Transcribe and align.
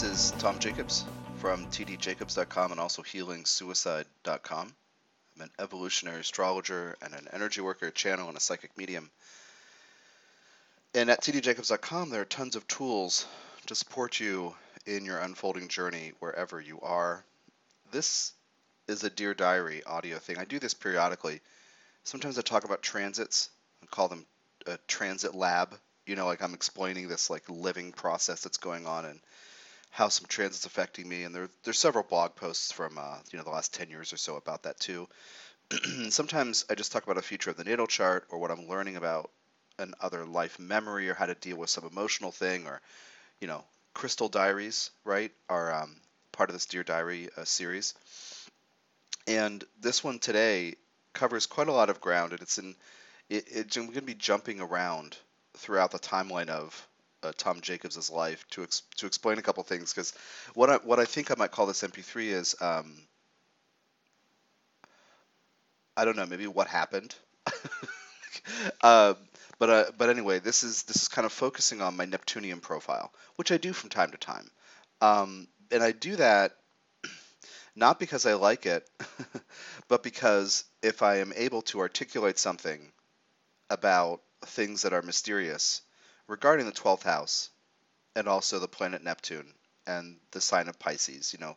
This 0.00 0.30
is 0.30 0.40
Tom 0.40 0.58
Jacobs 0.58 1.04
from 1.40 1.66
tdjacobs.com 1.66 2.70
and 2.70 2.80
also 2.80 3.02
healingsuicide.com. 3.02 4.74
I'm 5.36 5.42
an 5.42 5.50
evolutionary 5.58 6.20
astrologer 6.20 6.96
and 7.02 7.12
an 7.12 7.28
energy 7.34 7.60
worker, 7.60 7.90
channel, 7.90 8.28
and 8.28 8.36
a 8.38 8.40
psychic 8.40 8.78
medium. 8.78 9.10
And 10.94 11.10
at 11.10 11.20
tdjacobs.com, 11.20 12.08
there 12.08 12.22
are 12.22 12.24
tons 12.24 12.56
of 12.56 12.66
tools 12.66 13.26
to 13.66 13.74
support 13.74 14.18
you 14.18 14.54
in 14.86 15.04
your 15.04 15.18
unfolding 15.18 15.68
journey 15.68 16.12
wherever 16.18 16.58
you 16.58 16.80
are. 16.80 17.22
This 17.90 18.32
is 18.88 19.04
a 19.04 19.10
Dear 19.10 19.34
Diary 19.34 19.84
audio 19.84 20.16
thing. 20.16 20.38
I 20.38 20.46
do 20.46 20.58
this 20.58 20.72
periodically. 20.72 21.42
Sometimes 22.04 22.38
I 22.38 22.40
talk 22.40 22.64
about 22.64 22.80
transits 22.80 23.50
and 23.82 23.90
call 23.90 24.08
them 24.08 24.24
a 24.66 24.78
transit 24.88 25.34
lab. 25.34 25.78
You 26.06 26.16
know, 26.16 26.24
like 26.24 26.42
I'm 26.42 26.54
explaining 26.54 27.08
this 27.08 27.28
like 27.28 27.50
living 27.50 27.92
process 27.92 28.42
that's 28.42 28.56
going 28.56 28.86
on 28.86 29.04
and 29.04 29.20
how 29.90 30.08
some 30.08 30.26
transit's 30.28 30.66
affecting 30.66 31.08
me. 31.08 31.24
And 31.24 31.34
there, 31.34 31.48
there's 31.64 31.78
several 31.78 32.04
blog 32.04 32.34
posts 32.36 32.72
from 32.72 32.96
uh, 32.98 33.18
you 33.32 33.38
know 33.38 33.44
the 33.44 33.50
last 33.50 33.74
10 33.74 33.90
years 33.90 34.12
or 34.12 34.16
so 34.16 34.36
about 34.36 34.62
that 34.62 34.80
too. 34.80 35.08
Sometimes 36.08 36.64
I 36.70 36.74
just 36.74 36.92
talk 36.92 37.04
about 37.04 37.18
a 37.18 37.22
feature 37.22 37.50
of 37.50 37.56
the 37.56 37.64
natal 37.64 37.86
chart 37.86 38.26
or 38.30 38.38
what 38.38 38.50
I'm 38.50 38.68
learning 38.68 38.96
about 38.96 39.30
an 39.78 39.94
other 40.00 40.24
life 40.26 40.58
memory 40.58 41.08
or 41.08 41.14
how 41.14 41.26
to 41.26 41.34
deal 41.34 41.56
with 41.56 41.70
some 41.70 41.84
emotional 41.84 42.30
thing 42.30 42.66
or 42.66 42.80
you 43.40 43.48
know 43.48 43.64
crystal 43.94 44.28
diaries 44.28 44.90
right 45.04 45.32
are 45.48 45.72
um, 45.72 45.96
part 46.32 46.50
of 46.50 46.54
this 46.54 46.66
dear 46.66 46.82
diary 46.82 47.28
uh, 47.36 47.44
series 47.44 47.94
and 49.26 49.64
this 49.80 50.04
one 50.04 50.18
today 50.18 50.74
covers 51.12 51.46
quite 51.46 51.68
a 51.68 51.72
lot 51.72 51.90
of 51.90 52.00
ground 52.00 52.32
and 52.32 52.42
it's 52.42 52.58
in 52.58 52.74
it, 53.28 53.44
it's 53.48 53.76
going 53.76 53.92
to 53.92 54.02
be 54.02 54.14
jumping 54.14 54.60
around 54.60 55.16
throughout 55.56 55.90
the 55.90 55.98
timeline 55.98 56.48
of 56.48 56.88
uh, 57.22 57.32
Tom 57.36 57.60
Jacobs' 57.60 58.10
life 58.10 58.46
to 58.50 58.62
ex- 58.62 58.82
to 58.96 59.06
explain 59.06 59.38
a 59.38 59.42
couple 59.42 59.62
things 59.64 59.92
because 59.92 60.12
what 60.54 60.70
I 60.70 60.76
what 60.76 60.98
I 61.00 61.04
think 61.04 61.30
I 61.30 61.34
might 61.38 61.50
call 61.52 61.66
this 61.66 61.82
MP3 61.84 62.30
is 62.30 62.54
um, 62.60 62.96
I 65.96 66.04
don't 66.04 66.16
know 66.16 66.26
maybe 66.26 66.46
what 66.46 66.66
happened. 66.68 67.14
uh, 68.82 69.14
but 69.58 69.70
uh, 69.70 69.84
but 69.98 70.10
anyway, 70.10 70.38
this 70.38 70.62
is 70.62 70.82
this 70.84 71.02
is 71.02 71.08
kind 71.08 71.26
of 71.26 71.32
focusing 71.32 71.80
on 71.82 71.96
my 71.96 72.04
Neptunian 72.04 72.60
profile, 72.60 73.12
which 73.36 73.52
I 73.52 73.56
do 73.56 73.72
from 73.72 73.90
time 73.90 74.10
to 74.10 74.16
time, 74.18 74.50
um, 75.00 75.48
and 75.70 75.82
I 75.82 75.92
do 75.92 76.16
that 76.16 76.52
not 77.76 77.98
because 77.98 78.26
I 78.26 78.34
like 78.34 78.66
it, 78.66 78.88
but 79.88 80.02
because 80.02 80.64
if 80.82 81.02
I 81.02 81.16
am 81.16 81.32
able 81.36 81.62
to 81.62 81.80
articulate 81.80 82.38
something 82.38 82.92
about 83.70 84.22
things 84.46 84.82
that 84.82 84.92
are 84.92 85.02
mysterious 85.02 85.82
regarding 86.30 86.64
the 86.64 86.72
12th 86.72 87.02
house 87.02 87.50
and 88.14 88.28
also 88.28 88.58
the 88.58 88.68
planet 88.68 89.02
Neptune 89.02 89.52
and 89.86 90.16
the 90.30 90.40
sign 90.40 90.68
of 90.68 90.78
Pisces, 90.78 91.32
you 91.32 91.40
know, 91.40 91.56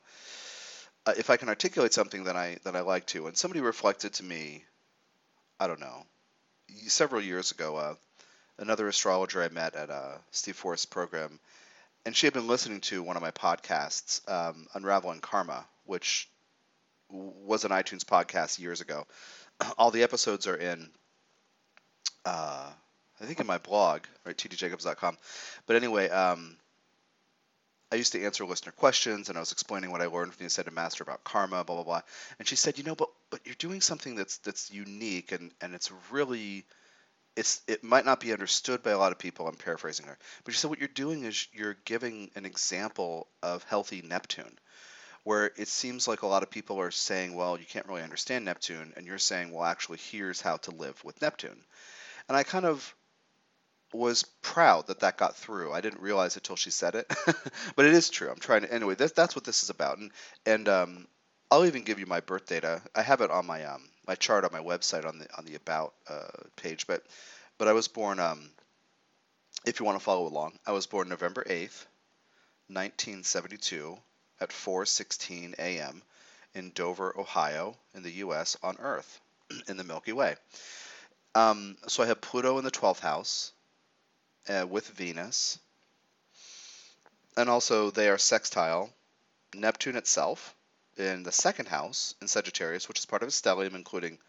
uh, 1.06 1.14
if 1.18 1.30
I 1.30 1.38
can 1.38 1.50
articulate 1.50 1.94
something 1.94 2.24
that 2.24 2.36
I 2.36 2.58
that 2.64 2.76
I 2.76 2.82
like 2.82 3.06
to, 3.08 3.28
and 3.28 3.38
somebody 3.38 3.62
reflected 3.62 4.14
to 4.16 4.24
me, 4.24 4.64
I 5.60 5.68
don't 5.68 5.80
know, 5.80 6.06
several 6.88 7.22
years 7.22 7.52
ago, 7.52 7.76
uh, 7.76 7.96
another 8.58 8.88
astrologer 8.88 9.44
I 9.44 9.50
met 9.50 9.76
at 9.76 9.90
uh, 9.90 10.18
Steve 10.32 10.56
Forrest's 10.56 10.86
program, 10.86 11.40
and 12.06 12.16
she 12.16 12.26
had 12.26 12.34
been 12.34 12.48
listening 12.48 12.82
to 12.82 13.04
one 13.04 13.18
of 13.18 13.22
my 13.22 13.32
podcasts, 13.32 14.28
um, 14.32 14.68
Unraveling 14.74 15.20
Karma, 15.20 15.66
which 15.86 16.30
was 17.10 17.66
an 17.66 17.72
iTunes 17.72 18.06
podcast 18.06 18.60
years 18.60 18.82
ago. 18.82 19.06
All 19.78 19.92
the 19.92 20.04
episodes 20.04 20.48
are 20.48 20.56
in, 20.56 20.90
uh, 22.26 22.72
I 23.24 23.26
think, 23.26 23.40
in 23.40 23.48
my 23.48 23.58
blog, 23.58 24.02
right, 24.26 24.38
tdjacobs.com. 24.38 25.18
But 25.66 25.76
anyway, 25.78 26.10
um, 26.10 26.58
I 27.94 27.96
used 27.96 28.14
to 28.14 28.26
answer 28.26 28.44
listener 28.44 28.72
questions, 28.72 29.30
and 29.30 29.38
I 29.38 29.40
was 29.40 29.52
explaining 29.52 29.92
what 29.92 30.02
I 30.02 30.08
learned 30.08 30.34
from 30.34 30.40
the 30.40 30.48
Ascended 30.48 30.74
Master 30.74 31.04
about 31.04 31.24
karma, 31.24 31.64
blah 31.64 31.76
blah 31.76 31.84
blah. 31.84 32.02
And 32.40 32.48
she 32.48 32.56
said, 32.56 32.78
you 32.78 32.84
know, 32.84 32.96
but 32.96 33.10
but 33.30 33.42
you're 33.46 33.56
doing 33.56 33.82
something 33.82 34.16
that's 34.16 34.38
that's 34.40 34.72
unique, 34.72 35.32
and 35.32 35.52
and 35.62 35.76
it's 35.76 35.92
really 36.12 36.66
it's 37.36 37.62
it 37.68 37.84
might 37.84 38.04
not 38.04 38.20
be 38.20 38.34
understood 38.34 38.82
by 38.82 38.92
a 38.92 38.98
lot 38.98 39.12
of 39.12 39.20
people. 39.20 39.48
I'm 39.48 39.56
paraphrasing 39.56 40.08
her, 40.08 40.18
but 40.44 40.54
she 40.54 40.60
said 40.60 40.72
what 40.72 40.80
you're 40.80 40.88
doing 40.88 41.24
is 41.24 41.48
you're 41.54 41.78
giving 41.86 42.32
an 42.36 42.46
example 42.46 43.28
of 43.42 43.64
healthy 43.66 44.02
Neptune, 44.02 44.58
where 45.24 45.52
it 45.56 45.68
seems 45.68 46.08
like 46.08 46.24
a 46.24 46.28
lot 46.28 46.42
of 46.44 46.50
people 46.50 46.80
are 46.80 46.92
saying, 46.92 47.36
well, 47.36 47.60
you 47.60 47.66
can't 47.66 47.88
really 47.88 48.02
understand 48.02 48.44
Neptune, 48.46 48.94
and 48.96 49.06
you're 49.06 49.20
saying, 49.20 49.52
well, 49.52 49.66
actually, 49.66 50.00
here's 50.12 50.42
how 50.42 50.58
to 50.58 50.72
live 50.72 51.04
with 51.04 51.22
Neptune. 51.22 51.64
And 52.28 52.36
I 52.36 52.42
kind 52.42 52.66
of 52.66 52.96
was 53.94 54.24
proud 54.42 54.88
that 54.88 55.02
that 55.02 55.18
got 55.18 55.36
through. 55.36 55.72
I 55.72 55.82
didn't 55.82 56.02
realize 56.02 56.38
it 56.38 56.44
till 56.44 56.56
she 56.56 56.72
said 56.72 56.96
it, 56.96 57.12
but 57.76 57.86
it 57.86 57.94
is 57.94 58.10
true. 58.10 58.30
I'm 58.30 58.40
trying 58.40 58.62
to 58.62 58.74
anyway. 58.74 58.96
That's 58.96 59.14
that's 59.14 59.36
what 59.36 59.46
this 59.46 59.64
is 59.64 59.70
about, 59.70 59.98
and 59.98 60.12
and 60.46 60.68
um, 60.70 61.08
I'll 61.52 61.66
even 61.66 61.84
give 61.84 62.00
you 62.00 62.06
my 62.06 62.20
birth 62.20 62.48
data. 62.48 62.82
I 62.96 63.02
have 63.02 63.22
it 63.22 63.32
on 63.32 63.46
my 63.46 63.66
um 63.66 63.88
my 64.08 64.16
chart 64.16 64.46
on 64.46 64.52
my 64.52 64.60
website 64.60 65.06
on 65.06 65.20
the 65.20 65.28
on 65.38 65.46
the 65.46 65.56
about 65.56 65.94
uh, 66.10 66.44
page, 66.56 66.88
but 66.88 67.04
but 67.58 67.68
I 67.68 67.74
was 67.74 67.88
born 67.88 68.20
um 68.20 68.50
if 69.66 69.80
you 69.80 69.86
want 69.86 69.98
to 69.98 70.04
follow 70.04 70.28
along, 70.28 70.60
I 70.66 70.72
was 70.74 70.88
born 70.88 71.08
November 71.08 71.44
8th, 71.44 71.86
1972 72.68 73.98
at 74.42 74.50
4:16 74.50 75.54
a.m. 75.58 76.02
in 76.54 76.72
Dover, 76.72 77.18
Ohio, 77.18 77.78
in 77.94 78.04
the 78.04 78.12
U.S. 78.26 78.58
on 78.62 78.78
Earth, 78.80 79.22
in 79.68 79.78
the 79.78 79.84
Milky 79.84 80.12
Way. 80.12 80.36
Um, 81.36 81.78
so 81.88 82.04
I 82.04 82.08
have 82.08 82.22
Pluto 82.22 82.58
in 82.58 82.66
the 82.66 82.72
12th 82.72 83.00
house, 83.00 83.54
uh, 84.48 84.66
with 84.68 84.88
Venus. 84.90 85.60
And 87.36 87.50
also, 87.50 87.90
they 87.90 88.10
are 88.10 88.18
sextile 88.18 88.94
Neptune 89.54 89.96
itself 89.96 90.56
in 90.98 91.24
the 91.24 91.32
second 91.32 91.68
house 91.68 92.16
in 92.22 92.28
Sagittarius, 92.28 92.88
which 92.88 93.00
is 93.00 93.06
part 93.06 93.24
of 93.24 93.30
a 93.30 93.32
stellium, 93.32 93.76
including 93.76 94.20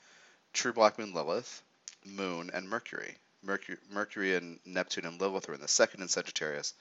true 0.52 0.72
black 0.72 0.98
moon 0.98 1.12
Lilith, 1.12 1.62
Moon, 2.04 2.50
and 2.52 2.68
Mercury. 2.68 3.16
Mercury, 3.42 3.78
Mercury 3.90 4.36
and 4.36 4.58
Neptune 4.64 5.04
and 5.04 5.20
Lilith 5.20 5.48
are 5.48 5.54
in 5.54 5.60
the 5.60 5.68
second 5.68 6.02
in 6.02 6.08
Sagittarius. 6.08 6.74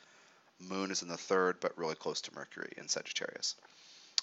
Moon 0.60 0.92
is 0.92 1.02
in 1.02 1.10
the 1.10 1.18
third, 1.18 1.60
but 1.60 1.78
really 1.78 1.96
close 1.96 2.22
to 2.22 2.36
Mercury 2.36 2.72
in 2.78 2.88
Sagittarius. 2.88 3.56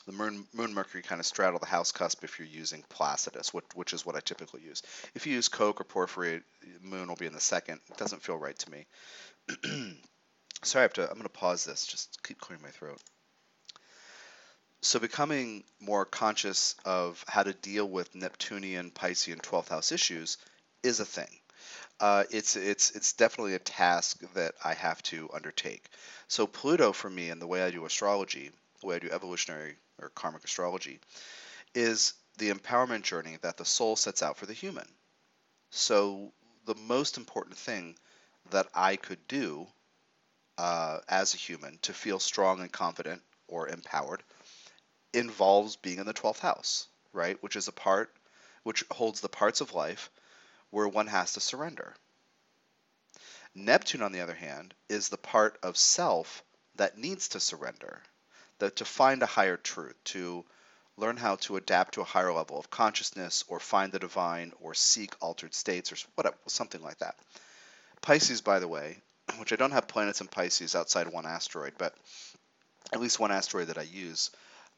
The 0.07 0.13
Moon, 0.13 0.47
Moon 0.53 0.75
Mercury 0.75 1.03
kind 1.03 1.21
of 1.21 1.27
straddle 1.27 1.59
the 1.59 1.67
house 1.67 1.93
cusp 1.93 2.25
if 2.25 2.39
you're 2.39 2.49
using 2.49 2.83
Placidus, 2.89 3.53
which, 3.53 3.67
which 3.75 3.93
is 3.93 4.05
what 4.05 4.17
I 4.17 4.21
typically 4.21 4.63
use. 4.63 4.83
If 5.15 5.27
you 5.27 5.35
use 5.35 5.49
Koch 5.49 5.81
or 5.81 5.85
Porphyry, 5.85 6.43
Moon 6.81 7.09
will 7.09 7.17
be 7.17 7.27
in 7.27 7.33
the 7.33 7.41
second. 7.41 7.81
It 7.91 7.97
doesn't 7.97 8.23
feel 8.23 8.37
right 8.37 8.59
to 8.59 8.71
me. 8.71 8.87
Sorry, 10.63 10.81
I 10.81 10.83
have 10.83 10.93
to. 10.95 11.03
I'm 11.03 11.15
going 11.15 11.23
to 11.23 11.29
pause 11.29 11.65
this. 11.65 11.87
Just 11.87 12.23
keep 12.23 12.41
clearing 12.41 12.63
my 12.63 12.71
throat. 12.71 13.01
So 14.83 14.99
becoming 14.99 15.65
more 15.79 16.07
conscious 16.07 16.75
of 16.87 17.23
how 17.29 17.43
to 17.43 17.53
deal 17.53 17.87
with 17.87 18.15
Neptunian, 18.15 18.91
Piscean, 18.91 19.41
12th 19.43 19.69
house 19.69 19.93
issues 19.93 20.39
is 20.83 21.01
a 21.01 21.05
thing. 21.05 21.29
Uh, 22.01 22.25
it's 22.31 22.57
it's 22.57 22.91
it's 22.93 23.13
definitely 23.13 23.55
a 23.55 23.59
task 23.59 24.21
that 24.33 24.55
I 24.65 24.73
have 24.73 25.03
to 25.05 25.29
undertake. 25.35 25.85
So 26.29 26.47
Pluto 26.47 26.93
for 26.93 27.11
me 27.11 27.29
and 27.29 27.43
the 27.43 27.47
way 27.47 27.63
I 27.63 27.71
do 27.71 27.85
astrology, 27.85 28.51
the 28.81 28.87
way 28.87 28.97
I 28.97 29.01
do 29.01 29.11
evolutionary 29.11 29.77
or 30.01 30.11
karmic 30.11 30.45
astrology, 30.45 31.01
is 31.75 32.15
the 32.39 32.51
empowerment 32.51 33.03
journey 33.03 33.39
that 33.43 33.57
the 33.57 33.65
soul 33.65 33.97
sets 33.97 34.23
out 34.23 34.37
for 34.37 34.47
the 34.47 34.53
human. 34.53 34.89
So 35.71 36.33
the 36.65 36.75
most 36.75 37.17
important 37.17 37.57
thing 37.59 37.97
that 38.51 38.69
I 38.75 38.97
could 38.97 39.27
do 39.29 39.67
uh, 40.59 41.01
as 41.09 41.35
a 41.35 41.39
human 41.39 41.79
to 41.83 41.93
feel 41.93 42.19
strong 42.19 42.61
and 42.61 42.73
confident 42.73 43.23
or 43.49 43.69
empowered 43.69 44.23
involves 45.13 45.77
being 45.77 45.99
in 45.99 46.07
the 46.07 46.15
12th 46.15 46.41
house, 46.41 46.87
right? 47.13 47.43
Which 47.43 47.57
is 47.57 47.69
a 47.69 47.73
part 47.73 48.15
which 48.63 48.85
holds 48.91 49.21
the 49.21 49.29
parts 49.29 49.61
of 49.61 49.75
life 49.75 50.11
where 50.71 50.89
one 50.89 51.07
has 51.07 51.33
to 51.33 51.41
surrender. 51.41 51.95
Neptune, 53.55 54.03
on 54.03 54.13
the 54.13 54.21
other 54.21 54.35
hand, 54.35 54.75
is 54.89 55.09
the 55.09 55.19
part 55.19 55.59
of 55.63 55.77
self 55.77 56.45
that 56.77 56.99
needs 56.99 57.29
to 57.29 57.41
surrender, 57.41 58.03
to 58.69 58.85
find 58.85 59.23
a 59.23 59.27
higher 59.27 59.57
truth, 59.57 59.95
to 60.05 60.45
learn 60.97 61.17
how 61.17 61.37
to 61.37 61.57
adapt 61.57 61.95
to 61.95 62.03
a 62.03 62.05
higher 62.05 62.33
level 62.33 62.59
of 62.59 62.71
consciousness, 62.71 63.45
or 63.49 63.59
find 63.59 63.93
the 63.93 63.99
divine, 63.99 64.53
or 64.61 64.75
seek 64.75 65.15
altered 65.21 65.55
states, 65.55 65.93
or 65.93 65.97
whatever, 66.15 66.37
something 66.47 66.83
like 66.83 66.99
that. 66.99 67.17
Pisces, 68.03 68.41
by 68.41 68.59
the 68.59 68.69
way, 68.69 68.99
which 69.39 69.53
I 69.53 69.57
don't 69.57 69.73
have 69.73 69.89
planets 69.89 70.21
in 70.21 70.29
Pisces 70.29 70.75
outside 70.75 71.09
one 71.09 71.27
asteroid, 71.27 71.75
but 71.79 71.95
at 72.93 73.01
least 73.01 73.21
one 73.21 73.33
asteroid 73.33 73.69
that 73.69 73.79
I 73.79 73.83
use. 73.83 74.31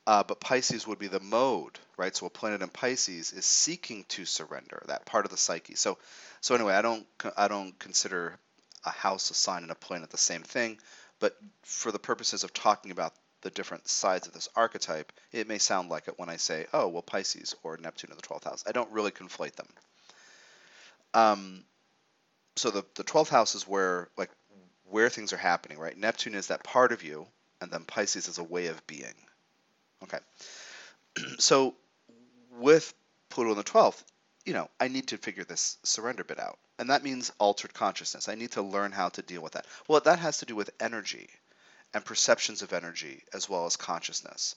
Uh, 0.06 0.24
but 0.24 0.40
Pisces 0.40 0.86
would 0.86 0.98
be 0.98 1.06
the 1.06 1.20
mode, 1.20 1.78
right? 1.96 2.14
So 2.14 2.26
a 2.26 2.30
planet 2.30 2.62
in 2.62 2.68
Pisces 2.68 3.32
is 3.32 3.46
seeking 3.46 4.04
to 4.08 4.24
surrender 4.24 4.82
that 4.88 5.06
part 5.06 5.24
of 5.24 5.30
the 5.30 5.36
psyche. 5.36 5.76
So, 5.76 5.98
so 6.40 6.54
anyway, 6.56 6.74
I 6.74 6.82
don't 6.82 7.06
I 7.36 7.46
don't 7.46 7.78
consider 7.78 8.36
a 8.84 8.90
house, 8.90 9.30
a 9.30 9.34
sign, 9.34 9.62
and 9.62 9.70
a 9.70 9.76
planet 9.76 10.10
the 10.10 10.18
same 10.18 10.42
thing. 10.42 10.78
But 11.20 11.36
for 11.62 11.92
the 11.92 12.00
purposes 12.00 12.42
of 12.42 12.52
talking 12.52 12.90
about 12.90 13.14
the 13.42 13.50
different 13.50 13.88
sides 13.88 14.26
of 14.26 14.32
this 14.32 14.48
archetype, 14.56 15.12
it 15.32 15.48
may 15.48 15.58
sound 15.58 15.88
like 15.90 16.08
it 16.08 16.18
when 16.18 16.28
I 16.28 16.36
say, 16.36 16.66
oh, 16.72 16.88
well, 16.88 17.02
Pisces 17.02 17.54
or 17.62 17.76
Neptune 17.76 18.10
in 18.10 18.16
the 18.16 18.22
12th 18.22 18.44
house. 18.44 18.64
I 18.66 18.72
don't 18.72 18.90
really 18.90 19.10
conflate 19.10 19.56
them. 19.56 19.68
Um, 21.14 21.64
so 22.56 22.70
the, 22.70 22.84
the 22.94 23.04
12th 23.04 23.28
house 23.28 23.54
is 23.54 23.66
where 23.68 24.08
like 24.16 24.30
where 24.88 25.08
things 25.08 25.32
are 25.32 25.38
happening, 25.38 25.78
right? 25.78 25.96
Neptune 25.96 26.34
is 26.34 26.48
that 26.48 26.64
part 26.64 26.92
of 26.92 27.02
you, 27.02 27.26
and 27.60 27.70
then 27.70 27.84
Pisces 27.84 28.28
is 28.28 28.38
a 28.38 28.44
way 28.44 28.66
of 28.66 28.86
being. 28.86 29.14
Okay. 30.02 30.18
so 31.38 31.74
with 32.58 32.92
Pluto 33.30 33.50
in 33.50 33.56
the 33.56 33.64
12th, 33.64 34.02
you 34.44 34.52
know, 34.52 34.68
I 34.78 34.88
need 34.88 35.08
to 35.08 35.18
figure 35.18 35.44
this 35.44 35.78
surrender 35.82 36.24
bit 36.24 36.38
out. 36.38 36.58
And 36.78 36.90
that 36.90 37.04
means 37.04 37.32
altered 37.38 37.72
consciousness. 37.72 38.28
I 38.28 38.34
need 38.34 38.52
to 38.52 38.62
learn 38.62 38.92
how 38.92 39.08
to 39.10 39.22
deal 39.22 39.40
with 39.40 39.52
that. 39.52 39.66
Well, 39.88 40.00
that 40.00 40.18
has 40.18 40.38
to 40.38 40.46
do 40.46 40.56
with 40.56 40.70
energy 40.80 41.28
and 41.94 42.04
perceptions 42.04 42.62
of 42.62 42.72
energy 42.72 43.22
as 43.32 43.48
well 43.48 43.66
as 43.66 43.76
consciousness. 43.76 44.56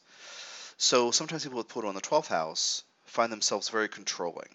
So 0.78 1.12
sometimes 1.12 1.44
people 1.44 1.58
with 1.58 1.68
Pluto 1.68 1.90
in 1.90 1.96
the 1.96 2.02
12th 2.02 2.28
house 2.28 2.84
find 3.06 3.32
themselves 3.32 3.70
very 3.70 3.88
controlling. 3.88 4.50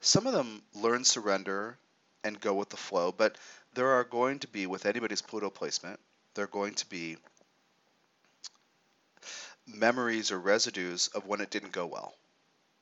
Some 0.00 0.26
of 0.26 0.32
them 0.32 0.62
learn 0.74 1.04
surrender 1.04 1.78
and 2.22 2.40
go 2.40 2.54
with 2.54 2.68
the 2.68 2.76
flow, 2.76 3.12
but 3.12 3.36
there 3.74 3.90
are 3.90 4.04
going 4.04 4.38
to 4.40 4.48
be, 4.48 4.66
with 4.66 4.86
anybody's 4.86 5.22
Pluto 5.22 5.50
placement, 5.50 6.00
there 6.34 6.44
are 6.44 6.48
going 6.48 6.74
to 6.74 6.88
be 6.88 7.16
memories 9.66 10.30
or 10.30 10.38
residues 10.38 11.08
of 11.08 11.26
when 11.26 11.40
it 11.40 11.50
didn't 11.50 11.72
go 11.72 11.86
well. 11.86 12.14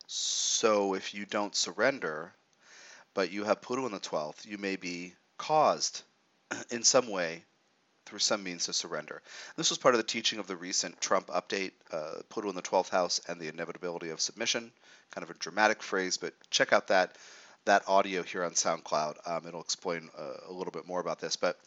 So 0.06 0.94
if 0.94 1.14
you 1.14 1.26
don't 1.26 1.54
surrender, 1.54 2.32
but 3.14 3.30
you 3.30 3.44
have 3.44 3.60
Pluto 3.60 3.86
in 3.86 3.92
the 3.92 4.00
12th, 4.00 4.46
you 4.46 4.58
may 4.58 4.76
be 4.76 5.14
caused 5.36 6.02
in 6.70 6.82
some 6.82 7.08
way 7.08 7.44
through 8.08 8.18
some 8.20 8.42
means 8.42 8.64
to 8.64 8.72
surrender. 8.72 9.20
This 9.56 9.68
was 9.68 9.78
part 9.78 9.94
of 9.94 9.98
the 9.98 10.04
teaching 10.04 10.38
of 10.38 10.46
the 10.46 10.56
recent 10.56 10.98
Trump 10.98 11.26
update, 11.26 11.72
uh, 11.92 12.22
Pluto 12.30 12.48
in 12.48 12.54
the 12.54 12.62
12th 12.62 12.88
house 12.88 13.20
and 13.28 13.38
the 13.38 13.48
inevitability 13.48 14.08
of 14.08 14.20
submission. 14.20 14.72
Kind 15.10 15.24
of 15.24 15.30
a 15.30 15.38
dramatic 15.38 15.82
phrase, 15.82 16.16
but 16.16 16.32
check 16.50 16.72
out 16.72 16.88
that 16.88 17.16
that 17.66 17.86
audio 17.86 18.22
here 18.22 18.44
on 18.44 18.52
SoundCloud. 18.52 19.28
Um, 19.28 19.46
it'll 19.46 19.60
explain 19.60 20.08
uh, 20.16 20.48
a 20.48 20.52
little 20.52 20.70
bit 20.70 20.86
more 20.86 21.00
about 21.00 21.20
this. 21.20 21.36
But 21.36 21.58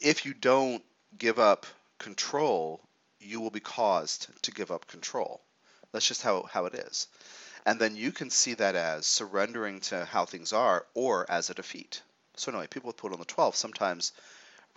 if 0.00 0.24
you 0.24 0.34
don't 0.34 0.84
give 1.18 1.40
up 1.40 1.66
control, 1.98 2.80
you 3.18 3.40
will 3.40 3.50
be 3.50 3.58
caused 3.58 4.28
to 4.42 4.52
give 4.52 4.70
up 4.70 4.86
control. 4.86 5.40
That's 5.90 6.06
just 6.06 6.22
how, 6.22 6.44
how 6.44 6.66
it 6.66 6.74
is. 6.74 7.08
And 7.66 7.80
then 7.80 7.96
you 7.96 8.12
can 8.12 8.30
see 8.30 8.54
that 8.54 8.76
as 8.76 9.04
surrendering 9.04 9.80
to 9.80 10.04
how 10.04 10.26
things 10.26 10.52
are 10.52 10.86
or 10.94 11.28
as 11.28 11.50
a 11.50 11.54
defeat. 11.54 12.02
So, 12.36 12.52
anyway, 12.52 12.68
people 12.68 12.94
with 12.96 13.04
on 13.04 13.18
the 13.18 13.26
12th 13.26 13.56
sometimes 13.56 14.12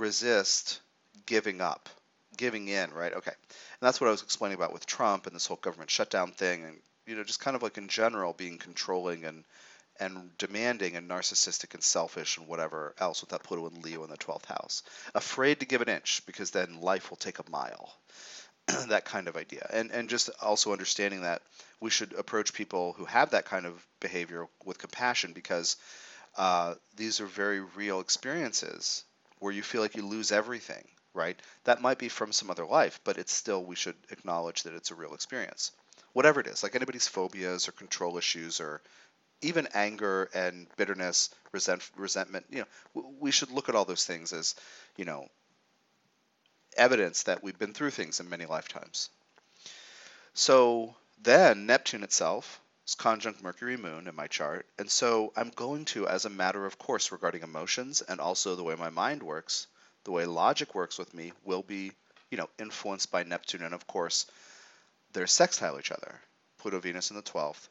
resist 0.02 0.82
giving 1.28 1.62
up, 1.62 1.88
giving 2.36 2.68
in, 2.68 2.92
right? 2.92 3.14
Okay. 3.14 3.32
And 3.32 3.82
that's 3.82 4.02
what 4.02 4.08
I 4.08 4.12
was 4.12 4.24
explaining 4.24 4.58
about 4.58 4.74
with 4.74 4.86
Trump 4.86 5.28
and 5.28 5.36
this 5.36 5.46
whole 5.46 5.58
government 5.58 5.92
shutdown 5.92 6.32
thing 6.32 6.64
and, 6.66 6.78
you 7.06 7.16
know, 7.16 7.24
just 7.24 7.40
kind 7.40 7.56
of 7.56 7.64
like 7.64 7.78
in 7.78 7.88
general 7.88 8.34
being 8.34 8.58
controlling 8.58 9.24
and 9.24 9.46
and 10.00 10.36
demanding 10.40 10.96
and 10.96 11.08
narcissistic 11.08 11.76
and 11.76 11.84
selfish 11.84 12.38
and 12.38 12.48
whatever 12.48 12.96
else 12.98 13.22
with 13.22 13.30
that 13.30 13.44
Pluto 13.44 13.68
and 13.68 13.84
Leo 13.84 14.04
in 14.04 14.10
the 14.10 14.18
12th 14.18 14.46
house. 14.46 14.82
Afraid 15.14 15.60
to 15.60 15.68
give 15.68 15.82
an 15.82 15.90
inch 15.90 16.24
because 16.26 16.50
then 16.50 16.82
life 16.82 17.12
will 17.12 17.18
take 17.18 17.38
a 17.38 17.50
mile. 17.52 17.94
that 18.88 19.06
kind 19.06 19.28
of 19.28 19.38
idea. 19.38 19.68
And 19.72 19.92
and 19.92 20.10
just 20.10 20.32
also 20.42 20.72
understanding 20.72 21.22
that 21.22 21.44
we 21.80 21.92
should 21.92 22.14
approach 22.14 22.54
people 22.54 22.94
who 22.94 23.06
have 23.06 23.32
that 23.32 23.46
kind 23.46 23.66
of 23.68 23.86
behavior 24.00 24.48
with 24.66 24.80
compassion 24.80 25.34
because 25.34 25.76
uh, 26.38 26.74
these 26.96 27.20
are 27.22 27.28
very 27.28 27.60
real 27.60 28.00
experiences 28.00 29.04
where 29.42 29.52
you 29.52 29.64
feel 29.64 29.82
like 29.82 29.96
you 29.96 30.06
lose 30.06 30.32
everything, 30.32 30.88
right? 31.14 31.38
That 31.64 31.82
might 31.82 31.98
be 31.98 32.10
from 32.10 32.32
some 32.32 32.52
other 32.52 32.66
life, 32.66 33.02
but 33.04 33.18
it's 33.18 33.34
still 33.34 33.66
we 33.66 33.76
should 33.76 33.96
acknowledge 34.12 34.64
that 34.64 34.76
it's 34.76 34.92
a 34.92 34.96
real 34.96 35.16
experience. 35.16 35.72
Whatever 36.14 36.40
it 36.40 36.48
is, 36.48 36.62
like 36.62 36.76
anybody's 36.76 37.08
phobias 37.08 37.68
or 37.68 37.72
control 37.74 38.18
issues 38.18 38.60
or 38.62 38.82
even 39.42 39.68
anger 39.74 40.30
and 40.36 40.68
bitterness, 40.78 41.32
resent, 41.52 41.90
resentment, 41.98 42.46
you 42.52 42.60
know, 42.60 43.04
we 43.20 43.32
should 43.32 43.50
look 43.50 43.68
at 43.68 43.74
all 43.74 43.84
those 43.84 44.06
things 44.06 44.32
as, 44.32 44.54
you 44.96 45.06
know, 45.06 45.28
evidence 46.78 47.24
that 47.24 47.42
we've 47.42 47.58
been 47.58 47.74
through 47.74 47.90
things 47.90 48.20
in 48.20 48.30
many 48.30 48.46
lifetimes. 48.46 49.10
So 50.36 50.96
then 51.24 51.66
Neptune 51.66 52.04
itself 52.04 52.61
conjunct 52.96 53.42
Mercury 53.42 53.78
Moon 53.78 54.08
in 54.08 54.16
my 54.16 54.28
chart, 54.28 54.66
and 54.78 54.90
so 54.90 55.34
I'm 55.36 55.50
going 55.50 55.86
to, 55.86 56.08
as 56.08 56.26
a 56.26 56.30
matter 56.30 56.66
of 56.66 56.78
course, 56.78 57.12
regarding 57.12 57.44
emotions 57.44 58.02
and 58.02 58.20
also 58.20 58.56
the 58.56 58.64
way 58.64 58.76
my 58.76 58.90
mind 58.90 59.24
works, 59.24 59.68
the 60.04 60.12
way 60.12 60.26
logic 60.26 60.76
works 60.76 60.98
with 60.98 61.14
me, 61.14 61.34
will 61.44 61.64
be, 61.64 61.92
you 62.30 62.38
know, 62.38 62.50
influenced 62.60 63.12
by 63.12 63.24
Neptune, 63.24 63.64
and 63.64 63.74
of 63.74 63.88
course, 63.88 64.26
they're 65.14 65.28
sextile 65.28 65.80
each 65.80 65.92
other. 65.92 66.20
Pluto, 66.58 66.80
Venus 66.80 67.10
in 67.10 67.16
the 67.16 67.24
12th, 67.24 67.68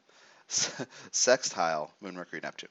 sextile 1.12 1.93
Moon, 2.00 2.14
Mercury, 2.14 2.40
Neptune. 2.43 2.70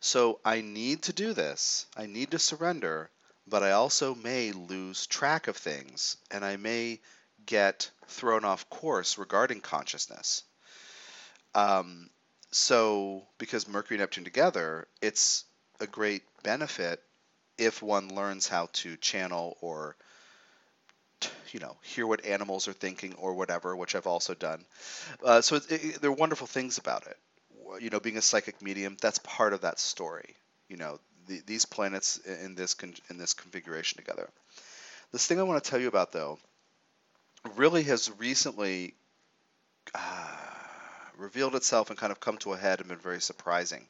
So 0.00 0.40
I 0.44 0.60
need 0.60 1.02
to 1.02 1.12
do 1.12 1.34
this. 1.34 1.86
I 1.96 2.06
need 2.06 2.30
to 2.30 2.38
surrender 2.38 3.10
but 3.50 3.64
I 3.64 3.72
also 3.72 4.14
may 4.14 4.52
lose 4.52 5.08
track 5.08 5.48
of 5.48 5.56
things 5.56 6.16
and 6.30 6.44
I 6.44 6.56
may 6.56 7.00
get 7.44 7.90
thrown 8.06 8.44
off 8.44 8.70
course 8.70 9.18
regarding 9.18 9.60
consciousness. 9.60 10.44
Um, 11.54 12.10
so, 12.50 13.22
because 13.38 13.68
Mercury 13.68 13.96
and 13.96 14.02
Neptune 14.02 14.24
together, 14.24 14.86
it's 15.00 15.44
a 15.80 15.86
great 15.86 16.22
benefit 16.42 17.02
if 17.58 17.82
one 17.82 18.14
learns 18.14 18.48
how 18.48 18.68
to 18.72 18.96
channel 18.96 19.56
or 19.60 19.96
you 21.52 21.60
know 21.60 21.76
hear 21.82 22.06
what 22.06 22.24
animals 22.24 22.66
are 22.68 22.72
thinking 22.72 23.12
or 23.14 23.34
whatever 23.34 23.76
which 23.76 23.94
i've 23.94 24.06
also 24.06 24.32
done 24.32 24.64
uh, 25.24 25.40
so 25.42 25.56
it, 25.56 25.64
it, 25.70 26.00
there 26.00 26.10
are 26.10 26.14
wonderful 26.14 26.46
things 26.46 26.78
about 26.78 27.06
it 27.06 27.18
you 27.82 27.90
know 27.90 28.00
being 28.00 28.16
a 28.16 28.22
psychic 28.22 28.62
medium 28.62 28.96
that's 29.02 29.18
part 29.18 29.52
of 29.52 29.60
that 29.60 29.78
story 29.78 30.34
you 30.68 30.78
know 30.78 30.98
the, 31.30 31.40
these 31.46 31.64
planets 31.64 32.18
in 32.18 32.54
this 32.54 32.76
in 33.08 33.16
this 33.16 33.34
configuration 33.34 33.96
together. 33.96 34.28
This 35.12 35.26
thing 35.26 35.38
I 35.38 35.44
want 35.44 35.62
to 35.62 35.70
tell 35.70 35.80
you 35.80 35.88
about 35.88 36.12
though 36.12 36.38
really 37.56 37.84
has 37.84 38.10
recently 38.18 38.94
uh, 39.94 40.36
revealed 41.20 41.54
itself 41.54 41.90
and 41.90 41.98
kind 41.98 42.12
of 42.12 42.20
come 42.20 42.38
to 42.38 42.52
a 42.52 42.56
head 42.56 42.80
and 42.80 42.88
been 42.88 42.98
very 42.98 43.20
surprising. 43.20 43.86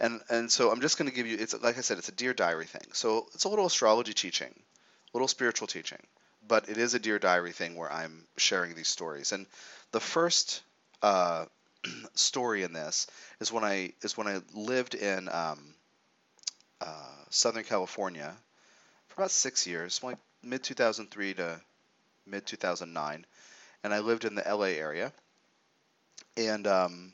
And 0.00 0.20
and 0.30 0.50
so 0.50 0.70
I'm 0.70 0.80
just 0.80 0.98
going 0.98 1.08
to 1.08 1.14
give 1.14 1.26
you 1.26 1.36
it's 1.38 1.60
like 1.62 1.78
I 1.78 1.82
said 1.82 1.98
it's 1.98 2.08
a 2.08 2.12
dear 2.12 2.34
diary 2.34 2.66
thing. 2.66 2.86
So 2.92 3.26
it's 3.34 3.44
a 3.44 3.48
little 3.48 3.66
astrology 3.66 4.14
teaching, 4.14 4.52
a 4.52 5.16
little 5.16 5.28
spiritual 5.28 5.66
teaching, 5.66 6.02
but 6.46 6.68
it 6.68 6.78
is 6.78 6.94
a 6.94 6.98
dear 6.98 7.18
diary 7.18 7.52
thing 7.52 7.76
where 7.76 7.92
I'm 7.92 8.24
sharing 8.36 8.74
these 8.74 8.88
stories. 8.88 9.32
And 9.32 9.46
the 9.92 10.00
first 10.00 10.62
uh, 11.02 11.46
story 12.14 12.62
in 12.62 12.72
this 12.72 13.06
is 13.40 13.52
when 13.52 13.64
I 13.64 13.92
is 14.02 14.16
when 14.16 14.26
I 14.26 14.40
lived 14.54 14.94
in 14.94 15.28
um, 15.28 15.74
uh, 16.80 17.14
Southern 17.30 17.64
California 17.64 18.34
for 19.08 19.22
about 19.22 19.30
six 19.30 19.66
years, 19.66 20.02
like 20.02 20.18
mid 20.42 20.62
2003 20.62 21.34
to 21.34 21.60
mid 22.26 22.46
2009, 22.46 23.26
and 23.84 23.94
I 23.94 24.00
lived 24.00 24.24
in 24.24 24.34
the 24.34 24.42
LA 24.42 24.78
area. 24.78 25.12
And 26.36 26.66
um, 26.66 27.12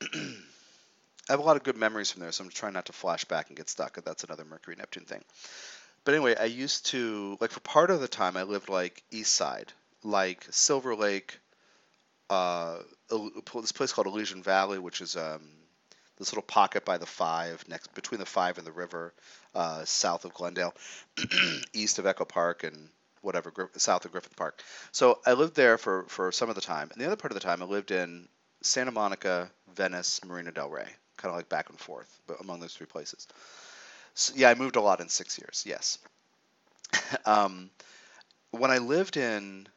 I 0.02 1.32
have 1.32 1.40
a 1.40 1.44
lot 1.44 1.56
of 1.56 1.62
good 1.62 1.76
memories 1.76 2.10
from 2.10 2.22
there, 2.22 2.32
so 2.32 2.44
I'm 2.44 2.50
trying 2.50 2.72
not 2.72 2.86
to 2.86 2.92
flash 2.92 3.24
back 3.24 3.48
and 3.48 3.56
get 3.56 3.68
stuck. 3.68 4.02
That's 4.04 4.24
another 4.24 4.44
Mercury 4.44 4.76
Neptune 4.76 5.04
thing. 5.04 5.22
But 6.04 6.14
anyway, 6.14 6.34
I 6.36 6.44
used 6.44 6.86
to 6.86 7.36
like 7.40 7.50
for 7.50 7.60
part 7.60 7.90
of 7.90 8.00
the 8.00 8.08
time 8.08 8.36
I 8.36 8.42
lived 8.42 8.68
like 8.68 9.02
East 9.10 9.34
Side, 9.34 9.72
like 10.02 10.46
Silver 10.50 10.94
Lake, 10.94 11.38
uh, 12.30 12.78
this 13.54 13.72
place 13.72 13.92
called 13.92 14.06
Elysian 14.06 14.42
Valley, 14.42 14.78
which 14.78 15.00
is 15.00 15.16
um, 15.16 15.42
this 16.18 16.32
little 16.32 16.42
pocket 16.42 16.84
by 16.84 16.98
the 16.98 17.06
five, 17.06 17.64
next 17.68 17.92
between 17.94 18.20
the 18.20 18.26
five 18.26 18.56
and 18.58 18.66
the 18.66 18.72
river, 18.72 19.12
uh, 19.54 19.84
south 19.84 20.24
of 20.24 20.32
Glendale, 20.34 20.74
east 21.72 21.98
of 21.98 22.06
Echo 22.06 22.24
Park, 22.24 22.64
and 22.64 22.88
whatever 23.22 23.52
south 23.76 24.04
of 24.04 24.12
Griffith 24.12 24.36
Park. 24.36 24.62
So 24.92 25.20
I 25.26 25.32
lived 25.32 25.54
there 25.54 25.78
for 25.78 26.04
for 26.04 26.32
some 26.32 26.48
of 26.48 26.54
the 26.54 26.60
time, 26.60 26.90
and 26.92 27.00
the 27.00 27.06
other 27.06 27.16
part 27.16 27.32
of 27.32 27.34
the 27.34 27.46
time 27.46 27.62
I 27.62 27.66
lived 27.66 27.90
in 27.90 28.28
Santa 28.62 28.90
Monica, 28.90 29.50
Venice, 29.74 30.24
Marina 30.24 30.52
Del 30.52 30.68
Rey, 30.68 30.88
kind 31.16 31.30
of 31.30 31.36
like 31.36 31.48
back 31.48 31.70
and 31.70 31.78
forth, 31.78 32.20
but 32.26 32.40
among 32.40 32.60
those 32.60 32.74
three 32.74 32.86
places. 32.86 33.26
So, 34.14 34.34
yeah, 34.36 34.50
I 34.50 34.54
moved 34.54 34.76
a 34.76 34.80
lot 34.80 35.00
in 35.00 35.08
six 35.08 35.38
years. 35.38 35.64
Yes. 35.66 35.98
um, 37.24 37.70
when 38.50 38.70
I 38.70 38.78
lived 38.78 39.16
in 39.16 39.68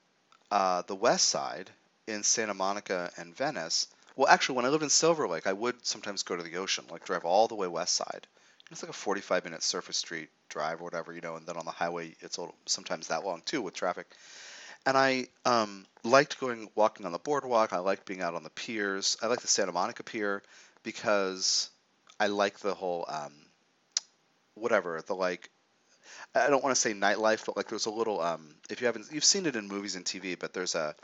uh, 0.52 0.82
the 0.88 0.96
West 0.96 1.30
Side 1.30 1.70
in 2.08 2.24
Santa 2.24 2.54
Monica 2.54 3.12
and 3.18 3.36
Venice, 3.36 3.88
well, 4.16 4.28
actually, 4.28 4.58
when 4.58 4.66
I 4.66 4.70
lived 4.70 4.84
in 4.84 4.90
Silver 4.90 5.28
Lake, 5.28 5.48
I 5.48 5.54
would 5.54 5.86
sometimes 5.86 6.24
go 6.24 6.36
to 6.36 6.44
the 6.44 6.58
ocean, 6.58 6.86
like 6.92 7.06
drive 7.06 7.26
all 7.26 7.48
the 7.48 7.56
way 7.56 7.68
west 7.68 7.96
side. 7.96 8.28
It's 8.74 8.84
like 8.84 8.90
a 8.90 8.94
45 8.94 9.46
minute 9.46 9.64
surface 9.64 9.98
street 9.98 10.30
drive 10.50 10.82
or 10.82 10.86
whatever, 10.86 11.14
you 11.14 11.22
know, 11.22 11.36
and 11.36 11.46
then 11.46 11.58
on 11.58 11.66
the 11.66 11.72
highway, 11.72 12.16
it's 12.22 12.40
sometimes 12.66 13.08
that 13.08 13.24
long 13.24 13.42
too 13.46 13.62
with 13.62 13.74
traffic. 13.74 14.08
And 14.86 14.98
I 14.98 15.28
um, 15.46 15.86
liked 16.04 16.40
going 16.40 16.70
walking 16.76 17.06
on 17.06 17.12
the 17.12 17.20
boardwalk. 17.20 17.72
I 17.72 17.78
liked 17.78 18.06
being 18.06 18.22
out 18.22 18.36
on 18.36 18.44
the 18.44 18.50
piers. 18.50 19.16
I 19.22 19.28
like 19.28 19.42
the 19.42 19.48
Santa 19.48 19.72
Monica 19.72 20.04
Pier 20.04 20.44
because 20.84 21.70
I 22.20 22.28
like 22.28 22.60
the 22.60 22.74
whole 22.74 23.06
um, 23.08 23.34
whatever 24.56 25.02
the 25.06 25.16
like. 25.16 25.50
I 26.36 26.50
don't 26.50 26.64
want 26.64 26.76
to 26.76 26.82
say 26.82 26.94
nightlife, 26.94 27.46
but 27.46 27.56
like 27.56 27.68
there's 27.68 27.86
a 27.86 27.92
little 27.92 28.20
um, 28.20 28.56
if 28.70 28.82
you 28.82 28.88
haven't 28.88 29.06
you've 29.12 29.24
seen 29.24 29.46
it 29.46 29.56
in 29.56 29.68
movies 29.68 29.96
and 29.96 30.04
TV, 30.04 30.38
but 30.38 30.52
there's 30.52 30.76
a 30.76 30.96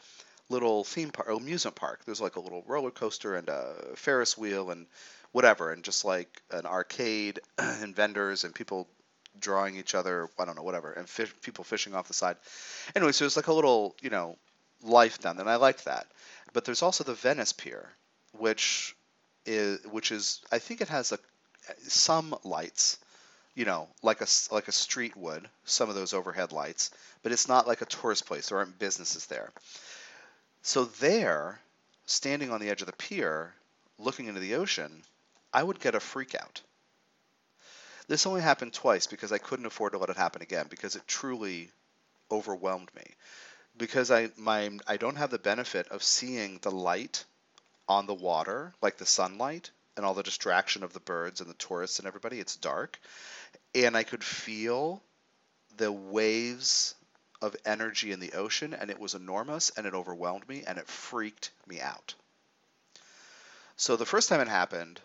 little 0.50 0.84
theme 0.84 1.12
park, 1.12 1.30
amusement 1.30 1.76
park. 1.76 2.02
There's 2.06 2.20
like 2.20 2.36
a 2.36 2.42
little 2.42 2.64
roller 2.68 2.92
coaster 2.92 3.36
and 3.36 3.48
a 3.48 3.76
Ferris 3.96 4.38
wheel 4.38 4.72
and 4.72 4.88
whatever, 5.32 5.72
and 5.72 5.84
just 5.84 6.06
like 6.06 6.42
an 6.52 6.66
arcade 6.66 7.40
and 7.58 7.96
vendors 7.96 8.44
and 8.44 8.54
people 8.54 8.88
drawing 9.40 9.78
each 9.78 9.96
other. 9.96 10.30
I 10.38 10.46
don't 10.46 10.56
know, 10.56 10.64
whatever, 10.64 10.92
and 10.92 11.08
fish, 11.08 11.34
people 11.42 11.64
fishing 11.64 11.96
off 11.96 12.08
the 12.08 12.14
side. 12.14 12.38
Anyway, 12.96 13.12
so 13.12 13.26
it's 13.26 13.36
like 13.36 13.48
a 13.48 13.54
little, 13.54 13.96
you 14.02 14.10
know, 14.10 14.38
life 14.84 15.20
down 15.20 15.36
there, 15.36 15.44
and 15.44 15.52
I 15.52 15.58
liked 15.58 15.86
that. 15.86 16.08
But 16.54 16.66
there's 16.66 16.82
also 16.82 17.04
the 17.04 17.14
Venice 17.14 17.54
Pier, 17.54 17.90
which 18.34 18.96
is 19.46 19.80
which 19.92 20.12
is 20.12 20.42
I 20.52 20.60
think 20.60 20.82
it 20.82 20.90
has 20.90 21.12
a 21.12 21.20
some 21.88 22.36
lights, 22.44 22.98
you 23.56 23.66
know, 23.66 23.88
like 24.02 24.22
a 24.22 24.28
like 24.52 24.68
a 24.68 24.72
street 24.72 25.16
would, 25.16 25.48
some 25.66 25.90
of 25.90 25.96
those 25.96 26.14
overhead 26.14 26.52
lights, 26.52 26.92
but 27.24 27.32
it's 27.32 27.48
not 27.48 27.68
like 27.68 27.82
a 27.82 27.86
tourist 27.86 28.26
place. 28.26 28.50
There 28.50 28.58
aren't 28.58 28.80
businesses 28.80 29.26
there. 29.28 29.52
So 30.62 30.86
there, 30.86 31.60
standing 32.06 32.52
on 32.52 32.60
the 32.60 32.70
edge 32.70 32.82
of 32.82 32.88
the 32.88 32.94
pier, 32.94 33.54
looking 33.98 34.28
into 34.28 34.42
the 34.42 34.56
ocean, 34.56 35.04
I 35.54 35.64
would 35.64 35.80
get 35.80 35.96
a 35.96 36.00
freak 36.00 36.36
out. 36.36 36.62
This 38.08 38.26
only 38.26 38.42
happened 38.42 38.74
twice 38.74 39.08
because 39.08 39.32
I 39.32 39.38
couldn't 39.38 39.66
afford 39.66 39.94
to 39.94 40.00
let 40.00 40.10
it 40.10 40.18
happen 40.18 40.42
again 40.42 40.68
because 40.70 40.96
it 40.96 41.08
truly 41.08 41.72
overwhelmed 42.32 42.90
me. 42.96 43.16
Because 43.78 44.12
I 44.12 44.30
my 44.36 44.72
I 44.88 44.98
don't 44.98 45.16
have 45.16 45.30
the 45.30 45.40
benefit 45.40 45.88
of 45.90 46.04
seeing 46.04 46.60
the 46.60 46.72
light 46.72 47.24
on 47.88 48.08
the 48.08 48.14
water, 48.14 48.74
like 48.82 48.98
the 48.98 49.06
sunlight 49.06 49.72
and 49.96 50.06
all 50.06 50.14
the 50.14 50.24
distraction 50.24 50.84
of 50.84 50.94
the 50.94 51.00
birds 51.00 51.42
and 51.42 51.50
the 51.50 51.56
tourists 51.56 52.00
and 52.00 52.08
everybody. 52.08 52.40
It's 52.40 52.56
dark. 52.56 53.00
And 53.76 53.98
I 53.98 54.04
could 54.04 54.24
feel 54.24 55.04
the 55.78 55.92
waves 55.92 56.96
of 57.42 57.56
energy 57.66 58.12
in 58.12 58.20
the 58.20 58.34
ocean, 58.34 58.74
and 58.74 58.90
it 58.90 59.00
was 59.00 59.14
enormous, 59.14 59.72
and 59.72 59.86
it 59.86 59.94
overwhelmed 59.94 60.48
me, 60.48 60.64
and 60.66 60.78
it 60.78 60.88
freaked 60.88 61.52
me 61.68 61.80
out. 61.80 62.16
So 63.78 63.96
the 63.96 64.06
first 64.06 64.30
time 64.30 64.42
it 64.42 64.48
happened, 64.48 65.00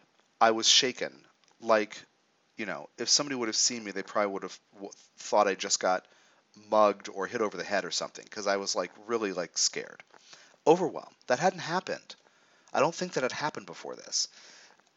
I 0.45 0.51
was 0.51 0.69
shaken. 0.69 1.13
Like, 1.59 1.97
you 2.59 2.67
know, 2.67 2.91
if 2.99 3.09
somebody 3.09 3.35
would 3.35 3.49
have 3.49 3.57
seen 3.57 3.83
me, 3.83 3.93
they 3.93 4.03
probably 4.03 4.33
would 4.33 4.43
have 4.43 4.59
thought 5.17 5.49
I 5.49 5.55
just 5.55 5.81
got 5.81 6.05
mugged 6.71 7.09
or 7.09 7.27
hit 7.27 7.41
over 7.41 7.57
the 7.57 7.65
head 7.65 7.87
or 7.87 7.91
something, 7.91 8.25
because 8.25 8.47
I 8.47 8.59
was 8.59 8.77
like 8.77 8.91
really 9.07 9.33
like 9.33 9.57
scared, 9.57 10.03
overwhelmed. 10.67 11.17
That 11.29 11.39
hadn't 11.39 11.61
happened. 11.61 12.15
I 12.75 12.81
don't 12.81 12.95
think 12.95 13.15
that 13.15 13.23
had 13.23 13.33
happened 13.33 13.65
before 13.65 13.97
this. 13.97 14.29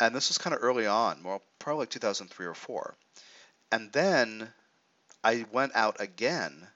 And 0.01 0.13
this 0.13 0.27
was 0.27 0.37
kind 0.37 0.53
of 0.53 0.61
early 0.61 0.85
on, 0.85 1.23
well, 1.23 1.41
probably 1.59 1.83
like 1.83 1.91
2003 1.91 2.45
or 2.45 2.53
4. 2.53 2.93
And 3.71 3.89
then 3.93 4.49
I 5.23 5.45
went 5.53 5.71
out 5.75 6.01
again 6.01 6.67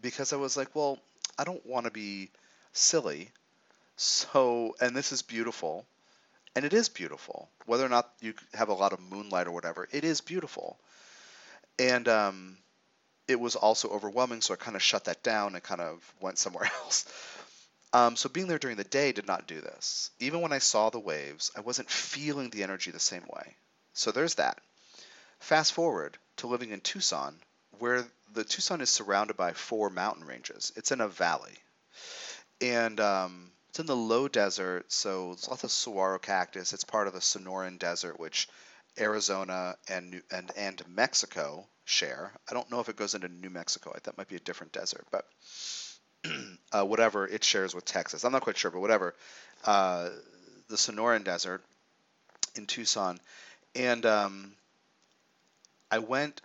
because 0.00 0.32
I 0.32 0.36
was 0.36 0.56
like, 0.56 0.76
well, 0.76 1.00
I 1.36 1.42
don't 1.42 1.66
want 1.66 1.86
to 1.86 1.90
be 1.90 2.30
silly. 2.72 3.30
So, 3.96 4.76
and 4.80 4.94
this 4.94 5.10
is 5.10 5.22
beautiful. 5.22 5.86
And 6.56 6.64
it 6.64 6.72
is 6.72 6.88
beautiful. 6.88 7.50
Whether 7.66 7.84
or 7.84 7.90
not 7.90 8.10
you 8.20 8.32
have 8.54 8.70
a 8.70 8.74
lot 8.74 8.94
of 8.94 9.00
moonlight 9.00 9.46
or 9.46 9.52
whatever, 9.52 9.86
it 9.92 10.04
is 10.04 10.22
beautiful. 10.22 10.78
And 11.78 12.08
um, 12.08 12.56
it 13.28 13.38
was 13.38 13.56
also 13.56 13.90
overwhelming, 13.90 14.40
so 14.40 14.54
I 14.54 14.56
kind 14.56 14.74
of 14.74 14.82
shut 14.82 15.04
that 15.04 15.22
down 15.22 15.54
and 15.54 15.62
kind 15.62 15.82
of 15.82 16.14
went 16.18 16.38
somewhere 16.38 16.64
else. 16.82 17.04
Um, 17.92 18.16
so 18.16 18.30
being 18.30 18.46
there 18.46 18.58
during 18.58 18.78
the 18.78 18.84
day 18.84 19.12
did 19.12 19.26
not 19.26 19.46
do 19.46 19.60
this. 19.60 20.10
Even 20.18 20.40
when 20.40 20.52
I 20.52 20.58
saw 20.58 20.88
the 20.88 20.98
waves, 20.98 21.50
I 21.54 21.60
wasn't 21.60 21.90
feeling 21.90 22.48
the 22.48 22.62
energy 22.62 22.90
the 22.90 22.98
same 22.98 23.24
way. 23.28 23.54
So 23.92 24.10
there's 24.10 24.36
that. 24.36 24.58
Fast 25.40 25.74
forward 25.74 26.16
to 26.38 26.46
living 26.46 26.70
in 26.70 26.80
Tucson, 26.80 27.38
where 27.78 28.06
the 28.32 28.44
Tucson 28.44 28.80
is 28.80 28.88
surrounded 28.88 29.36
by 29.36 29.52
four 29.52 29.90
mountain 29.90 30.24
ranges. 30.24 30.72
It's 30.74 30.90
in 30.90 31.02
a 31.02 31.08
valley, 31.08 31.54
and 32.62 32.98
um, 32.98 33.50
it's 33.76 33.80
in 33.80 33.84
the 33.84 33.94
low 33.94 34.26
desert, 34.26 34.90
so 34.90 35.32
it's 35.32 35.48
lots 35.48 35.62
of 35.62 35.70
saguaro 35.70 36.18
cactus. 36.18 36.72
It's 36.72 36.82
part 36.82 37.08
of 37.08 37.12
the 37.12 37.20
Sonoran 37.20 37.78
Desert, 37.78 38.18
which 38.18 38.48
Arizona 38.98 39.76
and 39.86 40.22
and 40.30 40.50
and 40.56 40.82
Mexico 40.88 41.66
share. 41.84 42.32
I 42.50 42.54
don't 42.54 42.70
know 42.70 42.80
if 42.80 42.88
it 42.88 42.96
goes 42.96 43.14
into 43.14 43.28
New 43.28 43.50
Mexico. 43.50 43.94
That 44.02 44.16
might 44.16 44.28
be 44.28 44.36
a 44.36 44.40
different 44.40 44.72
desert, 44.72 45.04
but 45.10 45.26
uh, 46.72 46.86
whatever 46.86 47.28
it 47.28 47.44
shares 47.44 47.74
with 47.74 47.84
Texas. 47.84 48.24
I'm 48.24 48.32
not 48.32 48.40
quite 48.40 48.56
sure, 48.56 48.70
but 48.70 48.80
whatever. 48.80 49.14
Uh, 49.62 50.08
the 50.68 50.76
Sonoran 50.76 51.22
Desert 51.22 51.62
in 52.56 52.64
Tucson, 52.64 53.20
and 53.74 54.06
um, 54.06 54.52
I 55.90 55.98
went 55.98 56.40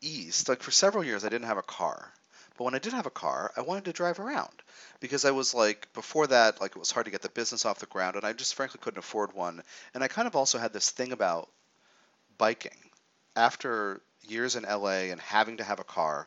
east. 0.00 0.48
Like 0.48 0.64
for 0.64 0.72
several 0.72 1.04
years, 1.04 1.24
I 1.24 1.28
didn't 1.28 1.46
have 1.46 1.56
a 1.56 1.62
car, 1.62 2.12
but 2.58 2.64
when 2.64 2.74
I 2.74 2.80
did 2.80 2.92
have 2.92 3.06
a 3.06 3.10
car, 3.10 3.52
I 3.56 3.60
wanted 3.60 3.84
to 3.84 3.92
drive 3.92 4.18
around 4.18 4.52
because 4.98 5.24
I 5.24 5.30
was 5.30 5.54
like 5.54 5.88
before 5.94 6.26
that, 6.26 6.60
like 6.60 6.72
it 6.72 6.78
was 6.78 6.90
hard 6.90 7.06
to 7.06 7.12
get 7.12 7.22
the 7.22 7.28
business 7.28 7.64
off 7.64 7.78
the 7.78 7.86
ground, 7.86 8.16
and 8.16 8.24
I 8.26 8.32
just 8.32 8.56
frankly 8.56 8.80
couldn't 8.82 8.98
afford 8.98 9.32
one. 9.32 9.62
And 9.94 10.02
I 10.02 10.08
kind 10.08 10.26
of 10.26 10.34
also 10.34 10.58
had 10.58 10.72
this 10.72 10.90
thing 10.90 11.12
about 11.12 11.48
biking. 12.36 12.76
After 13.36 14.02
years 14.26 14.56
in 14.56 14.64
LA 14.64 15.12
and 15.12 15.20
having 15.20 15.58
to 15.58 15.64
have 15.64 15.78
a 15.78 15.84
car, 15.84 16.26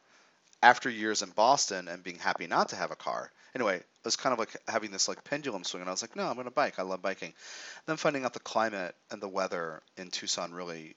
after 0.63 0.89
years 0.89 1.21
in 1.21 1.29
Boston 1.31 1.89
and 1.89 2.01
being 2.01 2.17
happy 2.17 2.47
not 2.47 2.69
to 2.69 2.77
have 2.77 2.91
a 2.91 2.95
car. 2.95 3.29
Anyway, 3.53 3.75
it 3.75 3.85
was 4.05 4.15
kind 4.15 4.31
of 4.31 4.39
like 4.39 4.55
having 4.69 4.91
this 4.91 5.09
like 5.09 5.25
pendulum 5.25 5.65
swing, 5.65 5.81
and 5.81 5.89
I 5.89 5.91
was 5.91 6.01
like, 6.01 6.15
no, 6.15 6.27
I'm 6.27 6.35
going 6.35 6.45
to 6.45 6.51
bike. 6.51 6.79
I 6.79 6.83
love 6.83 7.01
biking. 7.01 7.33
Then 7.87 7.97
finding 7.97 8.23
out 8.23 8.33
the 8.33 8.39
climate 8.39 8.95
and 9.11 9.21
the 9.21 9.27
weather 9.27 9.81
in 9.97 10.11
Tucson 10.11 10.53
really 10.53 10.95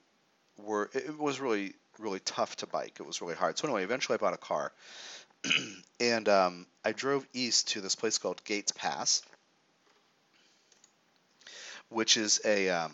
were 0.57 0.89
it 0.93 1.19
was 1.19 1.41
really 1.41 1.73
really 1.99 2.19
tough 2.19 2.55
to 2.57 2.67
bike. 2.67 2.97
It 2.99 3.05
was 3.05 3.21
really 3.21 3.35
hard. 3.35 3.57
So 3.57 3.67
anyway, 3.67 3.83
eventually 3.83 4.15
I 4.15 4.17
bought 4.17 4.33
a 4.33 4.37
car, 4.37 4.71
and 5.99 6.29
um, 6.29 6.65
I 6.83 6.91
drove 6.91 7.27
east 7.33 7.69
to 7.69 7.81
this 7.81 7.95
place 7.95 8.17
called 8.17 8.43
Gates 8.43 8.71
Pass, 8.71 9.21
which 11.89 12.17
is 12.17 12.41
a 12.45 12.69
um, 12.69 12.93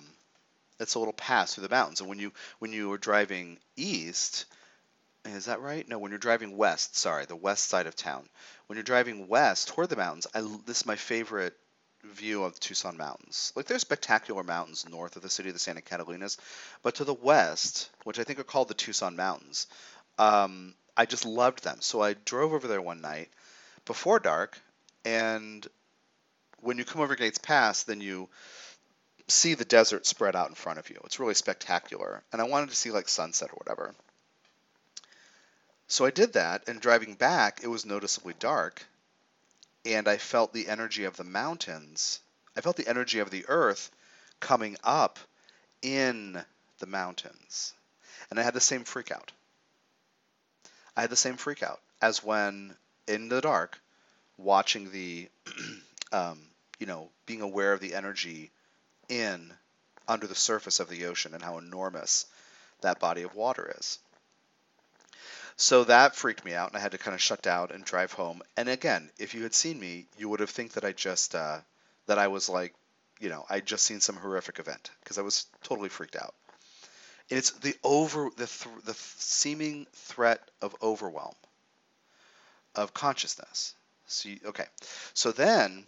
it's 0.79 0.95
a 0.95 0.99
little 0.99 1.13
pass 1.13 1.53
through 1.53 1.67
the 1.67 1.73
mountains. 1.73 1.99
And 2.01 2.09
when 2.09 2.19
you 2.19 2.31
when 2.59 2.73
you 2.73 2.89
were 2.89 2.97
driving 2.97 3.57
east, 3.75 4.45
is 5.25 5.45
that 5.45 5.61
right? 5.61 5.87
No, 5.87 5.99
when 5.99 6.11
you're 6.11 6.19
driving 6.19 6.57
west, 6.57 6.97
sorry, 6.97 7.25
the 7.25 7.35
west 7.35 7.69
side 7.69 7.87
of 7.87 7.95
town. 7.95 8.27
When 8.67 8.77
you're 8.77 8.83
driving 8.83 9.27
west 9.27 9.69
toward 9.69 9.89
the 9.89 9.95
mountains, 9.95 10.27
I, 10.33 10.41
this 10.65 10.77
is 10.81 10.85
my 10.85 10.95
favorite 10.95 11.55
view 12.03 12.43
of 12.43 12.55
the 12.55 12.59
Tucson 12.59 12.97
Mountains. 12.97 13.53
Like 13.55 13.67
there's 13.67 13.81
spectacular 13.81 14.43
mountains 14.43 14.89
north 14.89 15.15
of 15.15 15.21
the 15.21 15.29
city 15.29 15.49
of 15.49 15.53
the 15.53 15.59
Santa 15.59 15.81
Catalinas, 15.81 16.37
but 16.81 16.95
to 16.95 17.03
the 17.03 17.13
west, 17.13 17.91
which 18.03 18.19
I 18.19 18.23
think 18.23 18.39
are 18.39 18.43
called 18.43 18.69
the 18.69 18.73
Tucson 18.73 19.15
Mountains, 19.15 19.67
um, 20.17 20.73
I 21.01 21.05
just 21.05 21.25
loved 21.25 21.63
them. 21.63 21.81
So 21.81 21.99
I 22.03 22.13
drove 22.13 22.53
over 22.53 22.67
there 22.67 22.79
one 22.79 23.01
night 23.01 23.29
before 23.85 24.19
dark, 24.19 24.55
and 25.03 25.67
when 26.59 26.77
you 26.77 26.85
come 26.85 27.01
over 27.01 27.15
Gates 27.15 27.39
Pass, 27.39 27.81
then 27.81 28.01
you 28.01 28.29
see 29.27 29.55
the 29.55 29.65
desert 29.65 30.05
spread 30.05 30.35
out 30.35 30.49
in 30.49 30.53
front 30.53 30.77
of 30.77 30.91
you. 30.91 31.01
It's 31.03 31.19
really 31.19 31.33
spectacular, 31.33 32.21
and 32.31 32.39
I 32.39 32.45
wanted 32.45 32.69
to 32.69 32.75
see 32.75 32.91
like 32.91 33.09
sunset 33.09 33.49
or 33.49 33.55
whatever. 33.55 33.95
So 35.87 36.05
I 36.05 36.11
did 36.11 36.33
that, 36.33 36.67
and 36.67 36.79
driving 36.79 37.15
back, 37.15 37.61
it 37.63 37.67
was 37.67 37.83
noticeably 37.83 38.35
dark, 38.37 38.85
and 39.83 40.07
I 40.07 40.17
felt 40.17 40.53
the 40.53 40.67
energy 40.67 41.05
of 41.05 41.17
the 41.17 41.23
mountains. 41.23 42.19
I 42.55 42.61
felt 42.61 42.75
the 42.75 42.87
energy 42.87 43.17
of 43.17 43.31
the 43.31 43.45
earth 43.47 43.89
coming 44.39 44.77
up 44.83 45.17
in 45.81 46.45
the 46.77 46.85
mountains. 46.85 47.73
And 48.29 48.39
I 48.39 48.43
had 48.43 48.53
the 48.53 48.61
same 48.61 48.83
freak 48.83 49.09
out. 49.09 49.31
I 50.95 51.01
had 51.01 51.09
the 51.09 51.15
same 51.15 51.37
freak 51.37 51.63
out 51.63 51.81
as 52.01 52.23
when 52.23 52.75
in 53.07 53.29
the 53.29 53.41
dark, 53.41 53.79
watching 54.37 54.91
the, 54.91 55.29
um, 56.11 56.39
you 56.79 56.87
know, 56.87 57.09
being 57.25 57.41
aware 57.41 57.73
of 57.73 57.79
the 57.79 57.93
energy 57.93 58.51
in 59.09 59.53
under 60.07 60.27
the 60.27 60.35
surface 60.35 60.79
of 60.79 60.89
the 60.89 61.05
ocean 61.05 61.33
and 61.33 61.43
how 61.43 61.57
enormous 61.57 62.25
that 62.81 62.99
body 62.99 63.21
of 63.21 63.35
water 63.35 63.73
is. 63.77 63.99
So 65.55 65.83
that 65.83 66.15
freaked 66.15 66.43
me 66.43 66.55
out, 66.55 66.69
and 66.69 66.77
I 66.77 66.79
had 66.79 66.93
to 66.93 66.97
kind 66.97 67.13
of 67.13 67.21
shut 67.21 67.41
down 67.41 67.71
and 67.71 67.85
drive 67.85 68.13
home. 68.13 68.41
And 68.57 68.67
again, 68.67 69.11
if 69.19 69.35
you 69.35 69.43
had 69.43 69.53
seen 69.53 69.79
me, 69.79 70.07
you 70.17 70.27
would 70.29 70.39
have 70.39 70.49
think 70.49 70.73
that 70.73 70.83
I 70.83 70.91
just 70.91 71.35
uh, 71.35 71.59
that 72.07 72.17
I 72.17 72.27
was 72.27 72.49
like, 72.49 72.73
you 73.19 73.29
know, 73.29 73.45
I 73.49 73.59
just 73.59 73.85
seen 73.85 73.99
some 73.99 74.15
horrific 74.15 74.57
event 74.57 74.89
because 75.01 75.19
I 75.19 75.21
was 75.21 75.45
totally 75.63 75.89
freaked 75.89 76.15
out. 76.15 76.33
It's 77.31 77.51
the 77.51 77.75
over 77.83 78.29
the 78.35 78.45
th- 78.45 78.85
the 78.85 78.93
seeming 78.93 79.87
threat 79.93 80.41
of 80.61 80.75
overwhelm 80.83 81.35
of 82.75 82.93
consciousness. 82.93 83.73
So 84.07 84.29
you, 84.29 84.39
okay, 84.47 84.65
so 85.13 85.31
then 85.31 85.87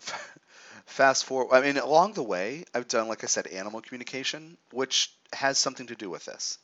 fast 0.86 1.24
forward. 1.24 1.54
I 1.54 1.60
mean, 1.60 1.76
along 1.78 2.14
the 2.14 2.22
way, 2.22 2.64
I've 2.74 2.88
done, 2.88 3.08
like 3.08 3.24
I 3.24 3.26
said, 3.26 3.46
animal 3.48 3.80
communication, 3.80 4.56
which 4.70 5.12
has 5.32 5.58
something 5.58 5.88
to 5.88 5.96
do 5.96 6.10
with 6.10 6.24
this. 6.24 6.58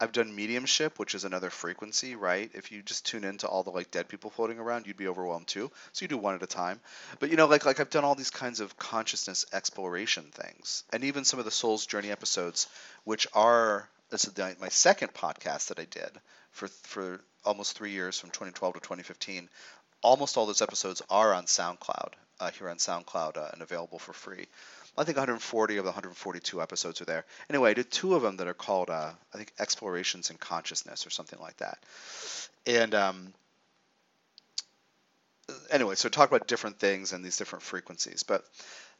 I've 0.00 0.12
done 0.12 0.34
mediumship, 0.34 0.98
which 0.98 1.14
is 1.14 1.24
another 1.24 1.50
frequency, 1.50 2.14
right? 2.14 2.50
If 2.54 2.70
you 2.70 2.82
just 2.82 3.06
tune 3.06 3.24
into 3.24 3.48
all 3.48 3.62
the 3.64 3.70
like 3.70 3.90
dead 3.90 4.08
people 4.08 4.30
floating 4.30 4.58
around, 4.58 4.86
you'd 4.86 4.96
be 4.96 5.08
overwhelmed 5.08 5.48
too. 5.48 5.70
So 5.92 6.04
you 6.04 6.08
do 6.08 6.18
one 6.18 6.34
at 6.34 6.42
a 6.42 6.46
time. 6.46 6.80
But 7.18 7.30
you 7.30 7.36
know, 7.36 7.46
like 7.46 7.66
like 7.66 7.80
I've 7.80 7.90
done 7.90 8.04
all 8.04 8.14
these 8.14 8.30
kinds 8.30 8.60
of 8.60 8.76
consciousness 8.78 9.44
exploration 9.52 10.24
things, 10.32 10.84
and 10.92 11.04
even 11.04 11.24
some 11.24 11.38
of 11.38 11.44
the 11.44 11.50
Soul's 11.50 11.86
Journey 11.86 12.10
episodes, 12.10 12.68
which 13.04 13.26
are 13.34 13.88
this 14.10 14.24
is 14.24 14.36
my 14.60 14.68
second 14.68 15.12
podcast 15.14 15.68
that 15.68 15.78
I 15.80 15.84
did 15.84 16.10
for 16.52 16.68
for 16.68 17.20
almost 17.44 17.76
three 17.76 17.90
years 17.90 18.18
from 18.18 18.30
2012 18.30 18.74
to 18.74 18.80
2015. 18.80 19.48
Almost 20.02 20.36
all 20.36 20.46
those 20.46 20.62
episodes 20.62 21.02
are 21.10 21.34
on 21.34 21.44
SoundCloud. 21.46 22.12
uh, 22.40 22.50
here 22.50 22.68
on 22.68 22.76
SoundCloud 22.76 23.36
uh, 23.36 23.48
and 23.52 23.62
available 23.62 23.98
for 23.98 24.12
free. 24.12 24.46
I 24.98 25.04
think 25.04 25.16
140 25.16 25.76
of 25.76 25.84
the 25.84 25.90
142 25.90 26.60
episodes 26.60 27.00
are 27.00 27.04
there. 27.04 27.24
Anyway, 27.48 27.70
I 27.70 27.74
did 27.74 27.90
two 27.90 28.16
of 28.16 28.22
them 28.22 28.36
that 28.38 28.48
are 28.48 28.54
called, 28.54 28.90
uh, 28.90 29.12
I 29.32 29.36
think, 29.36 29.52
Explorations 29.58 30.30
in 30.30 30.38
Consciousness 30.38 31.06
or 31.06 31.10
something 31.10 31.38
like 31.38 31.56
that. 31.58 31.78
And 32.66 32.94
um, 32.94 33.32
anyway, 35.70 35.94
so 35.94 36.08
talk 36.08 36.28
about 36.28 36.48
different 36.48 36.80
things 36.80 37.12
and 37.12 37.24
these 37.24 37.36
different 37.36 37.62
frequencies. 37.62 38.24
But 38.24 38.44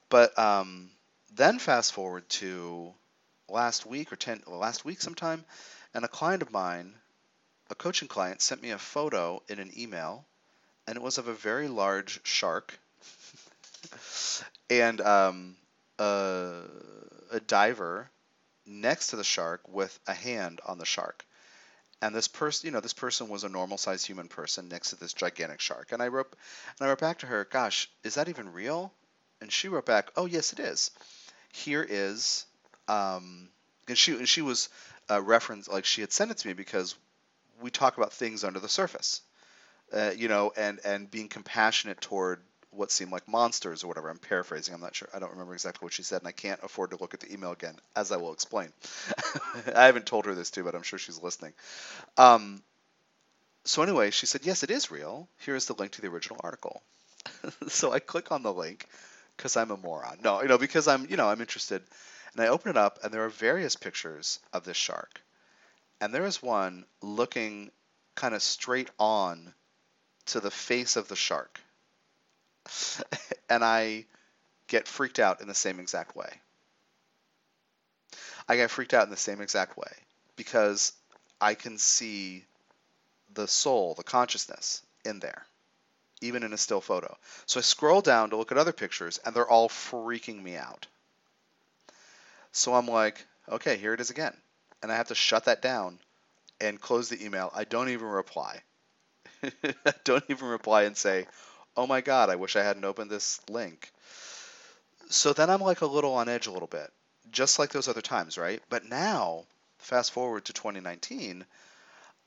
but 0.09 0.38
um, 0.38 0.90
then 1.35 1.59
fast 1.59 1.93
forward 1.93 2.28
to 2.31 2.93
last 3.49 3.85
week 3.85 4.12
or 4.12 4.17
ten 4.17 4.40
last 4.47 4.85
week 4.85 5.00
sometime, 5.00 5.45
and 5.95 6.05
a 6.05 6.09
client 6.09 6.43
of 6.43 6.52
mine, 6.52 6.95
a 7.71 7.75
coaching 7.75 8.09
client, 8.09 8.40
sent 8.40 8.62
me 8.62 8.71
a 8.71 8.78
photo 8.78 9.43
in 9.49 9.59
an 9.59 9.73
email, 9.76 10.25
and 10.87 10.97
it 10.97 11.02
was 11.02 11.19
of 11.19 11.28
a 11.28 11.35
very 11.35 11.69
large 11.69 12.21
shark. 12.25 12.78
and 14.71 15.00
um, 15.00 15.57
a, 15.99 16.62
a 17.33 17.40
diver 17.40 18.11
next 18.67 19.09
to 19.09 19.17
the 19.17 19.25
shark 19.25 19.62
with 19.69 19.99
a 20.07 20.14
hand 20.14 20.61
on 20.67 20.78
the 20.78 20.85
shark. 20.85 21.25
And 22.00 22.14
this 22.14 22.28
person, 22.28 22.67
you 22.69 22.73
know, 22.73 22.81
this 22.81 22.95
person 22.95 23.28
was 23.28 23.45
a 23.45 23.49
normal-sized 23.49 24.07
human 24.07 24.28
person 24.28 24.69
next 24.69 24.90
to 24.90 24.97
this 24.97 25.12
gigantic 25.12 25.61
shark. 25.61 25.90
And 25.90 26.02
I 26.02 26.09
wrote, 26.09 26.33
and 26.78 26.87
I 26.87 26.90
wrote 26.90 27.00
back 27.00 27.19
to 27.19 27.26
her, 27.26 27.45
"Gosh, 27.45 27.90
is 28.05 28.14
that 28.14 28.28
even 28.28 28.52
real?" 28.52 28.93
And 29.40 29.52
she 29.52 29.69
wrote 29.69 29.87
back, 29.87 30.11
"Oh, 30.17 30.26
yes, 30.26 30.52
it 30.52 30.61
is. 30.61 30.93
Here 31.52 31.85
is," 31.88 32.47
um, 32.87 33.49
and 33.88 33.99
she 33.99 34.12
and 34.12 34.28
she 34.28 34.43
was 34.43 34.69
uh, 35.11 35.21
referenced 35.21 35.71
like 35.71 35.85
she 35.85 36.02
had 36.02 36.12
sent 36.12 36.31
it 36.31 36.38
to 36.38 36.49
me 36.49 36.55
because 36.55 36.95
we 37.61 37.71
talk 37.71 37.97
about 37.97 38.12
things 38.12 38.45
under 38.45 38.61
the 38.61 38.69
surface, 38.69 39.23
uh, 39.93 40.12
you 40.17 40.28
know, 40.28 40.52
and 40.57 40.78
and 40.85 41.11
being 41.11 41.28
compassionate 41.28 42.00
toward 42.00 42.40
what 42.70 42.90
seemed 42.90 43.12
like 43.12 43.26
monsters 43.28 43.82
or 43.82 43.88
whatever. 43.88 44.08
I'm 44.08 44.18
paraphrasing. 44.18 44.75
I'm 44.75 44.80
not 44.80 44.94
sure. 44.94 45.08
I 45.14 45.18
don't 45.18 45.32
remember 45.32 45.54
exactly 45.54 45.84
what 45.84 45.92
she 45.92 46.02
said, 46.02 46.20
and 46.20 46.28
I 46.28 46.32
can't 46.32 46.60
afford 46.62 46.90
to 46.90 46.96
look 46.96 47.14
at 47.14 47.20
the 47.20 47.32
email 47.32 47.52
again, 47.52 47.76
as 47.96 48.12
I 48.12 48.16
will 48.16 48.32
explain. 48.32 48.72
I 49.75 49.87
haven't 49.87 50.06
told 50.06 50.26
her 50.26 50.34
this 50.34 50.50
too, 50.50 50.64
but 50.64 50.75
I'm 50.75 50.82
sure 50.82 50.98
she's 50.98 51.22
listening. 51.22 51.54
Um, 52.16 52.62
so 53.64 53.82
anyway, 53.82 54.10
she 54.10 54.26
said, 54.26 54.42
"Yes, 54.44 54.62
it 54.62 54.70
is 54.70 54.90
real. 54.90 55.28
Here's 55.38 55.66
the 55.66 55.75
link 55.75 55.92
to 55.92 56.02
the 56.02 56.08
original 56.08 56.40
article." 56.42 56.82
so 57.68 57.92
I 57.92 58.00
click 58.00 58.32
on 58.32 58.42
the 58.42 58.52
link 58.52 58.87
because 59.37 59.56
I'm 59.56 59.70
a 59.70 59.76
moron. 59.76 60.18
No, 60.22 60.42
you 60.42 60.48
know, 60.48 60.58
because 60.58 60.88
I'm, 60.88 61.06
you 61.08 61.16
know, 61.16 61.28
I'm 61.28 61.40
interested, 61.40 61.82
and 62.32 62.42
I 62.42 62.48
open 62.48 62.70
it 62.70 62.76
up, 62.76 62.98
and 63.02 63.12
there 63.12 63.25
are 63.25 63.30
various 63.30 63.76
pictures 63.76 64.40
of 64.52 64.64
this 64.64 64.76
shark, 64.76 65.20
and 66.00 66.14
there 66.14 66.26
is 66.26 66.42
one 66.42 66.84
looking 67.02 67.70
kind 68.14 68.34
of 68.34 68.42
straight 68.42 68.90
on 68.98 69.54
to 70.26 70.40
the 70.40 70.50
face 70.50 70.96
of 70.96 71.08
the 71.08 71.16
shark 71.16 71.60
and 73.48 73.64
I 73.64 74.04
get 74.66 74.88
freaked 74.88 75.18
out 75.18 75.40
in 75.40 75.48
the 75.48 75.54
same 75.54 75.80
exact 75.80 76.16
way. 76.16 76.30
I 78.48 78.56
get 78.56 78.70
freaked 78.70 78.94
out 78.94 79.04
in 79.04 79.10
the 79.10 79.16
same 79.16 79.40
exact 79.40 79.76
way 79.76 79.92
because 80.37 80.92
I 81.40 81.54
can 81.54 81.78
see 81.78 82.44
the 83.34 83.46
soul, 83.46 83.94
the 83.94 84.04
consciousness 84.04 84.82
in 85.04 85.20
there, 85.20 85.46
even 86.20 86.42
in 86.42 86.52
a 86.52 86.58
still 86.58 86.80
photo. 86.80 87.16
So 87.46 87.60
I 87.60 87.62
scroll 87.62 88.00
down 88.00 88.30
to 88.30 88.37
look 88.37 88.52
at 88.52 88.58
other 88.58 88.72
pictures 88.72 89.18
and 89.25 89.34
they're 89.34 89.48
all 89.48 89.68
freaking 89.68 90.42
me 90.42 90.56
out. 90.56 90.87
So 92.52 92.75
I'm 92.75 92.87
like, 92.87 93.25
okay, 93.48 93.76
here 93.76 93.92
it 93.92 94.00
is 94.00 94.10
again. 94.10 94.34
And 94.82 94.90
I 94.90 94.96
have 94.96 95.09
to 95.09 95.14
shut 95.14 95.44
that 95.44 95.62
down 95.62 95.98
and 96.61 96.81
close 96.81 97.09
the 97.09 97.24
email. 97.24 97.52
I 97.54 97.64
don't 97.64 97.90
even 97.90 98.09
reply. 98.09 98.62
Don't 100.04 100.24
even 100.28 100.48
reply 100.48 100.83
and 100.83 100.96
say, 100.96 101.26
oh 101.76 101.87
my 101.87 102.00
god, 102.00 102.31
I 102.31 102.37
wish 102.37 102.57
I 102.57 102.62
hadn't 102.62 102.85
opened 102.85 103.11
this 103.11 103.40
link. 103.48 103.92
So 105.11 105.33
then 105.33 105.50
I'm 105.50 105.61
like 105.61 105.81
a 105.81 105.87
little 105.87 106.14
on 106.14 106.28
edge 106.28 106.46
a 106.46 106.52
little 106.52 106.68
bit, 106.68 106.92
just 107.31 107.59
like 107.59 107.70
those 107.70 107.88
other 107.88 108.02
times, 108.02 108.37
right? 108.37 108.62
But 108.68 108.85
now, 108.85 109.44
fast 109.78 110.12
forward 110.12 110.44
to 110.46 110.52
2019, 110.52 111.46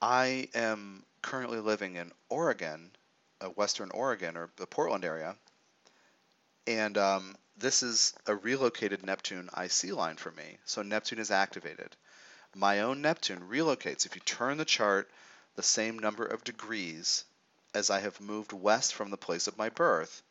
I 0.02 0.50
am 0.56 1.04
currently 1.22 1.60
living 1.60 1.96
in 1.96 2.12
Oregon, 2.30 2.92
uh, 3.40 3.48
Western 3.50 3.92
Oregon, 3.92 4.36
or 4.36 4.50
the 4.56 4.66
Portland 4.66 5.06
area, 5.06 5.36
and 6.66 6.98
um, 6.98 7.36
this 7.58 7.84
is 7.84 8.14
a 8.26 8.36
relocated 8.36 9.04
Neptune 9.04 9.50
IC 9.56 9.94
line 9.94 10.18
for 10.18 10.32
me. 10.32 10.58
So 10.66 10.82
Neptune 10.82 11.20
is 11.20 11.32
activated. 11.32 11.96
My 12.56 12.82
own 12.82 13.02
Neptune 13.02 13.48
relocates. 13.50 14.06
If 14.06 14.16
you 14.16 14.22
turn 14.22 14.58
the 14.58 14.66
chart 14.66 15.10
the 15.56 15.64
same 15.64 16.00
number 16.00 16.26
of 16.26 16.44
degrees 16.44 17.26
as 17.74 17.90
I 17.90 18.00
have 18.00 18.20
moved 18.22 18.54
west 18.54 18.94
from 18.94 19.10
the 19.10 19.18
place 19.18 19.48
of 19.48 19.58
my 19.58 19.70
birth, 19.70 20.24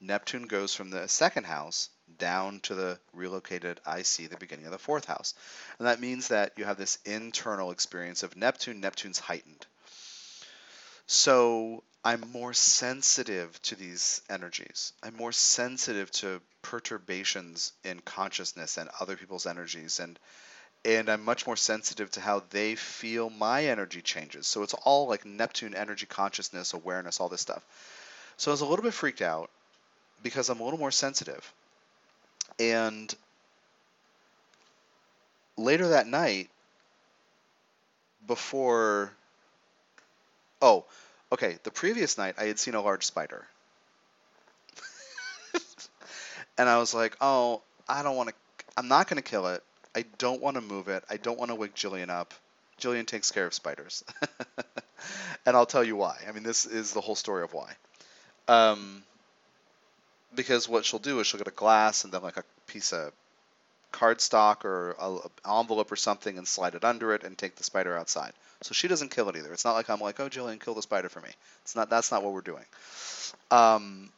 Neptune 0.00 0.46
goes 0.46 0.74
from 0.74 0.90
the 0.90 1.08
second 1.08 1.44
house 1.44 1.90
down 2.16 2.60
to 2.60 2.74
the 2.74 2.98
relocated 3.12 3.80
IC, 3.86 4.30
the 4.30 4.36
beginning 4.38 4.64
of 4.64 4.72
the 4.72 4.78
fourth 4.78 5.04
house. 5.04 5.34
And 5.78 5.86
that 5.86 6.00
means 6.00 6.28
that 6.28 6.52
you 6.56 6.64
have 6.64 6.78
this 6.78 6.98
internal 7.04 7.70
experience 7.70 8.22
of 8.22 8.36
Neptune. 8.36 8.80
Neptune's 8.80 9.18
heightened. 9.18 9.66
So 11.06 11.84
I'm 12.02 12.30
more 12.32 12.54
sensitive 12.54 13.60
to 13.62 13.74
these 13.74 14.22
energies. 14.30 14.94
I'm 15.02 15.16
more 15.16 15.32
sensitive 15.32 16.10
to 16.12 16.40
perturbations 16.62 17.72
in 17.84 18.00
consciousness 18.00 18.78
and 18.78 18.88
other 19.00 19.16
people's 19.16 19.46
energies 19.46 20.00
and 20.00 20.18
and 20.84 21.08
I'm 21.08 21.24
much 21.24 21.46
more 21.46 21.56
sensitive 21.56 22.10
to 22.12 22.20
how 22.20 22.42
they 22.50 22.74
feel 22.74 23.30
my 23.30 23.66
energy 23.66 24.00
changes. 24.00 24.46
So 24.46 24.62
it's 24.62 24.74
all 24.74 25.08
like 25.08 25.24
Neptune 25.26 25.74
energy 25.74 26.06
consciousness, 26.06 26.72
awareness, 26.72 27.20
all 27.20 27.28
this 27.28 27.40
stuff. 27.40 27.62
So 28.36 28.50
I 28.50 28.54
was 28.54 28.62
a 28.62 28.66
little 28.66 28.82
bit 28.82 28.94
freaked 28.94 29.22
out 29.22 29.50
because 30.22 30.48
I'm 30.48 30.60
a 30.60 30.64
little 30.64 30.78
more 30.78 30.90
sensitive. 30.90 31.52
And 32.58 33.14
later 35.56 35.88
that 35.88 36.06
night, 36.06 36.48
before. 38.26 39.12
Oh, 40.62 40.84
okay. 41.32 41.58
The 41.62 41.70
previous 41.70 42.18
night, 42.18 42.34
I 42.38 42.44
had 42.44 42.58
seen 42.58 42.74
a 42.74 42.80
large 42.80 43.04
spider. 43.04 43.46
and 46.58 46.68
I 46.68 46.78
was 46.78 46.94
like, 46.94 47.16
oh, 47.20 47.62
I 47.88 48.02
don't 48.02 48.16
want 48.16 48.30
to. 48.30 48.34
I'm 48.76 48.88
not 48.88 49.08
going 49.08 49.16
to 49.16 49.28
kill 49.28 49.48
it. 49.48 49.62
I 49.94 50.04
don't 50.18 50.40
want 50.40 50.56
to 50.56 50.60
move 50.60 50.88
it. 50.88 51.04
I 51.10 51.16
don't 51.16 51.38
want 51.38 51.50
to 51.50 51.54
wake 51.54 51.74
Jillian 51.74 52.10
up. 52.10 52.34
Jillian 52.80 53.06
takes 53.06 53.30
care 53.30 53.46
of 53.46 53.54
spiders. 53.54 54.04
and 55.46 55.56
I'll 55.56 55.66
tell 55.66 55.84
you 55.84 55.96
why. 55.96 56.18
I 56.28 56.32
mean, 56.32 56.42
this 56.42 56.66
is 56.66 56.92
the 56.92 57.00
whole 57.00 57.16
story 57.16 57.42
of 57.42 57.52
why. 57.52 57.72
Um, 58.48 59.02
because 60.34 60.68
what 60.68 60.84
she'll 60.84 61.00
do 61.00 61.20
is 61.20 61.26
she'll 61.26 61.38
get 61.38 61.48
a 61.48 61.52
glass 61.52 62.04
and 62.04 62.12
then 62.12 62.22
like 62.22 62.36
a 62.36 62.44
piece 62.66 62.92
of 62.92 63.12
cardstock 63.92 64.64
or 64.64 64.96
an 65.00 65.18
envelope 65.46 65.90
or 65.90 65.96
something 65.96 66.38
and 66.38 66.46
slide 66.46 66.74
it 66.74 66.84
under 66.84 67.12
it 67.14 67.24
and 67.24 67.36
take 67.36 67.56
the 67.56 67.64
spider 67.64 67.96
outside. 67.96 68.32
So 68.62 68.74
she 68.74 68.88
doesn't 68.88 69.10
kill 69.10 69.28
it 69.28 69.36
either. 69.36 69.52
It's 69.52 69.64
not 69.64 69.74
like 69.74 69.90
I'm 69.90 70.00
like, 70.00 70.20
oh, 70.20 70.28
Jillian, 70.28 70.60
kill 70.60 70.74
the 70.74 70.82
spider 70.82 71.08
for 71.08 71.20
me. 71.20 71.30
It's 71.62 71.74
not. 71.74 71.90
That's 71.90 72.12
not 72.12 72.22
what 72.22 72.32
we're 72.32 72.42
doing. 72.42 72.64
Um, 73.50 74.10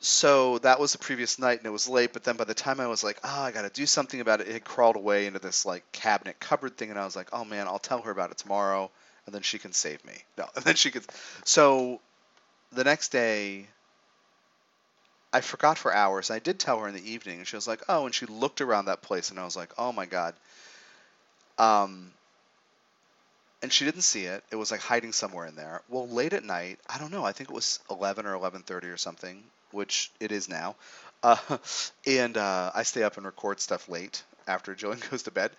so 0.00 0.58
that 0.58 0.78
was 0.78 0.92
the 0.92 0.98
previous 0.98 1.38
night 1.38 1.58
and 1.58 1.66
it 1.66 1.70
was 1.70 1.88
late 1.88 2.12
but 2.12 2.22
then 2.22 2.36
by 2.36 2.44
the 2.44 2.54
time 2.54 2.78
i 2.78 2.86
was 2.86 3.02
like 3.02 3.18
oh 3.24 3.42
i 3.42 3.50
gotta 3.50 3.70
do 3.70 3.84
something 3.84 4.20
about 4.20 4.40
it 4.40 4.46
it 4.46 4.52
had 4.52 4.64
crawled 4.64 4.96
away 4.96 5.26
into 5.26 5.40
this 5.40 5.66
like 5.66 5.90
cabinet 5.90 6.38
cupboard 6.38 6.76
thing 6.76 6.90
and 6.90 6.98
i 6.98 7.04
was 7.04 7.16
like 7.16 7.28
oh 7.32 7.44
man 7.44 7.66
i'll 7.66 7.80
tell 7.80 8.00
her 8.00 8.10
about 8.12 8.30
it 8.30 8.38
tomorrow 8.38 8.90
and 9.28 9.34
then 9.34 9.42
she 9.42 9.58
can 9.58 9.74
save 9.74 10.02
me. 10.06 10.14
No 10.38 10.48
and 10.56 10.64
then 10.64 10.74
she 10.74 10.90
could 10.90 11.04
so 11.44 12.00
the 12.72 12.82
next 12.82 13.10
day 13.12 13.66
i 15.32 15.42
forgot 15.42 15.76
for 15.76 15.92
hours. 15.92 16.30
I 16.30 16.38
did 16.38 16.58
tell 16.58 16.80
her 16.80 16.88
in 16.88 16.94
the 16.94 17.10
evening 17.10 17.38
and 17.38 17.46
she 17.46 17.56
was 17.56 17.68
like 17.68 17.82
oh 17.90 18.06
and 18.06 18.14
she 18.14 18.24
looked 18.24 18.62
around 18.62 18.86
that 18.86 19.02
place 19.02 19.28
and 19.28 19.38
i 19.38 19.44
was 19.44 19.56
like 19.56 19.72
oh 19.76 19.92
my 19.92 20.06
god. 20.06 20.34
Um 21.58 22.10
and 23.60 23.72
she 23.72 23.84
didn't 23.84 24.02
see 24.02 24.24
it. 24.24 24.44
It 24.52 24.56
was 24.56 24.70
like 24.70 24.80
hiding 24.80 25.12
somewhere 25.12 25.46
in 25.46 25.56
there. 25.56 25.82
Well 25.90 26.08
late 26.08 26.32
at 26.32 26.44
night 26.44 26.78
i 26.88 26.98
don't 26.98 27.12
know 27.12 27.24
i 27.24 27.32
think 27.32 27.50
it 27.50 27.54
was 27.54 27.80
11 27.90 28.24
or 28.24 28.34
11.30 28.38 28.84
or 28.84 28.96
something 28.96 29.42
which 29.72 30.10
it 30.20 30.32
is 30.32 30.48
now. 30.48 30.76
Uh, 31.22 31.36
and 32.06 32.36
uh, 32.36 32.70
I 32.74 32.82
stay 32.82 33.02
up 33.02 33.16
and 33.16 33.26
record 33.26 33.60
stuff 33.60 33.88
late 33.88 34.22
after 34.46 34.74
Jillian 34.74 35.00
goes 35.10 35.24
to 35.24 35.30
bed. 35.30 35.50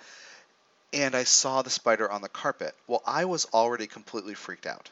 And 0.91 1.15
I 1.15 1.23
saw 1.23 1.61
the 1.61 1.69
spider 1.69 2.09
on 2.11 2.21
the 2.21 2.29
carpet. 2.29 2.75
Well, 2.87 3.03
I 3.05 3.25
was 3.25 3.45
already 3.53 3.85
completely 3.85 4.33
freaked 4.33 4.65
out 4.65 4.89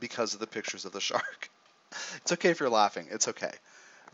because 0.00 0.34
of 0.34 0.40
the 0.40 0.46
pictures 0.46 0.84
of 0.84 0.92
the 0.92 1.00
shark. 1.00 1.50
it's 2.16 2.32
okay 2.32 2.50
if 2.50 2.60
you're 2.60 2.70
laughing. 2.70 3.08
It's 3.10 3.28
okay. 3.28 3.52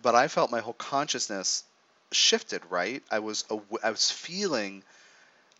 But 0.02 0.16
I 0.16 0.26
felt 0.26 0.50
my 0.50 0.60
whole 0.60 0.72
consciousness 0.72 1.62
shifted. 2.10 2.62
Right? 2.68 3.02
I 3.10 3.20
was 3.20 3.44
I 3.84 3.90
was 3.90 4.10
feeling 4.10 4.82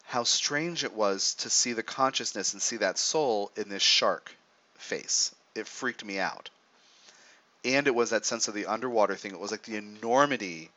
how 0.04 0.24
strange 0.24 0.82
it 0.82 0.92
was 0.92 1.34
to 1.36 1.48
see 1.48 1.74
the 1.74 1.82
consciousness 1.84 2.52
and 2.52 2.60
see 2.60 2.78
that 2.78 2.98
soul 2.98 3.52
in 3.56 3.68
this 3.68 3.82
shark 3.82 4.34
face. 4.74 5.32
It 5.54 5.68
freaked 5.68 6.04
me 6.04 6.18
out 6.18 6.50
and 7.64 7.86
it 7.86 7.94
was 7.94 8.10
that 8.10 8.26
sense 8.26 8.48
of 8.48 8.54
the 8.54 8.66
underwater 8.66 9.14
thing. 9.14 9.32
It 9.32 9.40
was 9.40 9.50
like 9.50 9.62
the 9.62 9.76
enormity 9.76 10.70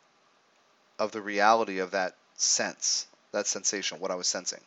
of 0.99 1.11
the 1.11 1.21
reality 1.21 1.79
of 1.79 1.91
that 1.91 2.15
sense, 2.35 3.07
that 3.31 3.47
sensation, 3.47 3.99
what 3.99 4.11
I 4.11 4.15
was 4.15 4.27
sensing. 4.27 4.61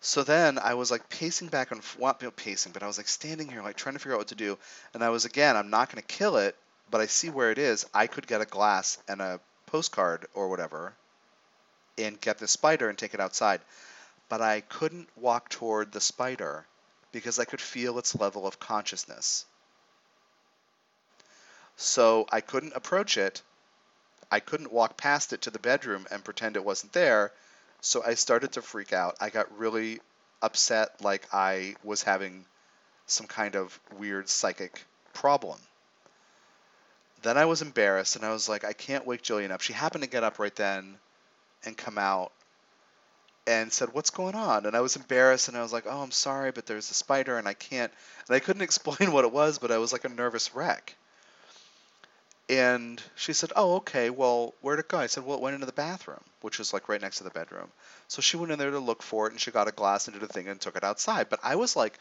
So 0.00 0.24
then 0.24 0.58
I 0.58 0.74
was 0.74 0.90
like 0.90 1.08
pacing 1.08 1.46
back 1.46 1.70
and 1.70 1.80
not 2.00 2.20
pacing, 2.36 2.72
but 2.72 2.82
I 2.82 2.88
was 2.88 2.98
like 2.98 3.06
standing 3.06 3.48
here 3.48 3.62
like 3.62 3.76
trying 3.76 3.94
to 3.94 4.00
figure 4.00 4.14
out 4.14 4.18
what 4.18 4.28
to 4.28 4.34
do. 4.34 4.58
And 4.94 5.04
I 5.04 5.10
was 5.10 5.24
again, 5.24 5.56
I'm 5.56 5.70
not 5.70 5.90
going 5.90 6.02
to 6.02 6.14
kill 6.14 6.38
it, 6.38 6.56
but 6.90 7.00
I 7.00 7.06
see 7.06 7.30
where 7.30 7.52
it 7.52 7.58
is. 7.58 7.86
I 7.94 8.08
could 8.08 8.26
get 8.26 8.40
a 8.40 8.46
glass 8.46 8.98
and 9.06 9.22
a 9.22 9.38
postcard 9.66 10.26
or 10.34 10.48
whatever 10.48 10.92
and 11.96 12.20
get 12.20 12.38
the 12.38 12.48
spider 12.48 12.88
and 12.88 12.98
take 12.98 13.14
it 13.14 13.20
outside. 13.20 13.60
But 14.28 14.40
I 14.40 14.60
couldn't 14.62 15.08
walk 15.16 15.48
toward 15.50 15.92
the 15.92 16.00
spider 16.00 16.66
because 17.12 17.38
I 17.38 17.44
could 17.44 17.60
feel 17.60 17.98
its 17.98 18.18
level 18.18 18.46
of 18.46 18.58
consciousness. 18.58 19.44
So 21.82 22.26
I 22.30 22.40
couldn't 22.40 22.76
approach 22.76 23.18
it. 23.18 23.42
I 24.30 24.38
couldn't 24.38 24.72
walk 24.72 24.96
past 24.96 25.32
it 25.32 25.42
to 25.42 25.50
the 25.50 25.58
bedroom 25.58 26.06
and 26.12 26.24
pretend 26.24 26.56
it 26.56 26.64
wasn't 26.64 26.92
there. 26.92 27.32
So 27.80 28.04
I 28.04 28.14
started 28.14 28.52
to 28.52 28.62
freak 28.62 28.92
out. 28.92 29.16
I 29.20 29.30
got 29.30 29.58
really 29.58 30.00
upset, 30.40 31.02
like 31.02 31.26
I 31.34 31.74
was 31.82 32.04
having 32.04 32.46
some 33.06 33.26
kind 33.26 33.56
of 33.56 33.78
weird 33.98 34.28
psychic 34.28 34.80
problem. 35.12 35.58
Then 37.22 37.36
I 37.36 37.46
was 37.46 37.62
embarrassed 37.62 38.14
and 38.14 38.24
I 38.24 38.32
was 38.32 38.48
like, 38.48 38.64
I 38.64 38.74
can't 38.74 39.04
wake 39.04 39.22
Jillian 39.22 39.50
up. 39.50 39.60
She 39.60 39.72
happened 39.72 40.04
to 40.04 40.08
get 40.08 40.22
up 40.22 40.38
right 40.38 40.54
then 40.54 40.98
and 41.64 41.76
come 41.76 41.98
out 41.98 42.30
and 43.44 43.72
said, 43.72 43.92
"What's 43.92 44.10
going 44.10 44.36
on?" 44.36 44.66
And 44.66 44.76
I 44.76 44.80
was 44.80 44.94
embarrassed, 44.94 45.48
and 45.48 45.56
I 45.56 45.62
was 45.62 45.72
like, 45.72 45.86
"Oh, 45.86 46.00
I'm 46.00 46.12
sorry, 46.12 46.52
but 46.52 46.64
there's 46.66 46.90
a 46.92 46.94
spider, 46.94 47.38
and 47.38 47.48
I 47.48 47.54
can't." 47.54 47.92
And 48.28 48.36
I 48.36 48.38
couldn't 48.38 48.62
explain 48.70 49.10
what 49.10 49.24
it 49.24 49.32
was, 49.32 49.58
but 49.58 49.72
I 49.72 49.78
was 49.78 49.92
like 49.92 50.04
a 50.04 50.08
nervous 50.08 50.54
wreck. 50.54 50.94
And 52.48 53.02
she 53.16 53.32
said, 53.32 53.52
"Oh, 53.56 53.76
okay. 53.76 54.10
Well, 54.10 54.54
where'd 54.60 54.78
it 54.78 54.88
go?" 54.88 54.98
I 54.98 55.06
said, 55.08 55.24
"Well, 55.24 55.36
it 55.38 55.42
went 55.42 55.54
into 55.54 55.66
the 55.66 55.72
bathroom, 55.72 56.22
which 56.40 56.58
was 56.58 56.72
like 56.72 56.88
right 56.88 57.00
next 57.00 57.18
to 57.18 57.24
the 57.24 57.30
bedroom." 57.30 57.72
So 58.08 58.22
she 58.22 58.36
went 58.36 58.52
in 58.52 58.58
there 58.60 58.70
to 58.70 58.78
look 58.78 59.02
for 59.02 59.26
it, 59.26 59.32
and 59.32 59.40
she 59.40 59.50
got 59.50 59.66
a 59.68 59.72
glass 59.72 60.06
and 60.06 60.14
did 60.14 60.22
a 60.22 60.32
thing 60.32 60.46
and 60.48 60.60
took 60.60 60.76
it 60.76 60.84
outside. 60.84 61.28
But 61.30 61.40
I 61.42 61.56
was 61.56 61.74
like, 61.74 61.98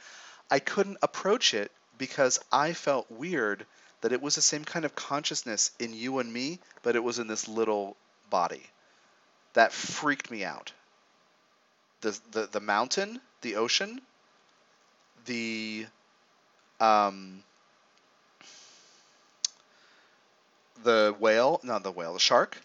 I 0.52 0.60
couldn't 0.60 0.98
approach 1.02 1.54
it 1.56 1.72
because 1.98 2.40
I 2.52 2.74
felt 2.74 3.10
weird 3.10 3.66
that 4.02 4.12
it 4.14 4.22
was 4.22 4.36
the 4.36 4.42
same 4.42 4.66
kind 4.66 4.86
of 4.86 4.96
consciousness 4.96 5.72
in 5.80 5.94
you 5.94 6.20
and 6.20 6.32
me, 6.32 6.60
but 6.84 6.96
it 6.96 7.04
was 7.04 7.20
in 7.20 7.28
this 7.28 7.48
little 7.48 7.98
body. 8.30 8.70
That 9.54 9.74
freaked 9.74 10.32
me 10.32 10.44
out 10.46 10.74
the 12.02 12.20
the, 12.32 12.48
the 12.48 12.60
mountain, 12.60 13.22
the 13.42 13.56
ocean, 13.56 14.02
the 15.26 15.86
um, 16.80 17.44
the 20.84 21.16
whale, 21.20 21.60
not 21.64 21.84
the 21.84 21.92
whale, 21.92 22.14
the 22.14 22.20
shark, 22.20 22.58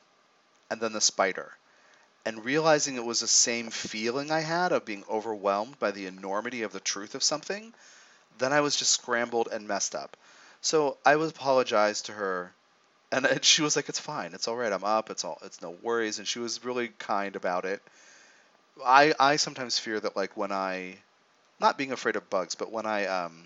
and 0.70 0.81
then 0.81 0.92
the 0.92 1.00
spider. 1.00 1.52
And 2.26 2.44
realizing 2.44 2.96
it 2.96 3.05
was 3.05 3.20
the 3.20 3.29
same 3.29 3.70
feeling 3.70 4.31
I 4.31 4.40
had 4.40 4.72
of 4.72 4.85
being 4.85 5.05
overwhelmed 5.09 5.79
by 5.79 5.92
the 5.92 6.07
enormity 6.07 6.62
of 6.62 6.72
the 6.72 6.81
truth 6.81 7.14
of 7.14 7.22
something, 7.24 7.74
then 8.38 8.52
I 8.52 8.61
was 8.61 8.76
just 8.76 8.92
scrambled 8.92 9.48
and 9.52 9.68
messed 9.68 9.94
up. 9.94 10.16
So 10.61 10.98
I 11.07 11.16
was 11.16 11.31
apologized 11.31 12.07
to 12.07 12.12
her, 12.12 12.52
and 13.12 13.26
she 13.44 13.62
was 13.62 13.76
like, 13.76 13.88
"It's 13.88 14.00
fine, 14.00 14.35
it's 14.35 14.48
all 14.48 14.57
right. 14.57 14.72
I'm 14.72 14.85
up. 14.85 15.11
It's 15.11 15.24
all, 15.24 15.38
it's 15.42 15.62
no 15.62 15.70
worries." 15.83 16.18
And 16.18 16.29
she 16.29 16.40
was 16.40 16.64
really 16.64 16.88
kind 16.88 17.37
about 17.37 17.64
it. 17.64 17.83
I 18.85 19.14
I 19.18 19.37
sometimes 19.37 19.79
fear 19.79 20.00
that 20.00 20.16
like 20.16 20.37
when 20.37 20.52
I 20.52 20.98
not 21.61 21.79
being 21.79 21.92
afraid 21.92 22.16
of 22.16 22.31
bugs, 22.31 22.55
but 22.55 22.72
when 22.72 22.87
I 22.87 23.07
um 23.07 23.44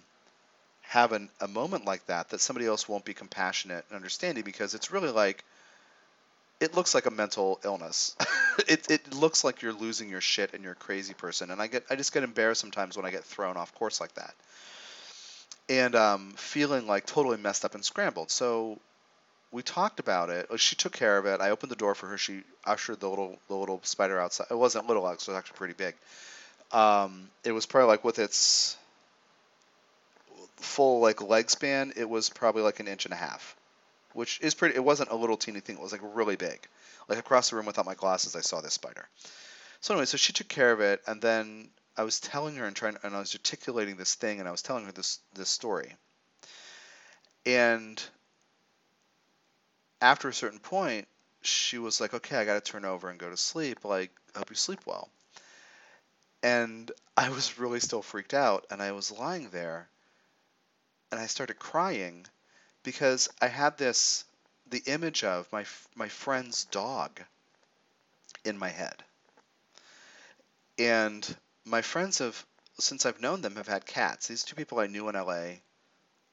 have 0.91 1.13
an, 1.13 1.29
a 1.41 1.47
moment 1.47 1.85
like 1.85 2.05
that, 2.07 2.31
that 2.31 2.41
somebody 2.41 2.67
else 2.67 2.89
won't 2.89 3.05
be 3.05 3.15
compassionate 3.15 3.85
and 3.89 3.95
understanding 3.95 4.43
because 4.43 4.75
it's 4.75 4.91
really 4.91 5.11
like 5.11 5.45
it 6.59 6.75
looks 6.75 6.97
like 6.97 7.07
a 7.07 7.13
mental 7.13 7.61
illness. 7.65 8.17
it, 8.69 8.91
it 8.91 9.15
looks 9.15 9.45
like 9.45 9.63
you're 9.63 9.73
losing 9.73 10.09
your 10.09 10.21
shit 10.21 10.53
and 10.53 10.65
you're 10.65 10.73
a 10.73 10.87
crazy 10.87 11.15
person. 11.15 11.53
And 11.53 11.63
I 11.63 11.69
get 11.69 11.85
I 11.91 11.95
just 11.95 12.13
get 12.13 12.25
embarrassed 12.25 12.61
sometimes 12.61 12.97
when 12.97 13.07
I 13.07 13.13
get 13.13 13.23
thrown 13.23 13.57
off 13.57 13.73
course 13.77 14.01
like 14.01 14.13
that. 14.15 14.35
And 15.69 15.95
um, 15.95 16.33
feeling 16.37 16.89
like 16.89 17.07
totally 17.07 17.39
messed 17.39 17.65
up 17.65 17.77
and 17.77 17.85
scrambled. 17.85 18.33
So 18.33 18.81
we 19.53 19.63
talked 19.63 20.01
about 20.01 20.29
it. 20.29 20.49
She 20.59 20.75
took 20.75 20.93
care 20.93 21.19
of 21.19 21.25
it. 21.25 21.41
I 21.41 21.51
opened 21.51 21.71
the 21.71 21.77
door 21.77 21.95
for 21.95 22.09
her. 22.09 22.19
She 22.19 22.43
ushered 22.65 22.99
the 22.99 23.09
little 23.09 23.39
the 23.47 23.55
little 23.55 23.79
spider 23.85 24.19
outside. 24.19 24.49
It 24.51 24.59
wasn't 24.59 24.89
little, 24.89 25.09
it 25.09 25.25
was 25.25 25.29
actually 25.29 25.57
pretty 25.57 25.75
big. 25.75 25.95
Um, 26.73 27.29
it 27.45 27.53
was 27.53 27.65
probably 27.65 27.87
like 27.87 28.03
with 28.03 28.19
its 28.19 28.77
full 30.61 31.01
like 31.01 31.23
leg 31.23 31.51
span, 31.51 31.93
it 31.97 32.09
was 32.09 32.31
probably 32.31 32.63
like 32.63 32.81
an 32.81 32.89
inch 32.89 33.05
and 33.05 33.15
a 33.15 33.17
half, 33.17 33.57
which 34.13 34.39
is 34.41 34.55
pretty. 34.55 34.75
It 34.75 34.85
wasn't 34.85 35.11
a 35.11 35.17
little 35.17 35.37
teeny 35.37 35.61
thing. 35.61 35.77
It 35.77 35.83
was 35.83 35.93
like 35.93 36.01
really 36.03 36.37
big. 36.37 36.61
Like 37.09 37.19
across 37.19 37.51
the 37.51 37.57
room 37.57 37.67
without 37.67 37.87
my 37.87 37.95
glasses, 37.95 38.37
I 38.37 38.41
saw 38.41 38.61
this 38.61 38.75
spider. 38.75 39.09
So 39.81 39.95
anyway, 39.95 40.07
so 40.07 40.17
she 40.17 40.33
took 40.33 40.49
care 40.49 40.73
of 40.73 40.81
it, 40.81 41.01
and 41.07 41.21
then 41.21 41.69
I 41.97 42.05
was 42.05 42.21
telling 42.21 42.57
her 42.57 42.67
and 42.67 42.77
trying, 42.77 42.97
and 43.03 43.15
I 43.15 43.19
was 43.19 43.35
articulating 43.35 43.97
this 43.97 44.15
thing, 44.15 44.39
and 44.39 44.49
I 44.49 44.53
was 44.53 44.63
telling 44.63 44.85
her 44.85 44.93
this 44.93 45.19
this 45.35 45.49
story. 45.49 45.95
And 47.47 48.03
after 50.01 50.29
a 50.29 50.35
certain 50.35 50.59
point, 50.59 51.07
she 51.43 51.79
was 51.79 52.01
like, 52.01 52.15
okay, 52.15 52.37
I 52.37 52.45
got 52.45 52.63
to 52.63 52.73
turn 52.73 52.85
over 52.85 53.09
and 53.09 53.19
go 53.19 53.31
to 53.31 53.37
sleep. 53.37 53.85
Like, 53.85 54.11
I 54.35 54.39
hope 54.39 54.51
you 54.51 54.57
sleep 54.57 54.81
well. 54.87 55.09
And 56.43 56.91
I 57.17 57.31
was 57.31 57.59
really 57.59 57.81
still 57.81 58.03
freaked 58.03 58.35
out. 58.35 58.67
And 58.71 58.83
I 58.83 58.93
was 58.93 59.11
lying 59.11 59.49
there 59.51 59.89
and 61.11 61.21
I 61.21 61.27
started 61.27 61.59
crying 61.59 62.27
because 62.83 63.29
I 63.41 63.49
had 63.49 63.77
this, 63.77 64.25
the 64.69 64.83
image 64.87 65.25
of 65.25 65.51
my, 65.53 65.65
my 65.95 66.09
friend's 66.09 66.65
dog 66.65 67.21
in 68.45 68.59
my 68.59 68.69
head. 68.69 69.03
And 70.79 71.37
my 71.65 71.83
friends 71.83 72.19
have, 72.19 72.45
since 72.79 73.05
I've 73.05 73.21
known 73.21 73.43
them, 73.43 73.57
have 73.57 73.69
had 73.69 73.85
cats. 73.85 74.29
These 74.29 74.45
two 74.45 74.57
people 74.57 74.79
I 74.79 74.87
knew 74.87 75.09
in 75.09 75.15
LA, 75.15 75.57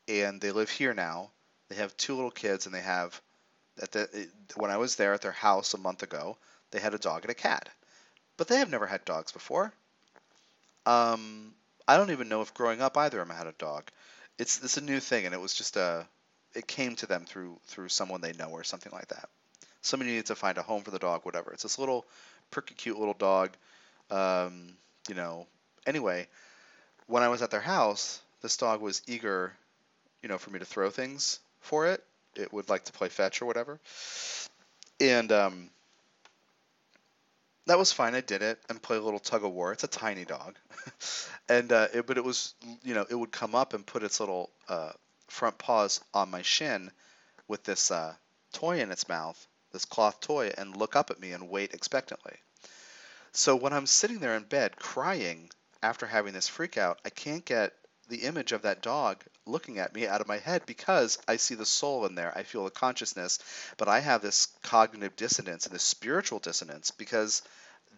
and 0.07 0.39
they 0.39 0.51
live 0.51 0.69
here 0.69 0.93
now. 0.93 1.31
They 1.69 1.75
have 1.75 1.97
two 1.97 2.15
little 2.15 2.31
kids, 2.31 2.65
and 2.65 2.73
they 2.73 2.81
have 2.81 3.21
at 3.81 3.91
the 3.91 4.29
when 4.55 4.71
I 4.71 4.77
was 4.77 4.95
there 4.95 5.13
at 5.13 5.21
their 5.21 5.31
house 5.31 5.73
a 5.73 5.77
month 5.77 6.03
ago, 6.03 6.37
they 6.71 6.79
had 6.79 6.93
a 6.93 6.99
dog 6.99 7.23
and 7.23 7.31
a 7.31 7.35
cat, 7.35 7.69
but 8.37 8.47
they 8.47 8.57
have 8.57 8.69
never 8.69 8.87
had 8.87 9.05
dogs 9.05 9.31
before. 9.31 9.73
Um, 10.85 11.53
I 11.87 11.97
don't 11.97 12.11
even 12.11 12.29
know 12.29 12.41
if 12.41 12.53
growing 12.53 12.81
up 12.81 12.97
either 12.97 13.21
of 13.21 13.27
them 13.27 13.37
had 13.37 13.47
a 13.47 13.53
dog. 13.53 13.91
It's 14.37 14.63
it's 14.63 14.77
a 14.77 14.81
new 14.81 14.99
thing, 14.99 15.25
and 15.25 15.33
it 15.33 15.41
was 15.41 15.53
just 15.53 15.77
a 15.77 16.05
it 16.53 16.67
came 16.67 16.95
to 16.97 17.05
them 17.05 17.25
through 17.25 17.57
through 17.65 17.89
someone 17.89 18.21
they 18.21 18.33
know 18.33 18.49
or 18.49 18.63
something 18.63 18.91
like 18.91 19.07
that. 19.09 19.29
Somebody 19.81 20.11
needed 20.11 20.27
to 20.27 20.35
find 20.35 20.57
a 20.57 20.63
home 20.63 20.83
for 20.83 20.91
the 20.91 20.99
dog, 20.99 21.21
whatever. 21.23 21.51
It's 21.51 21.63
this 21.63 21.79
little 21.79 22.05
perky 22.51 22.75
cute 22.75 22.99
little 22.99 23.13
dog. 23.13 23.51
Um, 24.09 24.73
you 25.07 25.15
know. 25.15 25.47
Anyway, 25.85 26.27
when 27.05 27.23
I 27.23 27.29
was 27.29 27.41
at 27.41 27.49
their 27.49 27.61
house, 27.61 28.21
this 28.41 28.57
dog 28.57 28.81
was 28.81 29.01
eager, 29.07 29.53
you 30.21 30.27
know, 30.27 30.37
for 30.37 30.49
me 30.49 30.59
to 30.59 30.65
throw 30.65 30.89
things 30.89 31.39
for 31.61 31.87
it 31.87 32.03
it 32.37 32.53
would 32.53 32.69
like 32.69 32.85
to 32.85 32.93
play 32.93 33.09
fetch 33.09 33.41
or 33.41 33.45
whatever. 33.45 33.79
And 34.99 35.31
um, 35.31 35.69
that 37.67 37.77
was 37.77 37.91
fine. 37.91 38.15
I 38.15 38.21
did 38.21 38.41
it 38.41 38.59
and 38.69 38.81
play 38.81 38.97
a 38.97 39.01
little 39.01 39.19
tug 39.19 39.43
of 39.43 39.51
war. 39.51 39.71
It's 39.71 39.83
a 39.83 39.87
tiny 39.87 40.25
dog, 40.25 40.55
and 41.49 41.71
uh, 41.71 41.87
it, 41.93 42.07
but 42.07 42.17
it 42.17 42.23
was 42.23 42.55
you 42.83 42.93
know 42.93 43.05
it 43.09 43.15
would 43.15 43.31
come 43.31 43.55
up 43.55 43.73
and 43.73 43.85
put 43.85 44.03
its 44.03 44.19
little 44.19 44.49
uh, 44.67 44.91
front 45.27 45.57
paws 45.57 46.01
on 46.13 46.31
my 46.31 46.41
shin 46.41 46.91
with 47.47 47.63
this 47.63 47.91
uh, 47.91 48.13
toy 48.53 48.79
in 48.79 48.91
its 48.91 49.07
mouth, 49.07 49.47
this 49.71 49.85
cloth 49.85 50.19
toy, 50.19 50.51
and 50.57 50.75
look 50.75 50.95
up 50.95 51.11
at 51.11 51.19
me 51.19 51.33
and 51.33 51.49
wait 51.49 51.73
expectantly. 51.73 52.35
So 53.31 53.55
when 53.55 53.73
I'm 53.73 53.85
sitting 53.85 54.19
there 54.19 54.35
in 54.35 54.43
bed 54.43 54.77
crying 54.77 55.51
after 55.83 56.05
having 56.07 56.33
this 56.33 56.47
freak 56.47 56.77
out, 56.77 56.99
I 57.05 57.09
can't 57.09 57.45
get 57.45 57.73
the 58.09 58.23
image 58.23 58.51
of 58.51 58.61
that 58.61 58.81
dog 58.81 59.23
looking 59.45 59.79
at 59.79 59.93
me 59.93 60.07
out 60.07 60.21
of 60.21 60.27
my 60.27 60.37
head 60.37 60.65
because 60.65 61.17
I 61.27 61.37
see 61.37 61.55
the 61.55 61.65
soul 61.65 62.05
in 62.05 62.15
there. 62.15 62.35
I 62.35 62.43
feel 62.43 62.63
the 62.63 62.71
consciousness, 62.71 63.39
but 63.77 63.87
I 63.87 63.99
have 63.99 64.21
this 64.21 64.47
cognitive 64.63 65.15
dissonance 65.15 65.65
and 65.65 65.75
this 65.75 65.83
spiritual 65.83 66.39
dissonance 66.39 66.91
because 66.91 67.41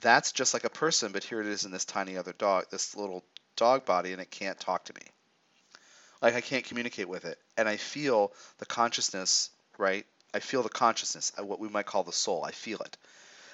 that's 0.02 0.32
just 0.32 0.54
like 0.54 0.64
a 0.64 0.70
person, 0.70 1.12
but 1.12 1.24
here 1.24 1.42
it 1.42 1.48
is 1.48 1.66
in 1.66 1.72
this 1.72 1.86
tiny 1.86 2.18
other 2.18 2.34
dog, 2.34 2.66
this 2.72 2.96
little 2.96 3.24
dog 3.56 3.86
body, 3.86 4.14
and 4.14 4.22
it 4.22 4.32
can't 4.32 4.60
talk 4.60 4.86
to 4.86 4.94
me. 4.94 5.02
Like 6.22 6.36
I 6.36 6.42
can't 6.42 6.66
communicate 6.66 7.08
with 7.08 7.26
it. 7.26 7.38
And 7.58 7.68
I 7.68 7.78
feel 7.78 8.34
the 8.58 8.66
consciousness, 8.66 9.50
right? 9.78 10.06
I 10.34 10.40
feel 10.40 10.64
the 10.64 10.70
consciousness, 10.70 11.32
what 11.38 11.60
we 11.60 11.70
might 11.70 11.86
call 11.86 12.04
the 12.04 12.12
soul. 12.12 12.44
I 12.44 12.52
feel 12.52 12.80
it. 12.80 12.98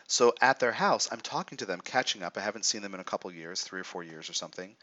So 0.08 0.34
at 0.40 0.60
their 0.60 0.72
house, 0.72 1.10
I'm 1.12 1.22
talking 1.22 1.58
to 1.60 1.66
them, 1.66 1.82
catching 1.82 2.22
up. 2.22 2.38
I 2.38 2.42
haven't 2.42 2.66
seen 2.66 2.82
them 2.82 2.94
in 2.94 3.00
a 3.00 3.06
couple 3.06 3.32
years, 3.32 3.62
three 3.62 3.82
or 3.82 3.86
four 3.86 4.04
years 4.04 4.30
or 4.30 4.34
something 4.34 4.76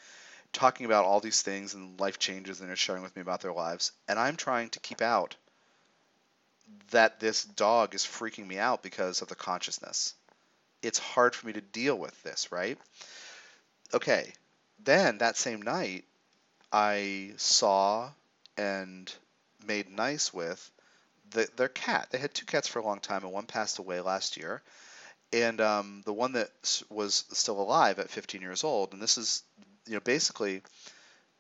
talking 0.53 0.87
about 0.87 1.05
all 1.05 1.21
these 1.21 1.43
things 1.43 1.75
and 1.75 1.99
life 1.99 2.19
changes 2.19 2.61
and 2.61 2.69
they're 2.69 2.77
sharing 2.77 3.03
with 3.03 3.15
me 3.17 3.23
about 3.23 3.41
their 3.41 3.53
lives 3.53 3.93
and 4.09 4.19
i'm 4.19 4.37
trying 4.37 4.69
to 4.71 4.81
keep 4.81 5.03
out 5.03 5.37
that 6.91 7.21
this 7.21 7.45
dog 7.45 7.95
is 7.95 8.05
freaking 8.05 8.47
me 8.47 8.59
out 8.59 8.83
because 8.83 9.21
of 9.21 9.29
the 9.29 9.35
consciousness. 9.35 10.15
It's 10.83 10.99
hard 10.99 11.35
for 11.35 11.47
me 11.47 11.53
to 11.55 11.61
deal 11.61 11.97
with 11.97 12.21
this 12.23 12.51
right? 12.53 12.79
Okay 13.95 14.33
then 14.85 15.19
that 15.19 15.37
same 15.37 15.63
night 15.63 16.05
i 16.73 17.33
saw 17.37 18.11
and 18.57 19.15
made 19.65 19.89
nice 19.91 20.33
with 20.35 20.71
the, 21.31 21.49
their 21.57 21.69
cat. 21.69 22.09
They 22.11 22.19
had 22.19 22.35
two 22.35 22.47
cats 22.47 22.69
for 22.69 22.79
a 22.79 22.85
long 22.85 23.01
time 23.01 23.25
and 23.25 23.33
one 23.33 23.47
passed 23.47 23.79
away 23.79 24.01
last 24.01 24.37
year. 24.37 24.63
And 25.33 25.61
um, 25.61 26.03
the 26.05 26.13
one 26.13 26.33
that 26.33 26.51
was 26.91 27.25
still 27.33 27.61
alive 27.61 27.99
at 27.99 28.11
15 28.11 28.43
years 28.43 28.65
old, 28.65 28.93
and 28.93 29.01
this 29.01 29.17
is, 29.17 29.43
you 29.87 29.95
know, 29.95 30.01
basically 30.01 30.63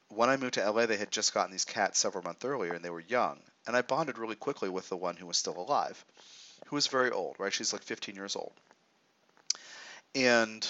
when 0.09 0.28
I 0.28 0.37
moved 0.37 0.55
to 0.55 0.70
LA, 0.70 0.87
they 0.87 0.96
had 0.96 1.11
just 1.11 1.35
gotten 1.35 1.52
these 1.52 1.64
cats 1.64 1.98
several 1.98 2.24
months 2.24 2.44
earlier, 2.44 2.74
and 2.74 2.85
they 2.85 2.90
were 2.90 3.00
young, 3.00 3.38
and 3.66 3.76
I 3.76 3.83
bonded 3.83 4.18
really 4.18 4.37
quickly 4.37 4.68
with 4.68 4.88
the 4.88 4.96
one 4.96 5.16
who 5.16 5.26
was 5.26 5.38
still 5.38 5.57
alive, 5.57 6.05
who 6.66 6.76
was 6.76 6.87
very 6.87 7.11
old, 7.11 7.37
right? 7.38 7.52
She's 7.52 7.72
like 7.72 7.83
15 7.83 8.14
years 8.14 8.37
old, 8.37 8.52
and 10.14 10.66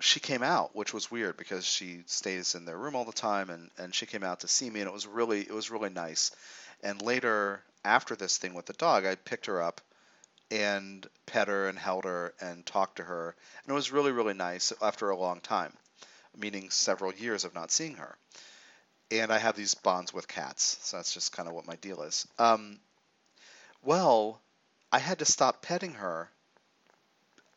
she 0.00 0.20
came 0.20 0.42
out, 0.42 0.74
which 0.74 0.92
was 0.92 1.10
weird 1.10 1.36
because 1.36 1.64
she 1.64 2.02
stays 2.06 2.54
in 2.54 2.64
their 2.64 2.76
room 2.76 2.96
all 2.96 3.04
the 3.04 3.12
time, 3.12 3.50
and, 3.50 3.70
and 3.78 3.94
she 3.94 4.06
came 4.06 4.22
out 4.22 4.40
to 4.40 4.48
see 4.48 4.68
me, 4.68 4.80
and 4.80 4.88
it 4.88 4.92
was 4.92 5.06
really 5.06 5.40
it 5.40 5.54
was 5.54 5.70
really 5.70 5.90
nice. 5.90 6.30
And 6.82 7.00
later, 7.00 7.62
after 7.84 8.14
this 8.16 8.36
thing 8.36 8.54
with 8.54 8.66
the 8.66 8.74
dog, 8.74 9.06
I 9.06 9.14
picked 9.14 9.46
her 9.46 9.62
up 9.62 9.80
and 10.50 11.06
pet 11.24 11.48
her 11.48 11.68
and 11.68 11.78
held 11.78 12.04
her 12.04 12.34
and 12.40 12.64
talked 12.64 12.96
to 12.96 13.04
her, 13.04 13.34
and 13.64 13.72
it 13.72 13.74
was 13.74 13.92
really 13.92 14.12
really 14.12 14.34
nice 14.34 14.72
after 14.82 15.10
a 15.10 15.16
long 15.16 15.40
time, 15.40 15.72
meaning 16.36 16.70
several 16.70 17.12
years 17.12 17.44
of 17.44 17.54
not 17.54 17.70
seeing 17.70 17.96
her. 17.96 18.16
And 19.10 19.32
I 19.32 19.38
have 19.38 19.56
these 19.56 19.74
bonds 19.74 20.12
with 20.12 20.26
cats, 20.26 20.78
so 20.82 20.96
that's 20.96 21.14
just 21.14 21.32
kind 21.32 21.48
of 21.48 21.54
what 21.54 21.66
my 21.66 21.76
deal 21.76 22.02
is. 22.02 22.26
Um, 22.38 22.78
well, 23.82 24.40
I 24.90 24.98
had 24.98 25.20
to 25.20 25.24
stop 25.24 25.62
petting 25.62 25.94
her. 25.94 26.28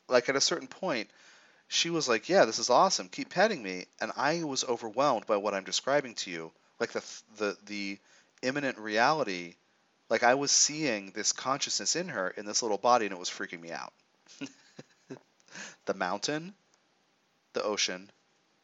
Like 0.07 0.29
at 0.29 0.35
a 0.35 0.41
certain 0.41 0.67
point, 0.67 1.09
she 1.67 1.89
was 1.89 2.07
like, 2.07 2.29
"Yeah, 2.29 2.45
this 2.45 2.59
is 2.59 2.69
awesome. 2.69 3.09
Keep 3.09 3.29
petting 3.29 3.61
me." 3.61 3.85
And 4.01 4.11
I 4.15 4.43
was 4.43 4.63
overwhelmed 4.63 5.27
by 5.27 5.37
what 5.37 5.53
I'm 5.53 5.63
describing 5.63 6.15
to 6.15 6.31
you, 6.31 6.51
like 6.79 6.91
the 6.91 7.03
the 7.37 7.57
the 7.65 7.99
imminent 8.41 8.77
reality. 8.77 9.55
Like 10.09 10.23
I 10.23 10.35
was 10.35 10.51
seeing 10.51 11.11
this 11.11 11.31
consciousness 11.31 11.95
in 11.95 12.09
her 12.09 12.29
in 12.29 12.45
this 12.45 12.61
little 12.61 12.77
body, 12.77 13.05
and 13.05 13.13
it 13.13 13.19
was 13.19 13.29
freaking 13.29 13.61
me 13.61 13.71
out. 13.71 13.93
the 15.85 15.93
mountain, 15.93 16.53
the 17.53 17.63
ocean, 17.63 18.09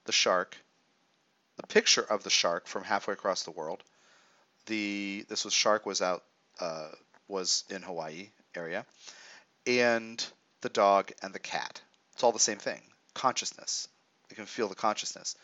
the 0.05 0.11
shark, 0.11 0.57
the 1.57 1.67
picture 1.67 2.01
of 2.03 2.23
the 2.23 2.29
shark 2.29 2.67
from 2.67 2.83
halfway 2.83 3.13
across 3.13 3.43
the 3.43 3.51
world. 3.51 3.83
The 4.67 5.25
this 5.29 5.45
was 5.45 5.53
shark 5.53 5.85
was 5.85 6.01
out 6.01 6.23
uh, 6.59 6.89
was 7.27 7.63
in 7.69 7.81
Hawaii 7.81 8.29
area, 8.55 8.85
and 9.67 10.25
the 10.61 10.69
dog 10.69 11.11
and 11.21 11.33
the 11.33 11.39
cat. 11.39 11.81
It's 12.13 12.23
all 12.23 12.31
the 12.31 12.39
same 12.39 12.57
thing. 12.57 12.81
Consciousness. 13.13 13.87
You 14.29 14.35
can 14.35 14.45
feel 14.45 14.67
the 14.67 14.75
consciousness. 14.75 15.35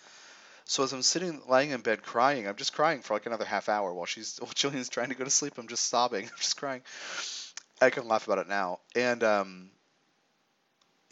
So 0.66 0.84
as 0.84 0.94
I'm 0.94 1.02
sitting, 1.02 1.42
lying 1.48 1.72
in 1.72 1.82
bed 1.82 2.02
crying, 2.02 2.48
I'm 2.48 2.56
just 2.56 2.74
crying 2.74 3.02
for 3.02 3.14
like 3.14 3.26
another 3.26 3.46
half 3.46 3.68
hour 3.68 3.94
while 3.94 4.06
she's, 4.06 4.38
while 4.40 4.52
Jillian's 4.52 4.90
trying 4.90 5.10
to 5.10 5.16
go 5.16 5.24
to 5.24 5.30
sleep. 5.30 5.58
I'm 5.58 5.68
just 5.68 5.88
sobbing. 5.90 6.24
I'm 6.32 6.38
just 6.38 6.58
crying. 6.58 6.82
I 7.82 7.90
can 7.90 8.08
laugh 8.08 8.26
about 8.26 8.40
it 8.40 8.48
now. 8.48 8.80
And 8.96 9.24
um, 9.24 9.70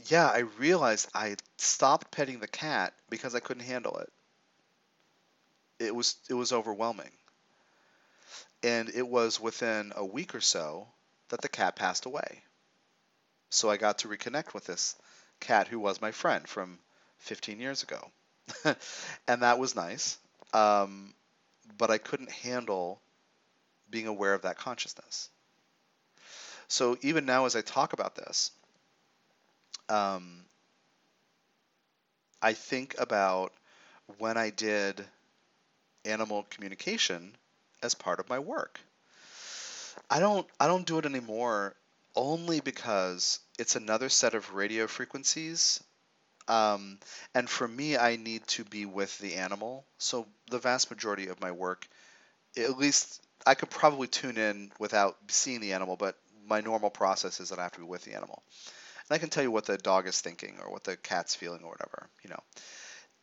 yeah, 0.08 0.28
I 0.28 0.40
realized 0.58 1.10
I 1.14 1.36
stopped 1.58 2.12
petting 2.12 2.40
the 2.40 2.48
cat 2.48 2.94
because 3.10 3.36
I 3.36 3.40
couldn't 3.40 3.64
handle 3.64 3.98
it. 3.98 4.12
It 5.80 5.96
was 5.96 6.16
it 6.30 6.34
was 6.34 6.52
overwhelming. 6.52 7.12
And 8.62 8.90
it 8.90 9.08
was 9.08 9.40
within 9.40 9.94
a 9.96 10.06
week 10.06 10.36
or 10.36 10.42
so 10.42 10.88
that 11.30 11.42
the 11.42 11.50
cat 11.50 11.76
passed 11.76 12.06
away. 12.06 12.44
So 13.50 13.70
I 13.70 13.78
got 13.78 14.00
to 14.00 14.08
reconnect 14.08 14.54
with 14.54 14.66
this 14.66 14.96
cat 15.40 15.68
who 15.68 15.80
was 15.80 16.02
my 16.02 16.12
friend 16.12 16.48
from 16.48 16.80
15 17.20 17.60
years 17.60 17.84
ago. 17.84 18.12
and 19.28 19.42
that 19.42 19.60
was 19.60 19.76
nice. 19.76 20.18
Um, 20.54 21.14
but 21.78 21.90
I 21.90 21.98
couldn't 21.98 22.32
handle 22.32 23.02
being 23.90 24.08
aware 24.08 24.34
of 24.34 24.44
that 24.44 24.58
consciousness. 24.58 25.30
So 26.68 26.98
even 27.02 27.26
now, 27.26 27.46
as 27.46 27.56
I 27.56 27.62
talk 27.62 27.94
about 27.94 28.16
this, 28.16 28.52
um, 29.90 30.46
I 32.42 32.52
think 32.52 32.96
about 33.00 33.54
when 34.18 34.38
I 34.38 34.50
did 34.50 35.06
animal 36.04 36.44
communication 36.50 37.38
as 37.82 37.96
part 37.96 38.20
of 38.20 38.28
my 38.28 38.40
work. 38.40 38.82
I 40.10 40.20
don't 40.20 40.48
I 40.60 40.68
don't 40.68 40.86
do 40.86 40.98
it 41.00 41.06
anymore 41.06 41.76
only 42.16 42.60
because 42.60 43.40
it's 43.58 43.76
another 43.76 44.10
set 44.10 44.34
of 44.36 44.54
radio 44.54 44.88
frequencies 44.88 45.84
um, 46.48 47.00
and 47.36 47.50
for 47.50 47.68
me, 47.68 47.98
I 47.98 48.18
need 48.18 48.46
to 48.50 48.66
be 48.66 48.86
with 48.86 49.18
the 49.20 49.36
animal. 49.36 49.86
So 50.00 50.28
the 50.52 50.60
vast 50.60 50.92
majority 50.92 51.28
of 51.30 51.42
my 51.42 51.52
work, 51.52 51.88
at 52.58 52.78
least 52.78 53.22
I 53.48 53.56
could 53.56 53.70
probably 53.70 54.08
tune 54.08 54.38
in 54.38 54.72
without 54.80 55.18
seeing 55.30 55.62
the 55.62 55.74
animal, 55.74 55.98
but 55.98 56.18
my 56.48 56.62
normal 56.62 56.90
process 56.92 57.40
is 57.40 57.50
that 57.50 57.60
I 57.60 57.64
have 57.64 57.74
to 57.74 57.80
be 57.82 57.86
with 57.86 58.04
the 58.04 58.16
animal. 58.16 58.44
And 59.10 59.16
I 59.16 59.18
can 59.18 59.30
tell 59.30 59.44
you 59.44 59.52
what 59.52 59.66
the 59.66 59.78
dog 59.78 60.08
is 60.08 60.22
thinking 60.22 60.58
or 60.64 60.72
what 60.72 60.84
the 60.84 60.98
cat's 60.98 61.36
feeling 61.36 61.64
or 61.64 61.70
whatever, 61.72 62.08
you 62.24 62.30
know. 62.30 62.40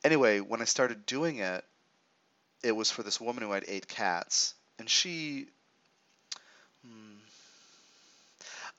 Anyway, 0.05 0.41
when 0.41 0.61
I 0.61 0.65
started 0.65 1.07
doing 1.07 1.39
it, 1.39 1.65
it 2.63 2.73
was 2.73 2.91
for 2.91 3.03
this 3.03 3.21
woman 3.21 3.43
who 3.43 3.53
had 3.53 3.65
eight 3.69 3.89
cats, 3.89 4.55
and 4.79 4.89
she. 4.89 5.47
Hmm, 6.85 7.19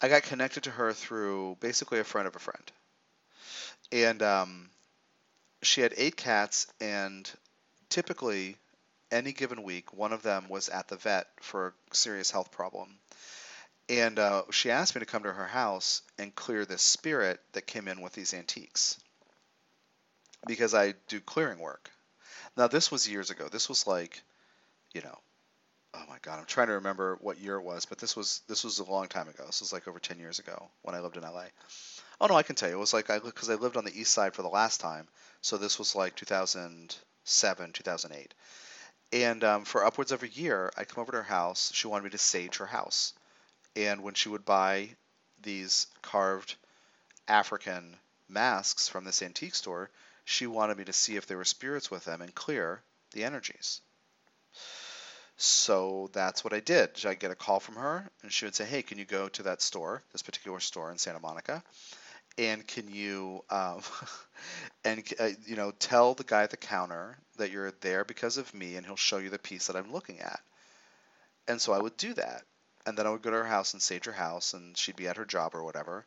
I 0.01 0.09
got 0.09 0.23
connected 0.23 0.63
to 0.63 0.71
her 0.71 0.93
through 0.93 1.57
basically 1.59 1.99
a 1.99 2.03
friend 2.03 2.27
of 2.27 2.35
a 2.35 2.39
friend 2.39 2.71
and 3.91 4.21
um, 4.21 4.69
she 5.61 5.81
had 5.81 5.93
eight 5.97 6.15
cats, 6.15 6.67
and 6.81 7.29
typically, 7.89 8.57
any 9.11 9.31
given 9.31 9.63
week, 9.63 9.93
one 9.93 10.13
of 10.13 10.23
them 10.23 10.47
was 10.49 10.69
at 10.69 10.87
the 10.87 10.97
vet 10.97 11.27
for 11.41 11.67
a 11.67 11.95
serious 11.95 12.31
health 12.31 12.51
problem. 12.51 12.89
And 13.89 14.19
uh, 14.19 14.43
she 14.51 14.69
asked 14.69 14.95
me 14.95 14.99
to 14.99 15.05
come 15.05 15.23
to 15.23 15.31
her 15.31 15.47
house 15.47 16.01
and 16.17 16.35
clear 16.35 16.65
this 16.65 16.81
spirit 16.81 17.39
that 17.53 17.67
came 17.67 17.87
in 17.87 18.01
with 18.01 18.13
these 18.13 18.33
antiques 18.33 18.99
because 20.45 20.73
I 20.73 20.93
do 21.07 21.19
clearing 21.19 21.59
work. 21.59 21.89
Now, 22.57 22.67
this 22.67 22.91
was 22.91 23.07
years 23.07 23.29
ago. 23.29 23.47
This 23.49 23.69
was 23.69 23.87
like, 23.87 24.21
you 24.93 25.01
know, 25.01 25.17
oh 25.93 26.03
my 26.09 26.17
god, 26.21 26.39
I'm 26.39 26.45
trying 26.45 26.67
to 26.67 26.73
remember 26.73 27.17
what 27.21 27.39
year 27.39 27.55
it 27.55 27.63
was, 27.63 27.85
but 27.85 27.97
this 27.97 28.15
was 28.15 28.41
this 28.47 28.63
was 28.63 28.79
a 28.79 28.83
long 28.83 29.07
time 29.07 29.27
ago. 29.27 29.43
This 29.45 29.61
was 29.61 29.73
like 29.73 29.87
over 29.87 29.99
10 29.99 30.19
years 30.19 30.39
ago 30.39 30.69
when 30.81 30.95
I 30.95 30.99
lived 30.99 31.17
in 31.17 31.23
LA. 31.23 31.45
Oh 32.19 32.27
no, 32.27 32.35
I 32.35 32.43
can 32.43 32.55
tell 32.55 32.69
you. 32.69 32.75
It 32.75 32.79
was 32.79 32.93
like 32.93 33.09
I 33.09 33.19
because 33.19 33.49
I 33.49 33.55
lived 33.55 33.77
on 33.77 33.85
the 33.85 33.99
east 33.99 34.13
side 34.13 34.33
for 34.33 34.41
the 34.41 34.49
last 34.49 34.79
time, 34.79 35.07
so 35.41 35.57
this 35.57 35.79
was 35.79 35.95
like 35.95 36.15
2007, 36.15 37.71
2008. 37.71 38.33
And 39.13 39.43
um, 39.43 39.63
for 39.63 39.85
upwards 39.85 40.11
of 40.11 40.23
a 40.23 40.27
year, 40.27 40.71
I'd 40.77 40.89
come 40.89 41.01
over 41.01 41.13
to 41.13 41.19
her 41.19 41.23
house. 41.23 41.71
She 41.73 41.87
wanted 41.87 42.03
me 42.03 42.09
to 42.11 42.17
sage 42.17 42.57
her 42.57 42.65
house, 42.65 43.13
and 43.77 44.01
when 44.01 44.15
she 44.15 44.27
would 44.29 44.43
buy 44.43 44.89
these 45.41 45.87
carved 46.01 46.55
African 47.27 47.95
masks 48.27 48.89
from 48.89 49.05
this 49.05 49.21
antique 49.21 49.55
store, 49.55 49.89
she 50.25 50.47
wanted 50.47 50.77
me 50.77 50.83
to 50.85 50.93
see 50.93 51.15
if 51.15 51.27
there 51.27 51.37
were 51.37 51.45
spirits 51.45 51.89
with 51.89 52.03
them 52.03 52.21
and 52.21 52.35
clear 52.35 52.81
the 53.11 53.23
energies. 53.23 53.79
So 55.37 56.09
that's 56.11 56.43
what 56.43 56.53
I 56.53 56.59
did. 56.59 57.05
I 57.05 57.13
get 57.13 57.31
a 57.31 57.35
call 57.35 57.59
from 57.59 57.75
her, 57.75 58.09
and 58.23 58.33
she 58.33 58.45
would 58.45 58.55
say, 58.55 58.65
"Hey, 58.65 58.81
can 58.81 58.97
you 58.97 59.05
go 59.05 59.29
to 59.29 59.43
that 59.43 59.61
store, 59.61 60.01
this 60.11 60.23
particular 60.23 60.59
store 60.59 60.91
in 60.91 60.97
Santa 60.97 61.19
Monica, 61.19 61.63
and 62.37 62.65
can 62.65 62.89
you 62.89 63.43
um, 63.49 63.81
and 64.83 65.03
uh, 65.19 65.29
you 65.45 65.55
know 65.55 65.71
tell 65.71 66.13
the 66.13 66.23
guy 66.23 66.43
at 66.43 66.51
the 66.51 66.57
counter 66.57 67.17
that 67.37 67.51
you're 67.51 67.71
there 67.81 68.03
because 68.03 68.37
of 68.37 68.53
me 68.53 68.75
and 68.75 68.85
he'll 68.85 68.95
show 68.95 69.17
you 69.17 69.29
the 69.29 69.39
piece 69.39 69.67
that 69.67 69.75
i'm 69.75 69.91
looking 69.91 70.19
at 70.19 70.39
and 71.47 71.59
so 71.59 71.73
i 71.73 71.79
would 71.79 71.95
do 71.97 72.13
that 72.13 72.43
and 72.87 72.97
then 72.97 73.05
i 73.05 73.09
would 73.09 73.21
go 73.21 73.29
to 73.29 73.37
her 73.37 73.43
house 73.43 73.73
and 73.73 73.81
sage 73.81 74.05
her 74.05 74.11
house 74.11 74.53
and 74.53 74.75
she'd 74.77 74.95
be 74.95 75.07
at 75.07 75.17
her 75.17 75.25
job 75.25 75.53
or 75.53 75.63
whatever. 75.63 76.05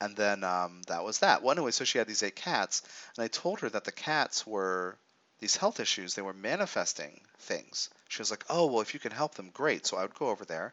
And 0.00 0.16
then 0.16 0.42
um, 0.42 0.82
that 0.88 1.04
was 1.04 1.20
that. 1.20 1.42
Well 1.42 1.52
anyway 1.52 1.70
so 1.70 1.84
she 1.84 1.98
had 1.98 2.08
these 2.08 2.24
eight 2.24 2.34
cats 2.34 2.82
and 3.16 3.24
i 3.24 3.28
told 3.28 3.60
her 3.60 3.68
that 3.68 3.84
the 3.84 3.92
cats 3.92 4.46
were 4.46 4.96
these 5.38 5.56
health 5.56 5.78
issues. 5.78 6.14
They 6.14 6.22
were 6.22 6.32
manifesting 6.32 7.20
things. 7.38 7.90
She 8.08 8.20
was 8.20 8.30
like 8.30 8.44
oh 8.50 8.66
well 8.66 8.80
if 8.80 8.94
you 8.94 9.00
can 9.00 9.12
help 9.12 9.34
them 9.34 9.50
great. 9.52 9.86
So 9.86 9.96
i 9.96 10.02
would 10.02 10.14
go 10.14 10.30
over 10.30 10.44
there. 10.44 10.72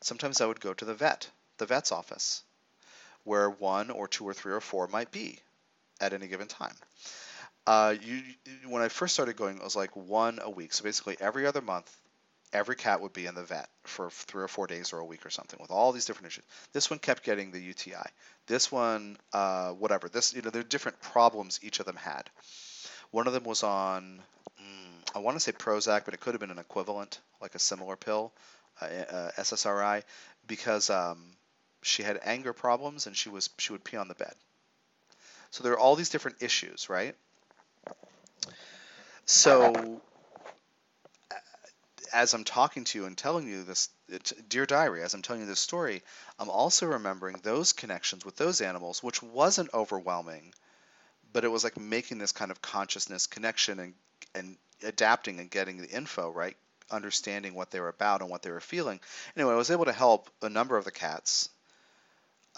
Sometimes 0.00 0.40
i 0.40 0.46
would 0.46 0.60
go 0.60 0.74
to 0.74 0.84
the 0.84 0.94
vet 0.94 1.30
the 1.58 1.66
vet's 1.66 1.92
office 1.92 2.42
where 3.24 3.48
one 3.50 3.90
or 3.90 4.06
two 4.06 4.26
or 4.26 4.34
three 4.34 4.52
or 4.52 4.60
four 4.60 4.86
might 4.88 5.10
be 5.10 5.40
at 6.00 6.12
any 6.12 6.28
given 6.28 6.46
time. 6.46 6.74
Uh, 7.66 7.94
you, 8.00 8.22
when 8.68 8.82
I 8.82 8.88
first 8.88 9.14
started 9.14 9.36
going, 9.36 9.56
it 9.56 9.64
was 9.64 9.74
like 9.74 9.96
one 9.96 10.38
a 10.40 10.48
week. 10.48 10.72
So 10.72 10.84
basically, 10.84 11.16
every 11.18 11.46
other 11.46 11.60
month, 11.60 11.94
every 12.52 12.76
cat 12.76 13.00
would 13.00 13.12
be 13.12 13.26
in 13.26 13.34
the 13.34 13.42
vet 13.42 13.68
for 13.84 14.10
three 14.10 14.42
or 14.42 14.48
four 14.48 14.66
days 14.66 14.92
or 14.92 14.98
a 14.98 15.04
week 15.04 15.26
or 15.26 15.30
something 15.30 15.58
with 15.60 15.70
all 15.70 15.92
these 15.92 16.04
different 16.04 16.28
issues. 16.28 16.44
This 16.72 16.90
one 16.90 16.98
kept 16.98 17.22
getting 17.22 17.50
the 17.50 17.60
UTI. 17.60 18.06
This 18.46 18.70
one, 18.70 19.16
uh, 19.32 19.70
whatever. 19.72 20.08
This, 20.08 20.34
you 20.34 20.42
know, 20.42 20.50
there 20.50 20.60
are 20.60 20.64
different 20.64 21.00
problems 21.00 21.60
each 21.62 21.80
of 21.80 21.86
them 21.86 21.96
had. 21.96 22.30
One 23.10 23.26
of 23.26 23.32
them 23.32 23.44
was 23.44 23.62
on, 23.62 24.20
mm, 24.60 25.14
I 25.14 25.18
want 25.20 25.36
to 25.36 25.40
say 25.40 25.52
Prozac, 25.52 26.04
but 26.04 26.14
it 26.14 26.20
could 26.20 26.34
have 26.34 26.40
been 26.40 26.50
an 26.50 26.58
equivalent, 26.58 27.20
like 27.40 27.54
a 27.54 27.58
similar 27.58 27.96
pill, 27.96 28.32
uh, 28.80 28.86
uh, 28.86 29.30
SSRI, 29.38 30.02
because 30.46 30.90
um, 30.90 31.36
she 31.82 32.02
had 32.02 32.20
anger 32.24 32.52
problems 32.52 33.06
and 33.06 33.16
she 33.16 33.28
was 33.28 33.50
she 33.58 33.72
would 33.72 33.84
pee 33.84 33.96
on 33.96 34.08
the 34.08 34.14
bed. 34.14 34.34
So 35.50 35.62
there 35.62 35.72
are 35.72 35.78
all 35.78 35.96
these 35.96 36.10
different 36.10 36.42
issues, 36.42 36.90
right? 36.90 37.14
So 39.24 40.00
as 42.16 42.32
I'm 42.32 42.44
talking 42.44 42.84
to 42.84 42.98
you 42.98 43.04
and 43.04 43.16
telling 43.16 43.46
you 43.46 43.62
this 43.62 43.90
it, 44.08 44.32
dear 44.48 44.64
diary, 44.64 45.02
as 45.02 45.12
I'm 45.12 45.20
telling 45.20 45.42
you 45.42 45.48
this 45.48 45.60
story, 45.60 46.02
I'm 46.38 46.48
also 46.48 46.86
remembering 46.86 47.36
those 47.42 47.74
connections 47.74 48.24
with 48.24 48.36
those 48.36 48.62
animals, 48.62 49.02
which 49.02 49.22
wasn't 49.22 49.74
overwhelming, 49.74 50.54
but 51.34 51.44
it 51.44 51.48
was 51.48 51.62
like 51.62 51.78
making 51.78 52.16
this 52.16 52.32
kind 52.32 52.50
of 52.50 52.62
consciousness 52.62 53.26
connection 53.26 53.78
and 53.78 53.94
and 54.34 54.56
adapting 54.82 55.40
and 55.40 55.50
getting 55.50 55.76
the 55.76 55.90
info 55.90 56.30
right, 56.30 56.56
understanding 56.90 57.52
what 57.52 57.70
they 57.70 57.80
were 57.80 57.90
about 57.90 58.22
and 58.22 58.30
what 58.30 58.42
they 58.42 58.50
were 58.50 58.60
feeling. 58.60 58.98
Anyway, 59.36 59.52
I 59.52 59.56
was 59.56 59.70
able 59.70 59.84
to 59.84 59.92
help 59.92 60.30
a 60.40 60.48
number 60.48 60.78
of 60.78 60.86
the 60.86 60.90
cats. 60.90 61.50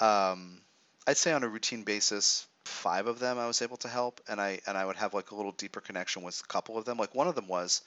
Um, 0.00 0.60
I'd 1.04 1.16
say 1.16 1.32
on 1.32 1.42
a 1.42 1.48
routine 1.48 1.82
basis, 1.82 2.46
five 2.64 3.08
of 3.08 3.18
them 3.18 3.40
I 3.40 3.48
was 3.48 3.60
able 3.62 3.78
to 3.78 3.88
help, 3.88 4.20
and 4.28 4.40
I 4.40 4.60
and 4.68 4.78
I 4.78 4.84
would 4.84 4.96
have 4.96 5.14
like 5.14 5.32
a 5.32 5.34
little 5.34 5.52
deeper 5.52 5.80
connection 5.80 6.22
with 6.22 6.40
a 6.44 6.46
couple 6.46 6.78
of 6.78 6.84
them. 6.84 6.96
Like 6.96 7.16
one 7.16 7.26
of 7.26 7.34
them 7.34 7.48
was 7.48 7.82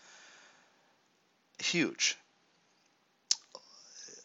huge, 1.62 2.18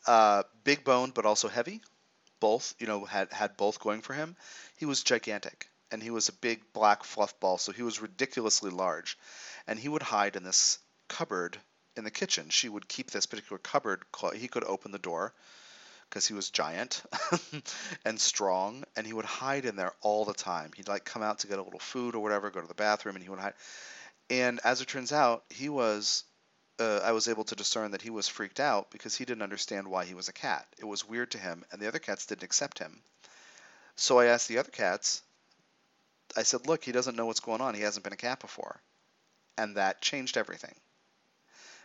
uh, 0.07 0.43
big 0.65 0.85
boned 0.85 1.15
but 1.15 1.27
also 1.27 1.49
heavy. 1.49 1.83
Both, 2.39 2.75
you 2.79 2.87
know, 2.87 3.05
had 3.05 3.33
had 3.33 3.57
both 3.57 3.81
going 3.81 4.03
for 4.03 4.13
him. 4.13 4.37
He 4.77 4.85
was 4.85 5.03
gigantic, 5.03 5.69
and 5.91 6.03
he 6.03 6.11
was 6.11 6.29
a 6.29 6.33
big 6.33 6.73
black 6.73 7.03
fluff 7.03 7.39
ball, 7.41 7.59
so 7.59 7.73
he 7.73 7.83
was 7.83 8.01
ridiculously 8.01 8.71
large, 8.71 9.19
and 9.67 9.79
he 9.79 9.89
would 9.89 10.03
hide 10.03 10.37
in 10.37 10.43
this 10.43 10.79
cupboard 11.09 11.59
in 11.97 12.05
the 12.05 12.11
kitchen. 12.11 12.51
She 12.51 12.69
would 12.69 12.89
keep 12.89 13.11
this 13.11 13.27
particular 13.27 13.59
cupboard. 13.59 14.05
He 14.35 14.49
could 14.49 14.65
open 14.65 14.93
the 14.93 14.99
door 14.99 15.33
because 16.09 16.27
he 16.27 16.35
was 16.35 16.51
giant 16.51 17.03
and 18.05 18.21
strong, 18.21 18.85
and 18.97 19.07
he 19.07 19.13
would 19.13 19.25
hide 19.25 19.65
in 19.65 19.77
there 19.77 19.93
all 20.03 20.25
the 20.25 20.35
time. 20.35 20.71
He'd 20.77 20.89
like 20.89 21.05
come 21.05 21.23
out 21.23 21.41
to 21.41 21.47
get 21.47 21.59
a 21.59 21.63
little 21.63 21.81
food 21.81 22.15
or 22.15 22.23
whatever, 22.23 22.51
go 22.51 22.61
to 22.61 22.69
the 22.69 22.75
bathroom, 22.75 23.17
and 23.17 23.23
he 23.23 23.31
would 23.31 23.39
hide. 23.39 23.55
And 24.31 24.61
as 24.65 24.81
it 24.81 24.89
turns 24.89 25.13
out, 25.13 25.45
he 25.51 25.69
was. 25.69 26.25
Uh, 26.79 27.01
I 27.03 27.13
was 27.13 27.29
able 27.29 27.45
to 27.45 27.57
discern 27.57 27.93
that 27.93 28.03
he 28.03 28.11
was 28.11 28.29
freaked 28.29 28.61
out 28.61 28.91
because 28.91 29.17
he 29.17 29.25
didn't 29.25 29.43
understand 29.43 29.89
why 29.89 30.05
he 30.05 30.15
was 30.15 30.29
a 30.29 30.33
cat. 30.33 30.67
It 30.79 30.85
was 30.85 31.09
weird 31.09 31.31
to 31.31 31.39
him, 31.39 31.65
and 31.73 31.81
the 31.81 31.89
other 31.89 31.99
cats 31.99 32.27
didn't 32.27 32.43
accept 32.43 32.79
him. 32.79 33.03
So 33.97 34.19
I 34.19 34.27
asked 34.27 34.49
the 34.49 34.59
other 34.59 34.71
cats. 34.71 35.23
I 36.37 36.43
said, 36.43 36.67
"Look, 36.67 36.85
he 36.85 36.93
doesn't 36.93 37.17
know 37.17 37.27
what's 37.27 37.41
going 37.41 37.63
on. 37.63 37.75
He 37.75 37.81
hasn't 37.81 38.05
been 38.05 38.13
a 38.13 38.17
cat 38.17 38.41
before," 38.41 38.81
and 39.57 39.77
that 39.77 40.03
changed 40.03 40.37
everything 40.37 40.75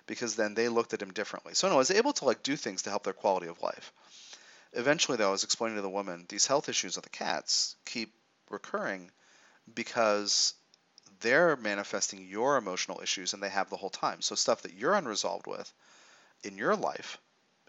because 0.07 0.35
then 0.35 0.53
they 0.53 0.67
looked 0.67 0.93
at 0.93 1.01
him 1.01 1.13
differently. 1.13 1.53
So 1.53 1.69
no, 1.69 1.75
I 1.75 1.77
was 1.77 1.91
able 1.91 2.13
to 2.13 2.25
like 2.25 2.43
do 2.43 2.57
things 2.57 2.81
to 2.83 2.89
help 2.89 3.03
their 3.03 3.13
quality 3.13 3.47
of 3.47 3.61
life. 3.61 3.93
Eventually, 4.73 5.17
though, 5.17 5.29
I 5.29 5.31
was 5.31 5.43
explaining 5.43 5.77
to 5.77 5.81
the 5.81 5.89
woman 5.89 6.25
these 6.27 6.47
health 6.47 6.69
issues 6.69 6.97
of 6.97 7.03
the 7.03 7.09
cats 7.09 7.75
keep 7.85 8.13
recurring 8.49 9.11
because 9.73 10.53
they're 11.21 11.55
manifesting 11.55 12.27
your 12.27 12.57
emotional 12.57 13.01
issues 13.01 13.33
and 13.33 13.41
they 13.41 13.49
have 13.49 13.69
the 13.69 13.77
whole 13.77 13.89
time. 13.89 14.21
So 14.21 14.35
stuff 14.35 14.63
that 14.63 14.73
you're 14.73 14.93
unresolved 14.93 15.47
with 15.47 15.71
in 16.43 16.57
your 16.57 16.75
life, 16.75 17.17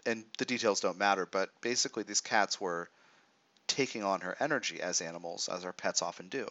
and 0.05 0.25
the 0.37 0.45
details 0.45 0.81
don't 0.81 0.97
matter, 0.97 1.25
but 1.25 1.49
basically 1.61 2.03
these 2.03 2.21
cats 2.21 2.59
were 2.59 2.89
taking 3.67 4.03
on 4.03 4.21
her 4.21 4.35
energy 4.39 4.81
as 4.81 5.01
animals, 5.01 5.47
as 5.47 5.63
our 5.63 5.73
pets 5.73 6.01
often 6.01 6.27
do. 6.27 6.47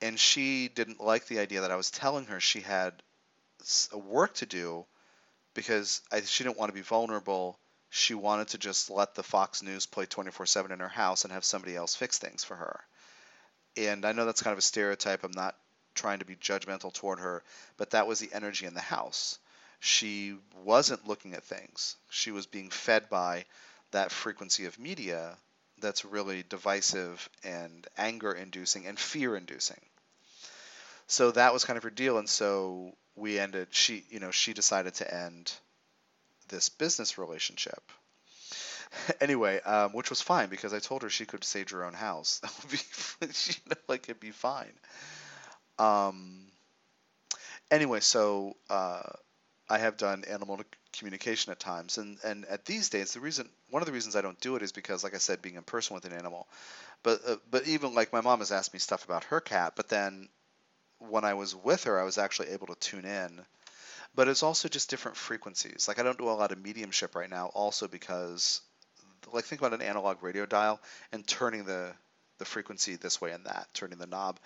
And 0.00 0.18
she 0.18 0.68
didn't 0.68 1.00
like 1.00 1.26
the 1.26 1.40
idea 1.40 1.62
that 1.62 1.72
I 1.72 1.76
was 1.76 1.90
telling 1.90 2.26
her 2.26 2.38
she 2.38 2.60
had 2.60 3.02
work 3.92 4.34
to 4.34 4.46
do 4.46 4.86
because 5.54 6.02
I, 6.12 6.20
she 6.20 6.44
didn't 6.44 6.58
want 6.58 6.68
to 6.68 6.74
be 6.74 6.82
vulnerable. 6.82 7.58
She 7.90 8.14
wanted 8.14 8.48
to 8.48 8.58
just 8.58 8.90
let 8.90 9.14
the 9.14 9.24
Fox 9.24 9.62
News 9.62 9.86
play 9.86 10.06
24 10.06 10.46
7 10.46 10.70
in 10.70 10.78
her 10.78 10.88
house 10.88 11.24
and 11.24 11.32
have 11.32 11.44
somebody 11.44 11.74
else 11.74 11.96
fix 11.96 12.18
things 12.18 12.44
for 12.44 12.54
her. 12.54 12.80
And 13.76 14.04
I 14.04 14.12
know 14.12 14.24
that's 14.24 14.42
kind 14.42 14.52
of 14.52 14.58
a 14.58 14.62
stereotype. 14.62 15.24
I'm 15.24 15.32
not 15.32 15.56
trying 15.98 16.20
to 16.20 16.24
be 16.24 16.36
judgmental 16.36 16.92
toward 16.92 17.18
her, 17.20 17.42
but 17.76 17.90
that 17.90 18.06
was 18.06 18.18
the 18.20 18.32
energy 18.32 18.66
in 18.66 18.74
the 18.74 18.80
house. 18.80 19.38
She 19.80 20.36
wasn't 20.64 21.06
looking 21.06 21.34
at 21.34 21.44
things, 21.44 21.96
she 22.10 22.30
was 22.30 22.46
being 22.46 22.70
fed 22.70 23.08
by 23.08 23.44
that 23.90 24.12
frequency 24.12 24.66
of 24.66 24.78
media 24.78 25.36
that's 25.80 26.04
really 26.04 26.42
divisive 26.42 27.28
and 27.44 27.86
anger 27.96 28.32
inducing 28.32 28.86
and 28.86 28.98
fear 28.98 29.36
inducing. 29.36 29.80
So 31.06 31.30
that 31.32 31.52
was 31.52 31.64
kind 31.64 31.76
of 31.76 31.84
her 31.84 31.90
deal. 31.90 32.18
And 32.18 32.28
so 32.28 32.92
we 33.18 33.38
ended 33.38 33.68
she 33.70 34.04
you 34.10 34.20
know 34.20 34.30
she 34.30 34.52
decided 34.52 34.94
to 34.94 35.14
end 35.14 35.52
this 36.48 36.68
business 36.68 37.18
relationship 37.18 37.82
anyway 39.20 39.60
um, 39.62 39.92
which 39.92 40.10
was 40.10 40.22
fine 40.22 40.48
because 40.48 40.72
i 40.72 40.78
told 40.78 41.02
her 41.02 41.10
she 41.10 41.26
could 41.26 41.44
stage 41.44 41.70
her 41.70 41.84
own 41.84 41.94
house 41.94 42.38
that 42.42 42.52
would 42.62 42.70
be 42.70 43.32
she 43.32 43.54
know, 43.68 43.76
like 43.88 44.04
it'd 44.04 44.20
be 44.20 44.30
fine 44.30 44.72
um, 45.78 46.46
anyway 47.70 48.00
so 48.00 48.56
uh, 48.70 49.02
i 49.68 49.78
have 49.78 49.96
done 49.96 50.24
animal 50.28 50.60
communication 50.92 51.52
at 51.52 51.60
times 51.60 51.98
and 51.98 52.18
and 52.24 52.44
at 52.46 52.64
these 52.64 52.88
days 52.88 53.12
the 53.12 53.20
reason 53.20 53.48
one 53.70 53.82
of 53.82 53.86
the 53.86 53.92
reasons 53.92 54.16
i 54.16 54.20
don't 54.20 54.40
do 54.40 54.56
it 54.56 54.62
is 54.62 54.72
because 54.72 55.04
like 55.04 55.14
i 55.14 55.18
said 55.18 55.42
being 55.42 55.56
in 55.56 55.62
person 55.62 55.94
with 55.94 56.04
an 56.04 56.12
animal 56.12 56.48
but 57.02 57.20
uh, 57.26 57.36
but 57.50 57.66
even 57.68 57.94
like 57.94 58.12
my 58.12 58.20
mom 58.22 58.38
has 58.38 58.50
asked 58.52 58.72
me 58.72 58.80
stuff 58.80 59.04
about 59.04 59.24
her 59.24 59.40
cat 59.40 59.74
but 59.76 59.88
then 59.88 60.28
when 60.98 61.24
I 61.24 61.34
was 61.34 61.54
with 61.54 61.84
her, 61.84 61.98
I 61.98 62.04
was 62.04 62.18
actually 62.18 62.48
able 62.48 62.66
to 62.68 62.74
tune 62.74 63.04
in. 63.04 63.40
But 64.14 64.28
it's 64.28 64.42
also 64.42 64.68
just 64.68 64.90
different 64.90 65.16
frequencies. 65.16 65.86
Like 65.86 65.98
I 65.98 66.02
don't 66.02 66.18
do 66.18 66.28
a 66.28 66.30
lot 66.30 66.52
of 66.52 66.62
mediumship 66.62 67.14
right 67.14 67.30
now, 67.30 67.46
also 67.54 67.86
because, 67.86 68.60
like, 69.32 69.44
think 69.44 69.60
about 69.60 69.74
an 69.74 69.82
analog 69.82 70.22
radio 70.22 70.46
dial 70.46 70.80
and 71.12 71.26
turning 71.26 71.64
the 71.64 71.92
the 72.38 72.44
frequency 72.44 72.96
this 72.96 73.20
way 73.20 73.32
and 73.32 73.44
that, 73.46 73.68
turning 73.74 73.98
the 73.98 74.06
knob. 74.06 74.38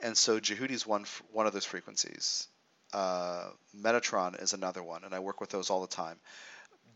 And 0.00 0.16
so 0.16 0.40
Jehudi's 0.40 0.86
one 0.86 1.06
one 1.32 1.46
of 1.46 1.52
those 1.52 1.64
frequencies. 1.64 2.48
Uh, 2.92 3.50
Metatron 3.76 4.40
is 4.40 4.52
another 4.52 4.82
one, 4.82 5.04
and 5.04 5.14
I 5.14 5.18
work 5.18 5.40
with 5.40 5.50
those 5.50 5.70
all 5.70 5.80
the 5.80 5.86
time. 5.86 6.18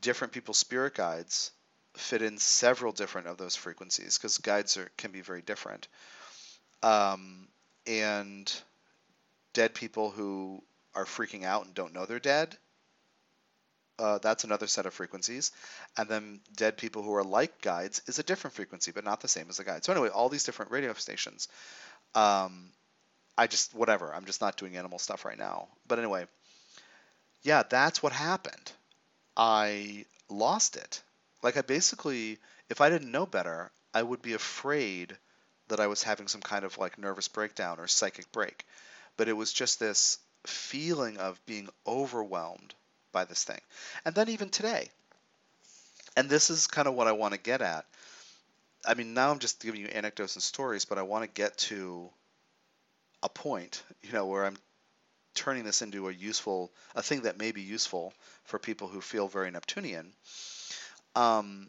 Different 0.00 0.32
people's 0.32 0.58
spirit 0.58 0.94
guides 0.94 1.50
fit 1.96 2.22
in 2.22 2.38
several 2.38 2.92
different 2.92 3.26
of 3.26 3.36
those 3.36 3.56
frequencies 3.56 4.16
because 4.16 4.38
guides 4.38 4.76
are, 4.76 4.88
can 4.96 5.10
be 5.10 5.20
very 5.20 5.42
different. 5.42 5.88
Um, 6.82 7.48
and 7.86 8.52
dead 9.52 9.74
people 9.74 10.10
who 10.10 10.62
are 10.94 11.04
freaking 11.04 11.44
out 11.44 11.66
and 11.66 11.74
don't 11.74 11.92
know 11.92 12.06
they're 12.06 12.18
dead. 12.18 12.56
Uh, 14.00 14.18
that's 14.18 14.44
another 14.44 14.66
set 14.66 14.86
of 14.86 14.94
frequencies. 14.94 15.52
And 15.96 16.08
then 16.08 16.40
dead 16.56 16.76
people 16.76 17.02
who 17.02 17.14
are 17.14 17.24
like 17.24 17.60
guides 17.60 18.02
is 18.06 18.18
a 18.18 18.22
different 18.22 18.54
frequency, 18.54 18.92
but 18.92 19.04
not 19.04 19.20
the 19.20 19.28
same 19.28 19.46
as 19.50 19.58
a 19.58 19.64
guide. 19.64 19.84
So 19.84 19.92
anyway, 19.92 20.08
all 20.08 20.28
these 20.28 20.44
different 20.44 20.70
radio 20.70 20.92
stations. 20.94 21.48
Um, 22.14 22.70
I 23.36 23.46
just 23.46 23.74
whatever. 23.74 24.14
I'm 24.14 24.24
just 24.24 24.40
not 24.40 24.56
doing 24.56 24.76
animal 24.76 24.98
stuff 24.98 25.24
right 25.24 25.38
now. 25.38 25.68
But 25.86 25.98
anyway, 25.98 26.26
yeah, 27.42 27.62
that's 27.68 28.02
what 28.02 28.12
happened. 28.12 28.72
I 29.36 30.06
lost 30.28 30.76
it. 30.76 31.02
Like 31.42 31.56
I 31.56 31.62
basically, 31.62 32.38
if 32.68 32.80
I 32.80 32.90
didn't 32.90 33.12
know 33.12 33.26
better, 33.26 33.70
I 33.92 34.02
would 34.02 34.22
be 34.22 34.32
afraid 34.34 35.16
that 35.68 35.80
I 35.80 35.86
was 35.86 36.02
having 36.02 36.28
some 36.28 36.40
kind 36.40 36.64
of 36.64 36.78
like 36.78 36.98
nervous 36.98 37.28
breakdown 37.28 37.78
or 37.78 37.86
psychic 37.86 38.32
break 38.32 38.64
but 39.20 39.28
it 39.28 39.34
was 39.34 39.52
just 39.52 39.78
this 39.78 40.18
feeling 40.46 41.18
of 41.18 41.44
being 41.44 41.68
overwhelmed 41.86 42.74
by 43.12 43.24
this 43.24 43.44
thing. 43.44 43.60
And 44.04 44.14
then 44.14 44.28
even 44.28 44.50
today, 44.50 44.88
and 46.16 46.28
this 46.28 46.50
is 46.50 46.66
kind 46.66 46.88
of 46.88 46.94
what 46.94 47.06
I 47.06 47.12
want 47.12 47.34
to 47.34 47.40
get 47.40 47.62
at. 47.62 47.84
I 48.86 48.94
mean, 48.94 49.14
now 49.14 49.30
I'm 49.30 49.38
just 49.38 49.60
giving 49.60 49.80
you 49.80 49.86
anecdotes 49.88 50.36
and 50.36 50.42
stories, 50.42 50.84
but 50.84 50.98
I 50.98 51.02
want 51.02 51.24
to 51.24 51.30
get 51.30 51.56
to 51.58 52.08
a 53.22 53.28
point, 53.28 53.82
you 54.02 54.12
know, 54.12 54.26
where 54.26 54.46
I'm 54.46 54.56
turning 55.34 55.64
this 55.64 55.82
into 55.82 56.08
a 56.08 56.12
useful, 56.12 56.72
a 56.94 57.02
thing 57.02 57.22
that 57.22 57.38
may 57.38 57.52
be 57.52 57.62
useful 57.62 58.12
for 58.44 58.58
people 58.58 58.88
who 58.88 59.00
feel 59.00 59.28
very 59.28 59.50
Neptunian. 59.50 60.12
Um, 61.14 61.68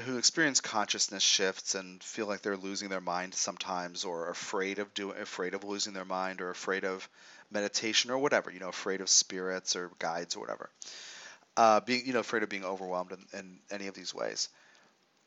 who 0.00 0.18
experience 0.18 0.60
consciousness 0.60 1.22
shifts 1.22 1.74
and 1.74 2.02
feel 2.02 2.26
like 2.26 2.42
they're 2.42 2.56
losing 2.56 2.90
their 2.90 3.00
mind 3.00 3.34
sometimes 3.34 4.04
or 4.04 4.28
afraid 4.28 4.78
of 4.78 4.92
doing 4.92 5.16
afraid 5.18 5.54
of 5.54 5.64
losing 5.64 5.94
their 5.94 6.04
mind 6.04 6.42
or 6.42 6.50
afraid 6.50 6.84
of 6.84 7.08
meditation 7.50 8.10
or 8.10 8.18
whatever 8.18 8.50
you 8.50 8.60
know 8.60 8.68
afraid 8.68 9.00
of 9.00 9.08
spirits 9.08 9.76
or 9.76 9.90
guides 9.98 10.36
or 10.36 10.40
whatever 10.40 10.70
uh, 11.56 11.80
being 11.80 12.06
you 12.06 12.12
know 12.12 12.20
afraid 12.20 12.42
of 12.42 12.48
being 12.48 12.64
overwhelmed 12.64 13.12
in, 13.12 13.38
in 13.38 13.58
any 13.70 13.86
of 13.86 13.94
these 13.94 14.14
ways 14.14 14.48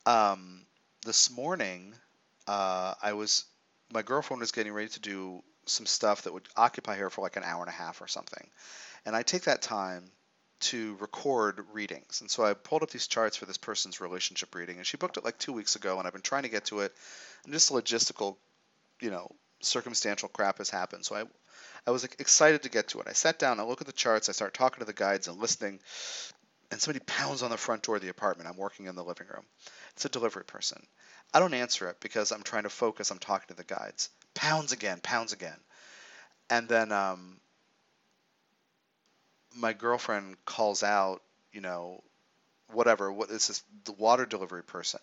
um, 0.05 0.61
this 1.05 1.29
morning 1.31 1.93
uh, 2.47 2.93
i 3.01 3.13
was 3.13 3.45
my 3.91 4.01
girlfriend 4.01 4.39
was 4.39 4.51
getting 4.51 4.73
ready 4.73 4.89
to 4.89 4.99
do 4.99 5.41
some 5.65 5.85
stuff 5.85 6.23
that 6.23 6.33
would 6.33 6.47
occupy 6.55 6.95
her 6.95 7.09
for 7.09 7.21
like 7.21 7.35
an 7.35 7.43
hour 7.43 7.61
and 7.61 7.69
a 7.69 7.73
half 7.73 8.01
or 8.01 8.07
something 8.07 8.47
and 9.05 9.15
i 9.15 9.23
take 9.23 9.43
that 9.43 9.61
time 9.61 10.03
to 10.59 10.97
record 10.99 11.65
readings. 11.71 12.21
And 12.21 12.29
so 12.29 12.43
I 12.43 12.53
pulled 12.53 12.83
up 12.83 12.91
these 12.91 13.07
charts 13.07 13.37
for 13.37 13.45
this 13.45 13.57
person's 13.57 14.01
relationship 14.01 14.53
reading, 14.53 14.77
and 14.77 14.85
she 14.85 14.97
booked 14.97 15.17
it 15.17 15.23
like 15.23 15.37
two 15.37 15.53
weeks 15.53 15.75
ago, 15.75 15.97
and 15.97 16.07
I've 16.07 16.13
been 16.13 16.21
trying 16.21 16.43
to 16.43 16.49
get 16.49 16.65
to 16.65 16.81
it, 16.81 16.93
and 17.43 17.53
just 17.53 17.71
logistical, 17.71 18.35
you 18.99 19.09
know, 19.09 19.31
circumstantial 19.61 20.29
crap 20.29 20.57
has 20.57 20.69
happened. 20.69 21.05
So 21.05 21.15
I, 21.15 21.23
I 21.87 21.91
was 21.91 22.03
excited 22.03 22.63
to 22.63 22.69
get 22.69 22.89
to 22.89 22.99
it. 22.99 23.07
I 23.07 23.13
sat 23.13 23.39
down, 23.39 23.59
I 23.59 23.63
look 23.63 23.81
at 23.81 23.87
the 23.87 23.93
charts, 23.93 24.29
I 24.29 24.33
start 24.33 24.53
talking 24.53 24.79
to 24.79 24.85
the 24.85 24.93
guides 24.93 25.27
and 25.27 25.39
listening, 25.39 25.79
and 26.71 26.81
somebody 26.81 27.03
pounds 27.05 27.41
on 27.41 27.49
the 27.49 27.57
front 27.57 27.83
door 27.83 27.95
of 27.95 28.01
the 28.01 28.09
apartment. 28.09 28.49
I'm 28.49 28.57
working 28.57 28.85
in 28.85 28.95
the 28.95 29.03
living 29.03 29.27
room. 29.27 29.45
It's 29.93 30.05
a 30.05 30.09
delivery 30.09 30.45
person. 30.45 30.85
I 31.33 31.39
don't 31.39 31.53
answer 31.53 31.89
it 31.89 31.99
because 31.99 32.31
I'm 32.31 32.43
trying 32.43 32.63
to 32.63 32.69
focus. 32.69 33.11
I'm 33.11 33.19
talking 33.19 33.47
to 33.49 33.55
the 33.55 33.63
guides. 33.63 34.09
Pounds 34.35 34.71
again, 34.71 34.99
pounds 35.01 35.33
again. 35.33 35.57
And 36.49 36.67
then 36.67 36.91
um, 36.91 37.39
my 39.55 39.73
girlfriend 39.73 40.37
calls 40.45 40.83
out 40.83 41.21
you 41.51 41.61
know, 41.61 42.03
whatever. 42.71 43.11
What 43.11 43.29
is 43.29 43.47
this? 43.47 43.63
The 43.85 43.91
water 43.93 44.25
delivery 44.25 44.63
person. 44.63 44.99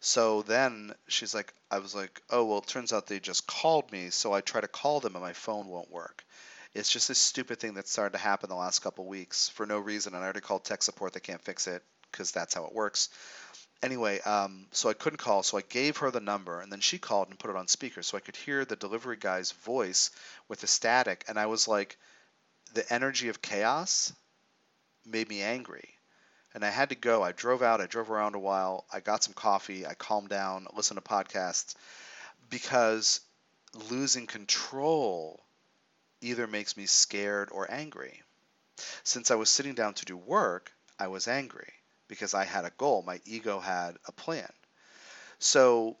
So 0.00 0.42
then 0.42 0.94
she's 1.08 1.34
like, 1.34 1.52
I 1.70 1.78
was 1.78 1.94
like, 1.94 2.22
oh 2.30 2.44
well, 2.44 2.58
it 2.58 2.66
turns 2.66 2.92
out 2.92 3.06
they 3.06 3.20
just 3.20 3.46
called 3.46 3.90
me. 3.92 4.10
So 4.10 4.32
I 4.32 4.40
try 4.40 4.60
to 4.60 4.68
call 4.68 5.00
them 5.00 5.16
and 5.16 5.24
my 5.24 5.32
phone 5.32 5.66
won't 5.66 5.90
work. 5.90 6.24
It's 6.74 6.90
just 6.90 7.08
this 7.08 7.18
stupid 7.18 7.58
thing 7.58 7.74
that 7.74 7.88
started 7.88 8.18
to 8.18 8.22
happen 8.22 8.50
the 8.50 8.54
last 8.54 8.80
couple 8.80 9.06
weeks 9.06 9.48
for 9.48 9.64
no 9.64 9.78
reason. 9.78 10.14
And 10.14 10.22
I 10.22 10.24
already 10.24 10.40
called 10.40 10.64
tech 10.64 10.82
support. 10.82 11.14
They 11.14 11.20
can't 11.20 11.42
fix 11.42 11.66
it 11.66 11.82
because 12.10 12.32
that's 12.32 12.54
how 12.54 12.66
it 12.66 12.74
works. 12.74 13.08
Anyway, 13.82 14.20
um, 14.20 14.66
so 14.72 14.88
I 14.88 14.94
couldn't 14.94 15.18
call. 15.18 15.42
So 15.42 15.58
I 15.58 15.62
gave 15.62 15.98
her 15.98 16.10
the 16.10 16.20
number, 16.20 16.60
and 16.60 16.72
then 16.72 16.80
she 16.80 16.98
called 16.98 17.28
and 17.28 17.38
put 17.38 17.50
it 17.50 17.56
on 17.56 17.68
speaker, 17.68 18.02
so 18.02 18.16
I 18.16 18.20
could 18.20 18.36
hear 18.36 18.64
the 18.64 18.76
delivery 18.76 19.16
guy's 19.16 19.52
voice 19.52 20.10
with 20.48 20.60
the 20.60 20.66
static. 20.66 21.24
And 21.28 21.38
I 21.38 21.46
was 21.46 21.68
like, 21.68 21.98
the 22.74 22.90
energy 22.92 23.28
of 23.28 23.42
chaos 23.42 24.12
made 25.04 25.28
me 25.28 25.42
angry. 25.42 25.95
And 26.56 26.64
I 26.64 26.70
had 26.70 26.88
to 26.88 26.94
go. 26.94 27.22
I 27.22 27.32
drove 27.32 27.60
out. 27.60 27.82
I 27.82 27.86
drove 27.86 28.10
around 28.10 28.34
a 28.34 28.38
while. 28.38 28.86
I 28.90 29.00
got 29.00 29.22
some 29.22 29.34
coffee. 29.34 29.86
I 29.86 29.92
calmed 29.92 30.30
down, 30.30 30.66
listened 30.74 30.96
to 30.96 31.06
podcasts 31.06 31.74
because 32.48 33.20
losing 33.90 34.26
control 34.26 35.44
either 36.22 36.46
makes 36.46 36.74
me 36.74 36.86
scared 36.86 37.50
or 37.52 37.70
angry. 37.70 38.22
Since 39.04 39.30
I 39.30 39.34
was 39.34 39.50
sitting 39.50 39.74
down 39.74 39.92
to 39.94 40.06
do 40.06 40.16
work, 40.16 40.72
I 40.98 41.08
was 41.08 41.28
angry 41.28 41.74
because 42.08 42.32
I 42.32 42.44
had 42.44 42.64
a 42.64 42.72
goal. 42.78 43.02
My 43.02 43.20
ego 43.26 43.60
had 43.60 43.98
a 44.06 44.12
plan. 44.12 44.50
So 45.38 45.98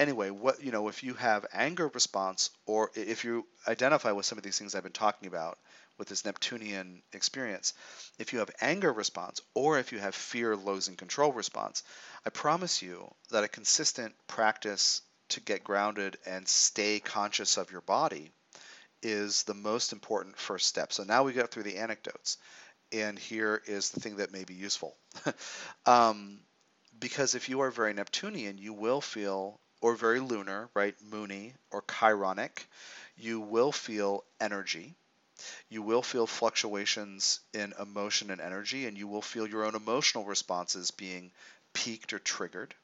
anyway, 0.00 0.30
what 0.30 0.60
you 0.60 0.72
know, 0.72 0.88
if 0.88 1.04
you 1.04 1.14
have 1.14 1.46
anger 1.52 1.86
response 1.86 2.50
or 2.66 2.90
if 2.96 3.24
you 3.24 3.46
identify 3.68 4.10
with 4.10 4.26
some 4.26 4.38
of 4.38 4.44
these 4.44 4.58
things 4.58 4.74
I've 4.74 4.82
been 4.82 4.90
talking 4.90 5.28
about 5.28 5.56
with 5.98 6.08
this 6.08 6.24
Neptunian 6.24 7.02
experience, 7.12 7.74
if 8.18 8.32
you 8.32 8.40
have 8.40 8.50
anger 8.60 8.92
response 8.92 9.40
or 9.54 9.78
if 9.78 9.92
you 9.92 9.98
have 9.98 10.14
fear, 10.14 10.56
losing 10.56 10.96
control 10.96 11.32
response, 11.32 11.82
I 12.26 12.30
promise 12.30 12.82
you 12.82 13.12
that 13.30 13.44
a 13.44 13.48
consistent 13.48 14.14
practice 14.26 15.02
to 15.30 15.40
get 15.40 15.64
grounded 15.64 16.16
and 16.26 16.46
stay 16.46 17.00
conscious 17.00 17.56
of 17.56 17.70
your 17.70 17.80
body 17.80 18.30
is 19.02 19.42
the 19.44 19.54
most 19.54 19.92
important 19.92 20.36
first 20.36 20.66
step. 20.66 20.92
So 20.92 21.04
now 21.04 21.24
we 21.24 21.32
got 21.32 21.50
through 21.50 21.64
the 21.64 21.78
anecdotes, 21.78 22.38
and 22.92 23.18
here 23.18 23.62
is 23.66 23.90
the 23.90 24.00
thing 24.00 24.16
that 24.16 24.32
may 24.32 24.44
be 24.44 24.54
useful. 24.54 24.96
um, 25.86 26.40
because 26.98 27.34
if 27.34 27.48
you 27.48 27.60
are 27.60 27.70
very 27.70 27.92
Neptunian, 27.92 28.58
you 28.58 28.72
will 28.72 29.00
feel, 29.00 29.60
or 29.80 29.96
very 29.96 30.20
lunar, 30.20 30.70
right, 30.74 30.94
moony 31.02 31.54
or 31.70 31.82
chironic, 31.82 32.64
you 33.16 33.40
will 33.40 33.72
feel 33.72 34.24
energy. 34.40 34.94
You 35.68 35.82
will 35.82 36.02
feel 36.02 36.26
fluctuations 36.26 37.40
in 37.52 37.74
emotion 37.78 38.30
and 38.30 38.40
energy, 38.40 38.86
and 38.86 38.96
you 38.96 39.08
will 39.08 39.22
feel 39.22 39.46
your 39.46 39.64
own 39.64 39.74
emotional 39.74 40.24
responses 40.24 40.90
being 40.90 41.32
peaked 41.72 42.12
or 42.12 42.18
triggered 42.18 42.74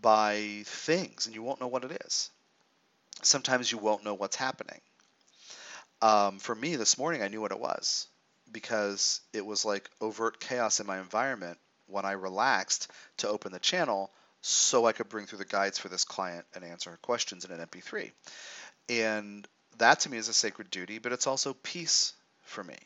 by 0.00 0.62
things, 0.66 1.26
and 1.26 1.34
you 1.34 1.42
won't 1.42 1.60
know 1.60 1.66
what 1.66 1.84
it 1.84 2.02
is. 2.04 2.30
Sometimes 3.22 3.72
you 3.72 3.78
won't 3.78 4.04
know 4.04 4.14
what's 4.14 4.36
happening. 4.36 4.80
Um, 6.02 6.38
for 6.38 6.54
me, 6.54 6.76
this 6.76 6.98
morning, 6.98 7.22
I 7.22 7.28
knew 7.28 7.40
what 7.40 7.52
it 7.52 7.58
was 7.58 8.08
because 8.52 9.20
it 9.32 9.44
was 9.44 9.64
like 9.64 9.90
overt 10.00 10.38
chaos 10.38 10.80
in 10.80 10.86
my 10.86 10.98
environment 10.98 11.58
when 11.86 12.04
I 12.04 12.12
relaxed 12.12 12.90
to 13.18 13.28
open 13.28 13.52
the 13.52 13.58
channel 13.58 14.12
so 14.42 14.86
I 14.86 14.92
could 14.92 15.08
bring 15.08 15.26
through 15.26 15.38
the 15.38 15.44
guides 15.44 15.78
for 15.78 15.88
this 15.88 16.04
client 16.04 16.44
and 16.54 16.62
answer 16.62 16.90
her 16.90 16.98
questions 16.98 17.44
in 17.44 17.50
an 17.50 17.66
MP3. 17.66 18.12
And 18.88 19.48
that 19.78 20.00
to 20.00 20.10
me 20.10 20.18
is 20.18 20.28
a 20.28 20.32
sacred 20.34 20.70
duty, 20.70 20.98
but 20.98 21.12
it's 21.12 21.26
also 21.26 21.54
peace 21.54 22.12
for 22.42 22.62
me. 22.64 22.76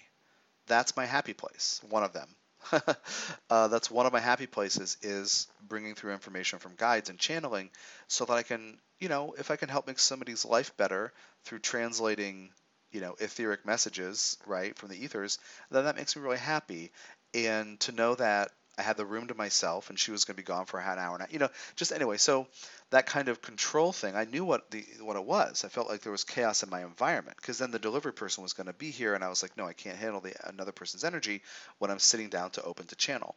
That's 0.66 0.96
my 0.96 1.06
happy 1.06 1.34
place, 1.34 1.80
one 1.88 2.04
of 2.04 2.12
them. 2.12 2.28
uh, 3.50 3.68
that's 3.68 3.90
one 3.90 4.06
of 4.06 4.12
my 4.12 4.20
happy 4.20 4.46
places 4.46 4.96
is 5.02 5.48
bringing 5.66 5.94
through 5.94 6.12
information 6.12 6.58
from 6.58 6.74
guides 6.76 7.08
and 7.08 7.18
channeling 7.18 7.70
so 8.08 8.24
that 8.26 8.34
I 8.34 8.42
can, 8.42 8.78
you 8.98 9.08
know, 9.08 9.34
if 9.38 9.50
I 9.50 9.56
can 9.56 9.68
help 9.68 9.86
make 9.86 9.98
somebody's 9.98 10.44
life 10.44 10.76
better 10.76 11.12
through 11.44 11.60
translating 11.60 12.50
you 12.92 13.00
know 13.00 13.14
etheric 13.20 13.64
messages 13.64 14.36
right 14.46 14.76
from 14.76 14.88
the 14.88 15.04
ethers 15.04 15.38
then 15.70 15.84
that 15.84 15.96
makes 15.96 16.16
me 16.16 16.22
really 16.22 16.38
happy 16.38 16.90
and 17.34 17.78
to 17.80 17.92
know 17.92 18.14
that 18.16 18.50
I 18.78 18.82
had 18.82 18.96
the 18.96 19.04
room 19.04 19.28
to 19.28 19.34
myself 19.34 19.90
and 19.90 19.98
she 19.98 20.10
was 20.10 20.24
going 20.24 20.36
to 20.36 20.42
be 20.42 20.46
gone 20.46 20.66
for 20.66 20.80
an 20.80 20.98
hour 20.98 21.14
and 21.14 21.28
a 21.28 21.32
you 21.32 21.38
know 21.38 21.48
just 21.76 21.92
anyway 21.92 22.16
so 22.16 22.46
that 22.90 23.06
kind 23.06 23.28
of 23.28 23.42
control 23.42 23.92
thing 23.92 24.16
I 24.16 24.24
knew 24.24 24.44
what 24.44 24.70
the 24.70 24.84
what 25.00 25.16
it 25.16 25.24
was 25.24 25.64
I 25.64 25.68
felt 25.68 25.88
like 25.88 26.00
there 26.00 26.12
was 26.12 26.24
chaos 26.24 26.62
in 26.62 26.70
my 26.70 26.82
environment 26.82 27.36
because 27.36 27.58
then 27.58 27.70
the 27.70 27.78
delivery 27.78 28.12
person 28.12 28.42
was 28.42 28.52
going 28.52 28.68
to 28.68 28.72
be 28.72 28.90
here 28.90 29.14
and 29.14 29.22
I 29.22 29.28
was 29.28 29.42
like 29.42 29.56
no 29.56 29.66
I 29.66 29.72
can't 29.72 29.98
handle 29.98 30.20
the 30.20 30.34
another 30.48 30.72
person's 30.72 31.04
energy 31.04 31.42
when 31.78 31.90
I'm 31.90 31.98
sitting 31.98 32.28
down 32.28 32.50
to 32.52 32.62
open 32.62 32.86
to 32.86 32.96
channel 32.96 33.34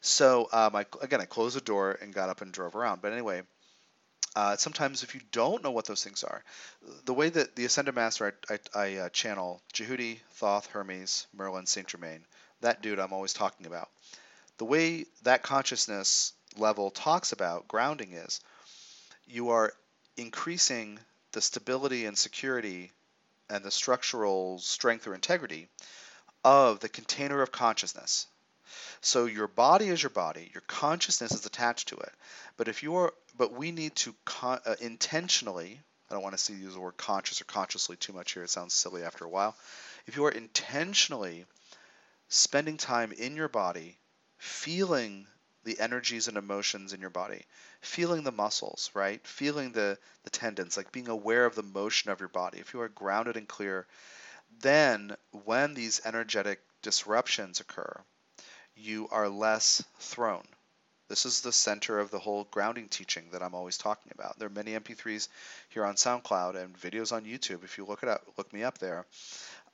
so 0.00 0.48
um, 0.52 0.76
I, 0.76 0.86
again 1.00 1.20
I 1.20 1.24
closed 1.24 1.56
the 1.56 1.60
door 1.60 1.98
and 2.00 2.12
got 2.12 2.28
up 2.28 2.40
and 2.40 2.52
drove 2.52 2.76
around 2.76 3.02
but 3.02 3.12
anyway 3.12 3.42
uh, 4.36 4.56
sometimes, 4.56 5.02
if 5.02 5.14
you 5.14 5.20
don't 5.32 5.64
know 5.64 5.70
what 5.72 5.86
those 5.86 6.04
things 6.04 6.22
are, 6.22 6.44
the 7.06 7.14
way 7.14 7.28
that 7.28 7.56
the 7.56 7.64
Ascended 7.64 7.94
Master 7.94 8.36
I, 8.48 8.54
I, 8.54 8.80
I 8.80 8.96
uh, 8.96 9.08
channel 9.08 9.60
Jehudi, 9.72 10.20
Thoth, 10.34 10.66
Hermes, 10.66 11.26
Merlin, 11.34 11.66
Saint 11.66 11.88
Germain, 11.88 12.24
that 12.60 12.80
dude 12.80 13.00
I'm 13.00 13.12
always 13.12 13.32
talking 13.32 13.66
about. 13.66 13.88
The 14.58 14.64
way 14.64 15.06
that 15.22 15.42
consciousness 15.42 16.32
level 16.56 16.90
talks 16.90 17.32
about 17.32 17.68
grounding 17.68 18.12
is 18.12 18.40
you 19.26 19.50
are 19.50 19.72
increasing 20.16 20.98
the 21.32 21.40
stability 21.40 22.06
and 22.06 22.18
security 22.18 22.92
and 23.48 23.64
the 23.64 23.70
structural 23.70 24.58
strength 24.58 25.06
or 25.06 25.14
integrity 25.14 25.68
of 26.44 26.80
the 26.80 26.88
container 26.88 27.40
of 27.40 27.52
consciousness. 27.52 28.26
So 29.00 29.26
your 29.26 29.46
body 29.46 29.88
is 29.88 30.02
your 30.02 30.10
body, 30.10 30.50
your 30.52 30.62
consciousness 30.62 31.32
is 31.32 31.46
attached 31.46 31.88
to 31.88 31.96
it. 31.96 32.12
But 32.56 32.68
if 32.68 32.82
you 32.82 32.96
are 32.96 33.14
but 33.36 33.52
we 33.52 33.70
need 33.70 33.94
to 33.96 34.14
con- 34.24 34.60
uh, 34.66 34.74
intentionally 34.80 35.80
I 36.10 36.14
don't 36.14 36.22
want 36.22 36.36
to 36.36 36.42
see 36.42 36.54
use 36.54 36.74
the 36.74 36.80
word 36.80 36.96
conscious 36.96 37.40
or 37.40 37.44
consciously 37.44 37.96
too 37.96 38.12
much 38.12 38.32
here. 38.32 38.42
It 38.42 38.50
sounds 38.50 38.74
silly 38.74 39.04
after 39.04 39.24
a 39.24 39.28
while. 39.28 39.56
If 40.06 40.16
you 40.16 40.24
are 40.24 40.30
intentionally 40.30 41.44
spending 42.28 42.76
time 42.76 43.12
in 43.12 43.36
your 43.36 43.48
body, 43.48 43.98
feeling 44.38 45.26
the 45.64 45.78
energies 45.78 46.28
and 46.28 46.38
emotions 46.38 46.92
in 46.92 47.00
your 47.00 47.10
body, 47.10 47.44
feeling 47.80 48.22
the 48.22 48.32
muscles, 48.32 48.90
right? 48.94 49.24
Feeling 49.26 49.72
the, 49.72 49.98
the 50.24 50.30
tendons, 50.30 50.76
like 50.76 50.92
being 50.92 51.08
aware 51.08 51.44
of 51.44 51.54
the 51.54 51.62
motion 51.62 52.10
of 52.10 52.20
your 52.20 52.28
body. 52.30 52.58
If 52.58 52.72
you 52.72 52.80
are 52.80 52.88
grounded 52.88 53.36
and 53.36 53.46
clear, 53.46 53.86
then 54.60 55.16
when 55.44 55.74
these 55.74 56.00
energetic 56.04 56.60
disruptions 56.82 57.60
occur, 57.60 58.00
you 58.74 59.08
are 59.10 59.28
less 59.28 59.82
thrown. 59.98 60.44
This 61.08 61.24
is 61.24 61.40
the 61.40 61.52
center 61.52 61.98
of 61.98 62.10
the 62.10 62.18
whole 62.18 62.44
grounding 62.50 62.88
teaching 62.88 63.30
that 63.32 63.42
I'm 63.42 63.54
always 63.54 63.78
talking 63.78 64.12
about. 64.14 64.38
There 64.38 64.46
are 64.46 64.52
many 64.52 64.72
MP3s 64.72 65.28
here 65.70 65.84
on 65.84 65.94
SoundCloud 65.94 66.54
and 66.54 66.78
videos 66.78 67.12
on 67.12 67.24
YouTube. 67.24 67.64
If 67.64 67.78
you 67.78 67.86
look 67.86 68.02
it 68.02 68.08
up, 68.10 68.22
look 68.36 68.52
me 68.52 68.62
up 68.62 68.78
there, 68.78 69.06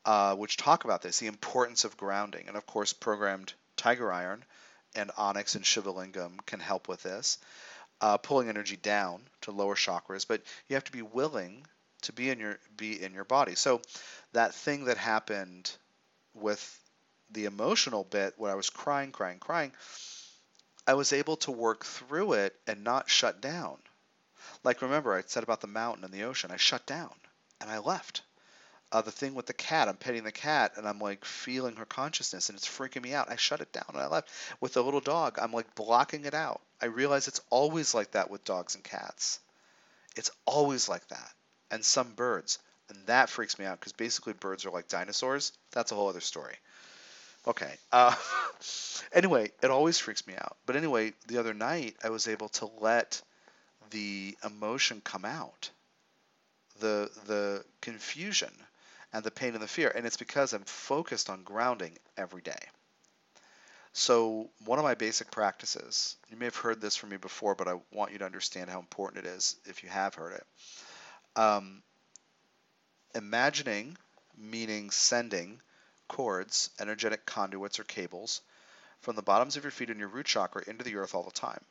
uh, 0.05 0.37
which 0.37 0.57
talk 0.57 0.85
about 0.85 1.03
this, 1.03 1.19
the 1.19 1.27
importance 1.27 1.85
of 1.85 1.97
grounding. 1.97 2.47
And 2.47 2.57
of 2.57 2.67
course, 2.67 2.93
programmed 2.93 3.53
Tiger 3.85 4.11
Iron 4.11 4.43
and 4.95 5.11
Onyx 5.19 5.57
and 5.57 5.65
Shivalingam 5.65 6.47
can 6.47 6.59
help 6.59 6.89
with 6.89 7.03
this, 7.03 7.37
uh, 8.01 8.17
pulling 8.17 8.49
energy 8.49 8.77
down 8.77 9.21
to 9.43 9.51
lower 9.51 9.75
chakras. 9.75 10.27
But 10.27 10.41
you 10.69 10.77
have 10.77 10.85
to 10.85 10.93
be 10.93 11.03
willing 11.03 11.67
to 12.01 12.15
be 12.15 12.31
in 12.31 12.41
your 12.41 12.59
be 12.79 13.03
in 13.03 13.13
your 13.13 13.25
body. 13.25 13.55
So 13.55 13.83
that 14.33 14.55
thing 14.55 14.87
that 14.87 14.97
happened 14.97 15.71
with 16.33 16.81
the 17.29 17.45
emotional 17.45 18.05
bit, 18.05 18.33
where 18.39 18.51
I 18.51 18.55
was 18.55 18.71
crying, 18.71 19.13
crying, 19.13 19.39
crying 19.39 19.73
I 20.87 20.95
was 20.95 21.13
able 21.13 21.37
to 21.39 21.51
work 21.51 21.85
through 21.85 22.35
it 22.35 22.59
and 22.67 22.85
not 22.85 23.11
shut 23.11 23.43
down. 23.43 23.77
Like 24.63 24.81
remember 24.81 25.13
I 25.13 25.25
said 25.27 25.43
about 25.43 25.61
the 25.61 25.67
mountain 25.67 26.05
and 26.05 26.13
the 26.15 26.23
ocean, 26.23 26.51
I 26.51 26.57
shut 26.57 26.87
down 26.87 27.13
and 27.61 27.71
I 27.71 27.81
left. 27.81 28.23
Uh, 28.95 29.03
the 29.03 29.11
thing 29.11 29.35
with 29.35 29.47
the 29.47 29.53
cat, 29.53 29.89
I'm 29.89 29.97
petting 29.97 30.23
the 30.23 30.31
cat 30.31 30.75
and 30.77 30.87
I'm 30.87 31.01
like 31.01 31.25
feeling 31.25 31.75
her 31.75 31.85
consciousness 31.85 32.49
and 32.49 32.57
it's 32.57 32.69
freaking 32.69 33.03
me 33.03 33.13
out. 33.13 33.29
I 33.29 33.35
shut 33.35 33.61
it 33.61 33.73
down 33.73 33.87
and 33.89 33.99
I 33.99 34.07
left. 34.07 34.31
With 34.61 34.75
the 34.75 34.85
little 34.85 35.01
dog, 35.01 35.37
I'm 35.43 35.51
like 35.51 35.75
blocking 35.75 36.27
it 36.27 36.33
out. 36.33 36.61
I 36.81 36.87
realize 36.87 37.27
it's 37.27 37.41
always 37.51 37.93
like 37.93 38.13
that 38.13 38.31
with 38.31 38.45
dogs 38.45 38.77
and 38.77 38.85
cats. 38.85 39.41
It's 40.15 40.31
always 40.47 40.89
like 40.89 41.05
that. 41.09 41.29
And 41.73 41.85
some 41.85 42.13
birds. 42.13 42.61
And 42.89 43.05
that 43.07 43.31
freaks 43.31 43.59
me 43.59 43.65
out 43.65 43.81
because 43.81 43.91
basically 43.91 44.33
birds 44.35 44.65
are 44.65 44.71
like 44.71 44.87
dinosaurs. 44.87 45.51
That's 45.73 45.91
a 45.91 45.97
whole 45.97 46.09
other 46.09 46.21
story. 46.21 46.55
Okay. 47.49 47.75
Uh, 47.91 48.15
anyway, 49.13 49.51
it 49.61 49.73
always 49.73 49.99
freaks 49.99 50.25
me 50.25 50.35
out. 50.35 50.57
But 50.67 50.77
anyway, 50.77 51.15
the 51.27 51.39
other 51.39 51.53
night 51.53 51.97
I 52.05 52.11
was 52.11 52.29
able 52.29 52.51
to 52.51 52.71
let 52.79 53.21
the 53.91 54.37
emotion 54.45 55.01
come 55.03 55.25
out, 55.25 55.71
the 56.79 57.11
the 57.27 57.65
confusion, 57.81 58.53
and 59.15 59.23
the 59.23 59.31
pain 59.31 59.55
and 59.55 59.63
the 59.63 59.69
fear, 59.69 59.91
and 59.95 60.05
it's 60.05 60.17
because 60.17 60.53
I'm 60.53 60.65
focused 60.65 61.31
on 61.31 61.45
grounding 61.45 61.97
every 62.17 62.43
day. 62.43 62.59
So 63.93 64.51
one 64.65 64.81
of 64.81 64.85
my 64.85 64.97
basic 64.97 65.31
practices, 65.31 66.17
you 66.29 66.37
may 66.37 66.47
have 66.47 66.57
heard 66.57 66.81
this 66.81 66.97
from 66.97 67.11
me 67.11 67.17
before, 67.17 67.55
but 67.55 67.69
I 67.69 67.79
want 67.93 68.11
you 68.11 68.19
to 68.19 68.27
understand 68.27 68.69
how 68.69 68.81
important 68.81 69.25
it 69.25 69.29
is 69.31 69.55
if 69.67 69.85
you 69.85 69.89
have 69.89 70.17
heard 70.17 70.33
it. 70.33 71.41
Um, 71.41 71.85
imagining, 73.15 73.97
meaning 74.37 74.91
sending 74.91 75.61
cords, 76.09 76.71
energetic 76.81 77.25
conduits 77.25 77.79
or 77.79 77.85
cables, 77.85 78.41
from 79.01 79.15
the 79.15 79.23
bottoms 79.23 79.57
of 79.57 79.63
your 79.63 79.71
feet 79.71 79.91
and 79.91 80.01
your 80.01 80.09
root 80.09 80.27
chakra 80.27 80.65
into 80.67 80.83
the 80.83 80.97
earth 80.97 81.15
all 81.15 81.23
the 81.23 81.31
time. 81.31 81.65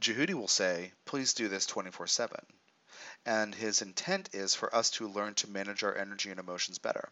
Jehudi 0.00 0.34
will 0.34 0.46
say, 0.46 0.92
please 1.04 1.34
do 1.34 1.48
this 1.48 1.66
24 1.66 2.06
7. 2.06 2.38
And 3.26 3.54
his 3.54 3.82
intent 3.82 4.30
is 4.32 4.54
for 4.54 4.74
us 4.74 4.90
to 4.90 5.08
learn 5.08 5.34
to 5.34 5.50
manage 5.50 5.82
our 5.82 5.96
energy 5.96 6.30
and 6.30 6.40
emotions 6.40 6.78
better. 6.78 7.08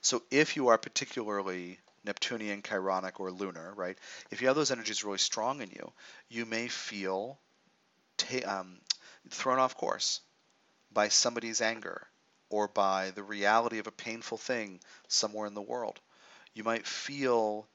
So 0.00 0.22
if 0.30 0.56
you 0.56 0.68
are 0.68 0.78
particularly 0.78 1.78
Neptunian, 2.04 2.62
Chironic, 2.62 3.20
or 3.20 3.30
lunar, 3.30 3.72
right? 3.74 3.96
If 4.30 4.40
you 4.40 4.48
have 4.48 4.56
those 4.56 4.70
energies 4.70 5.04
really 5.04 5.18
strong 5.18 5.62
in 5.62 5.70
you, 5.70 5.92
you 6.28 6.46
may 6.46 6.68
feel 6.68 7.38
ta- 8.16 8.60
um, 8.60 8.80
thrown 9.30 9.58
off 9.58 9.76
course 9.76 10.20
by 10.92 11.08
somebody's 11.08 11.60
anger 11.60 12.08
or 12.50 12.68
by 12.68 13.10
the 13.12 13.22
reality 13.22 13.78
of 13.78 13.86
a 13.86 13.92
painful 13.92 14.38
thing 14.38 14.80
somewhere 15.08 15.46
in 15.46 15.54
the 15.54 15.62
world. 15.62 16.00
You 16.54 16.64
might 16.64 16.86
feel 16.86 17.66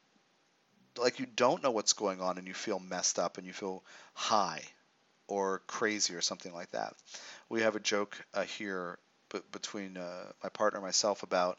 like 0.97 1.19
you 1.19 1.25
don't 1.25 1.63
know 1.63 1.71
what's 1.71 1.93
going 1.93 2.21
on 2.21 2.37
and 2.37 2.47
you 2.47 2.53
feel 2.53 2.79
messed 2.79 3.19
up 3.19 3.37
and 3.37 3.45
you 3.45 3.53
feel 3.53 3.83
high 4.13 4.61
or 5.27 5.61
crazy 5.67 6.15
or 6.15 6.21
something 6.21 6.53
like 6.53 6.71
that. 6.71 6.95
We 7.49 7.61
have 7.61 7.75
a 7.75 7.79
joke 7.79 8.17
uh, 8.33 8.43
here 8.43 8.97
b- 9.31 9.41
between 9.51 9.97
uh, 9.97 10.31
my 10.43 10.49
partner 10.49 10.77
and 10.79 10.85
myself 10.85 11.23
about 11.23 11.57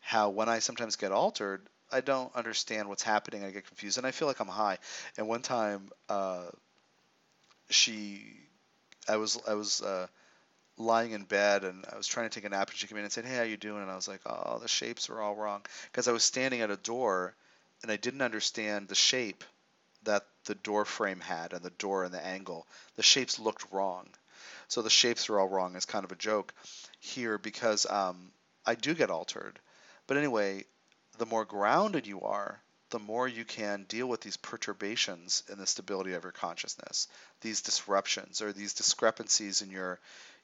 how 0.00 0.30
when 0.30 0.48
I 0.48 0.60
sometimes 0.60 0.96
get 0.96 1.12
altered, 1.12 1.68
I 1.92 2.00
don't 2.00 2.34
understand 2.36 2.88
what's 2.88 3.02
happening. 3.02 3.44
I 3.44 3.50
get 3.50 3.66
confused 3.68 3.98
and 3.98 4.06
I 4.06 4.10
feel 4.12 4.28
like 4.28 4.40
I'm 4.40 4.48
high. 4.48 4.78
And 5.18 5.28
one 5.28 5.42
time, 5.42 5.90
uh, 6.08 6.46
she, 7.70 8.22
I 9.08 9.16
was, 9.16 9.38
I 9.46 9.54
was 9.54 9.82
uh, 9.82 10.06
lying 10.78 11.12
in 11.12 11.24
bed 11.24 11.64
and 11.64 11.84
I 11.92 11.96
was 11.96 12.06
trying 12.06 12.28
to 12.28 12.34
take 12.34 12.46
a 12.46 12.50
nap 12.50 12.70
and 12.70 12.78
she 12.78 12.86
came 12.86 12.98
in 12.98 13.04
and 13.04 13.12
said, 13.12 13.26
"Hey, 13.26 13.36
how 13.36 13.42
you 13.42 13.56
doing?" 13.56 13.82
And 13.82 13.90
I 13.90 13.96
was 13.96 14.08
like, 14.08 14.22
"Oh, 14.26 14.58
the 14.60 14.68
shapes 14.68 15.10
are 15.10 15.20
all 15.20 15.36
wrong," 15.36 15.62
because 15.92 16.08
I 16.08 16.12
was 16.12 16.24
standing 16.24 16.62
at 16.62 16.70
a 16.70 16.76
door 16.76 17.34
and 17.82 17.92
I 17.92 17.96
didn't 17.96 18.22
understand 18.22 18.88
the 18.88 18.94
shape 18.94 19.44
that 20.04 20.26
the 20.44 20.54
door 20.54 20.84
frame 20.84 21.20
had 21.20 21.52
and 21.52 21.62
the 21.62 21.70
door 21.70 22.04
and 22.04 22.12
the 22.12 22.24
angle. 22.24 22.66
The 22.96 23.02
shapes 23.02 23.38
looked 23.38 23.72
wrong. 23.72 24.08
So 24.68 24.82
the 24.82 24.90
shapes 24.90 25.28
are 25.28 25.38
all 25.38 25.48
wrong 25.48 25.76
is 25.76 25.84
kind 25.84 26.04
of 26.04 26.12
a 26.12 26.16
joke 26.16 26.54
here 27.00 27.38
because 27.38 27.86
um, 27.86 28.32
I 28.66 28.74
do 28.74 28.94
get 28.94 29.10
altered. 29.10 29.58
But 30.06 30.16
anyway, 30.16 30.64
the 31.18 31.26
more 31.26 31.44
grounded 31.44 32.06
you 32.06 32.22
are, 32.22 32.60
the 32.90 32.98
more 32.98 33.26
you 33.26 33.44
can 33.44 33.84
deal 33.84 34.06
with 34.06 34.20
these 34.20 34.36
perturbations 34.36 35.42
in 35.50 35.58
the 35.58 35.66
stability 35.66 36.12
of 36.12 36.22
your 36.22 36.32
consciousness, 36.32 37.08
these 37.40 37.62
disruptions 37.62 38.40
or 38.40 38.52
these 38.52 38.74
discrepancies 38.74 39.62
in 39.62 39.70
your, 39.70 39.98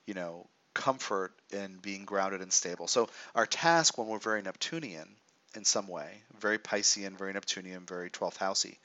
you 0.07 0.15
know, 0.15 0.47
comfort 0.75 1.33
in 1.51 1.79
being 1.79 2.05
grounded 2.05 2.41
and 2.41 2.53
stable. 2.53 2.87
So 2.87 3.09
our 3.35 3.47
task 3.47 3.99
when 3.99 4.09
we're 4.09 4.19
very 4.19 4.43
Neptunian 4.43 5.17
in 5.55 5.65
some 5.65 5.89
way, 5.89 6.23
very 6.39 6.59
Piscean, 6.59 7.17
very 7.17 7.33
Neptunian, 7.33 7.87
very 7.87 8.11
12th 8.11 8.39
housey, 8.39 8.79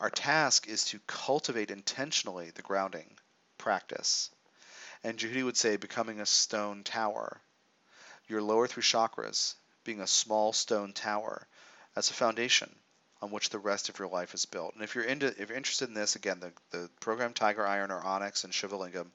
our 0.00 0.10
task 0.10 0.66
is 0.66 0.86
to 0.86 0.98
cultivate 1.06 1.70
intentionally 1.70 2.50
the 2.50 2.62
grounding 2.62 3.18
practice. 3.58 4.30
And 5.04 5.18
Jehudi 5.18 5.44
would 5.44 5.56
say 5.56 5.76
becoming 5.76 6.20
a 6.20 6.26
stone 6.26 6.84
tower. 6.84 7.40
Your 8.26 8.42
lower 8.42 8.66
three 8.66 8.82
chakras 8.82 9.54
being 9.84 10.00
a 10.00 10.06
small 10.06 10.52
stone 10.52 10.92
tower 10.94 11.46
as 11.96 12.10
a 12.10 12.14
foundation 12.14 12.74
on 13.22 13.30
which 13.30 13.50
the 13.50 13.58
rest 13.58 13.90
of 13.90 13.98
your 13.98 14.08
life 14.08 14.32
is 14.32 14.46
built. 14.46 14.74
And 14.74 14.82
if 14.82 14.94
you're 14.94 15.04
into, 15.04 15.26
if 15.26 15.48
you're 15.48 15.56
interested 15.56 15.88
in 15.88 15.94
this, 15.94 16.16
again, 16.16 16.40
the, 16.40 16.52
the 16.70 16.90
program 17.00 17.34
Tiger 17.34 17.66
Iron 17.66 17.90
or 17.90 18.00
Onyx 18.00 18.44
and 18.44 18.52
Shivalingam, 18.52 19.10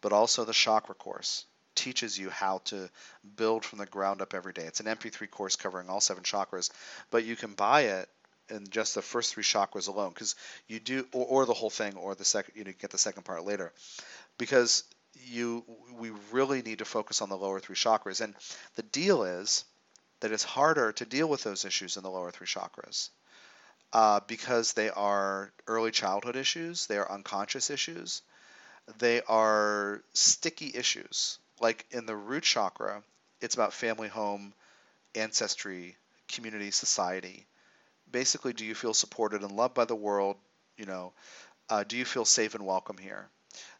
but 0.00 0.12
also 0.12 0.44
the 0.44 0.52
chakra 0.52 0.94
course 0.94 1.44
teaches 1.74 2.18
you 2.18 2.30
how 2.30 2.58
to 2.66 2.88
build 3.36 3.64
from 3.64 3.78
the 3.78 3.86
ground 3.86 4.22
up 4.22 4.34
every 4.34 4.52
day. 4.52 4.64
It's 4.64 4.80
an 4.80 4.86
MP3 4.86 5.30
course 5.30 5.56
covering 5.56 5.88
all 5.88 6.00
seven 6.00 6.22
chakras, 6.22 6.70
but 7.10 7.24
you 7.24 7.34
can 7.34 7.54
buy 7.54 7.82
it 7.82 8.08
in 8.50 8.68
just 8.68 8.94
the 8.94 9.02
first 9.02 9.34
three 9.34 9.42
chakras 9.42 9.88
alone 9.88 10.10
because 10.10 10.34
you 10.66 10.80
do, 10.80 11.06
or, 11.12 11.26
or 11.26 11.46
the 11.46 11.54
whole 11.54 11.70
thing, 11.70 11.96
or 11.96 12.14
the 12.14 12.24
second, 12.24 12.54
you 12.56 12.64
know, 12.64 12.72
get 12.80 12.90
the 12.90 12.98
second 12.98 13.24
part 13.24 13.44
later, 13.44 13.72
because 14.38 14.84
you 15.26 15.64
we 15.98 16.10
really 16.32 16.62
need 16.62 16.78
to 16.78 16.84
focus 16.84 17.22
on 17.22 17.28
the 17.28 17.36
lower 17.36 17.60
three 17.60 17.76
chakras. 17.76 18.20
And 18.20 18.34
the 18.76 18.82
deal 18.82 19.24
is 19.24 19.64
that 20.20 20.32
it's 20.32 20.44
harder 20.44 20.92
to 20.92 21.04
deal 21.04 21.28
with 21.28 21.44
those 21.44 21.64
issues 21.64 21.96
in 21.96 22.02
the 22.02 22.10
lower 22.10 22.30
three 22.30 22.46
chakras 22.46 23.10
uh, 23.92 24.20
because 24.26 24.72
they 24.72 24.90
are 24.90 25.50
early 25.66 25.90
childhood 25.90 26.36
issues, 26.36 26.86
they 26.86 26.98
are 26.98 27.10
unconscious 27.10 27.70
issues, 27.70 28.22
they 28.98 29.22
are 29.22 30.02
sticky 30.12 30.72
issues. 30.74 31.38
Like 31.60 31.86
in 31.90 32.06
the 32.06 32.16
root 32.16 32.44
chakra, 32.44 33.02
it's 33.40 33.54
about 33.54 33.72
family, 33.72 34.08
home, 34.08 34.52
ancestry, 35.14 35.96
community, 36.28 36.70
society. 36.70 37.46
Basically, 38.10 38.52
do 38.52 38.64
you 38.64 38.74
feel 38.74 38.94
supported 38.94 39.42
and 39.42 39.52
loved 39.52 39.74
by 39.74 39.84
the 39.84 39.94
world? 39.94 40.36
You 40.76 40.86
know, 40.86 41.12
uh, 41.68 41.84
do 41.84 41.96
you 41.96 42.04
feel 42.04 42.24
safe 42.24 42.54
and 42.54 42.64
welcome 42.64 42.96
here? 42.96 43.28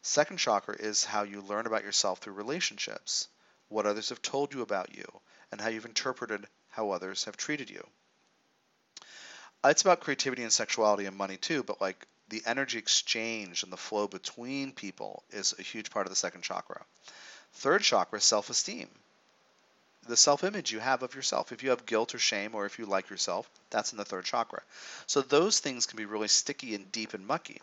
Second 0.01 0.37
chakra 0.37 0.75
is 0.75 1.03
how 1.03 1.23
you 1.23 1.41
learn 1.41 1.65
about 1.65 1.83
yourself 1.83 2.19
through 2.19 2.33
relationships, 2.33 3.27
what 3.69 3.85
others 3.85 4.09
have 4.09 4.21
told 4.21 4.53
you 4.53 4.61
about 4.61 4.95
you, 4.95 5.05
and 5.51 5.59
how 5.59 5.69
you've 5.69 5.85
interpreted 5.85 6.47
how 6.69 6.91
others 6.91 7.23
have 7.25 7.37
treated 7.37 7.69
you. 7.69 7.85
It's 9.63 9.81
about 9.81 10.01
creativity 10.01 10.43
and 10.43 10.53
sexuality 10.53 11.05
and 11.05 11.17
money 11.17 11.37
too, 11.37 11.63
but 11.63 11.81
like 11.81 12.07
the 12.29 12.41
energy 12.45 12.77
exchange 12.77 13.63
and 13.63 13.71
the 13.71 13.77
flow 13.77 14.07
between 14.07 14.71
people 14.71 15.23
is 15.31 15.53
a 15.57 15.63
huge 15.63 15.89
part 15.89 16.05
of 16.05 16.11
the 16.11 16.15
second 16.15 16.43
chakra. 16.43 16.85
Third 17.53 17.81
chakra, 17.81 18.21
self 18.21 18.49
esteem. 18.49 18.89
The 20.07 20.17
self 20.17 20.43
image 20.43 20.71
you 20.71 20.79
have 20.79 21.03
of 21.03 21.13
yourself. 21.15 21.51
If 21.51 21.61
you 21.61 21.69
have 21.71 21.85
guilt 21.85 22.15
or 22.15 22.19
shame, 22.19 22.55
or 22.55 22.65
if 22.65 22.79
you 22.79 22.85
like 22.85 23.09
yourself, 23.09 23.49
that's 23.69 23.91
in 23.91 23.97
the 23.97 24.05
third 24.05 24.25
chakra. 24.25 24.61
So 25.07 25.21
those 25.21 25.59
things 25.59 25.85
can 25.85 25.97
be 25.97 26.05
really 26.05 26.27
sticky 26.27 26.73
and 26.75 26.91
deep 26.91 27.13
and 27.13 27.27
mucky. 27.27 27.61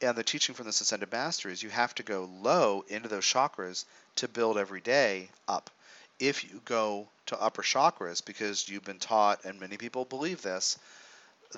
And 0.00 0.16
the 0.16 0.22
teaching 0.22 0.54
from 0.54 0.66
this 0.66 0.80
ascended 0.80 1.10
master 1.12 1.48
is 1.48 1.62
you 1.62 1.70
have 1.70 1.94
to 1.96 2.02
go 2.02 2.28
low 2.42 2.84
into 2.88 3.08
those 3.08 3.24
chakras 3.24 3.84
to 4.16 4.28
build 4.28 4.58
every 4.58 4.80
day 4.80 5.28
up. 5.48 5.70
If 6.18 6.44
you 6.44 6.60
go 6.64 7.08
to 7.26 7.40
upper 7.40 7.62
chakras, 7.62 8.24
because 8.24 8.68
you've 8.68 8.84
been 8.84 8.98
taught, 8.98 9.44
and 9.44 9.60
many 9.60 9.76
people 9.76 10.04
believe 10.04 10.42
this, 10.42 10.78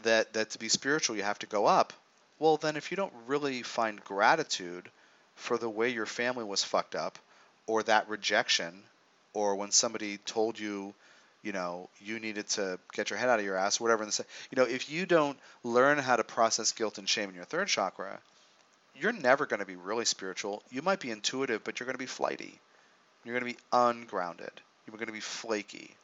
that, 0.02 0.32
that 0.34 0.50
to 0.50 0.58
be 0.58 0.68
spiritual 0.68 1.16
you 1.16 1.22
have 1.22 1.38
to 1.40 1.46
go 1.46 1.66
up, 1.66 1.92
well, 2.38 2.56
then 2.56 2.76
if 2.76 2.90
you 2.90 2.96
don't 2.96 3.12
really 3.26 3.62
find 3.62 4.04
gratitude 4.04 4.90
for 5.34 5.58
the 5.58 5.68
way 5.68 5.90
your 5.90 6.06
family 6.06 6.44
was 6.44 6.62
fucked 6.62 6.94
up, 6.94 7.18
or 7.66 7.82
that 7.82 8.08
rejection, 8.08 8.82
or 9.36 9.54
when 9.54 9.70
somebody 9.70 10.16
told 10.16 10.58
you, 10.58 10.94
you 11.42 11.52
know, 11.52 11.90
you 12.00 12.18
needed 12.18 12.48
to 12.48 12.78
get 12.94 13.10
your 13.10 13.18
head 13.18 13.28
out 13.28 13.38
of 13.38 13.44
your 13.44 13.56
ass, 13.56 13.78
whatever. 13.78 14.02
And 14.02 14.10
say, 14.10 14.24
you 14.50 14.56
know, 14.56 14.66
if 14.66 14.90
you 14.90 15.04
don't 15.04 15.38
learn 15.62 15.98
how 15.98 16.16
to 16.16 16.24
process 16.24 16.72
guilt 16.72 16.96
and 16.96 17.06
shame 17.06 17.28
in 17.28 17.34
your 17.34 17.44
third 17.44 17.68
chakra, 17.68 18.18
you're 18.98 19.12
never 19.12 19.44
going 19.44 19.60
to 19.60 19.66
be 19.66 19.76
really 19.76 20.06
spiritual. 20.06 20.62
You 20.70 20.80
might 20.80 21.00
be 21.00 21.10
intuitive, 21.10 21.62
but 21.64 21.78
you're 21.78 21.84
going 21.84 21.96
to 21.96 21.98
be 21.98 22.06
flighty. 22.06 22.58
You're 23.24 23.38
going 23.38 23.52
to 23.52 23.58
be 23.58 23.62
ungrounded. 23.72 24.52
You're 24.86 24.96
going 24.96 25.06
to 25.08 25.12
be 25.12 25.20
flaky. 25.20 25.94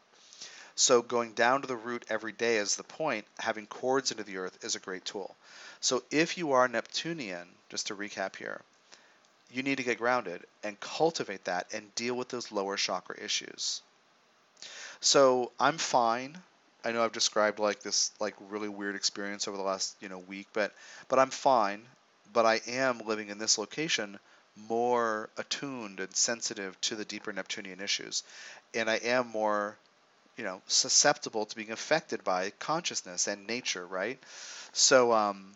So 0.74 1.00
going 1.00 1.32
down 1.32 1.62
to 1.62 1.66
the 1.66 1.74
root 1.76 2.04
every 2.10 2.32
day 2.32 2.56
is 2.56 2.76
the 2.76 2.84
point. 2.84 3.24
Having 3.38 3.66
cords 3.68 4.10
into 4.10 4.24
the 4.24 4.36
earth 4.36 4.58
is 4.62 4.74
a 4.74 4.80
great 4.80 5.06
tool. 5.06 5.34
So 5.80 6.02
if 6.10 6.36
you 6.36 6.52
are 6.52 6.68
Neptunian, 6.68 7.48
just 7.70 7.86
to 7.86 7.94
recap 7.94 8.36
here, 8.36 8.60
you 9.52 9.62
need 9.62 9.76
to 9.76 9.82
get 9.82 9.98
grounded 9.98 10.44
and 10.64 10.78
cultivate 10.80 11.44
that 11.44 11.72
and 11.74 11.94
deal 11.94 12.14
with 12.14 12.28
those 12.28 12.50
lower 12.52 12.76
chakra 12.76 13.16
issues. 13.22 13.82
So 15.00 15.52
I'm 15.60 15.78
fine. 15.78 16.38
I 16.84 16.92
know 16.92 17.04
I've 17.04 17.12
described 17.12 17.58
like 17.58 17.82
this 17.82 18.10
like 18.20 18.34
really 18.50 18.68
weird 18.68 18.96
experience 18.96 19.46
over 19.46 19.56
the 19.56 19.62
last 19.62 19.96
you 20.00 20.08
know 20.08 20.18
week, 20.18 20.48
but 20.52 20.72
but 21.08 21.18
I'm 21.18 21.30
fine. 21.30 21.86
But 22.32 22.46
I 22.46 22.60
am 22.66 23.00
living 23.00 23.28
in 23.28 23.38
this 23.38 23.58
location 23.58 24.18
more 24.68 25.28
attuned 25.36 26.00
and 26.00 26.14
sensitive 26.14 26.80
to 26.82 26.96
the 26.96 27.04
deeper 27.04 27.32
Neptunian 27.32 27.80
issues, 27.80 28.22
and 28.74 28.88
I 28.88 28.96
am 28.96 29.28
more 29.28 29.76
you 30.36 30.44
know 30.44 30.62
susceptible 30.66 31.46
to 31.46 31.56
being 31.56 31.72
affected 31.72 32.24
by 32.24 32.50
consciousness 32.58 33.26
and 33.28 33.46
nature, 33.46 33.86
right? 33.86 34.18
So 34.72 35.12
um, 35.12 35.52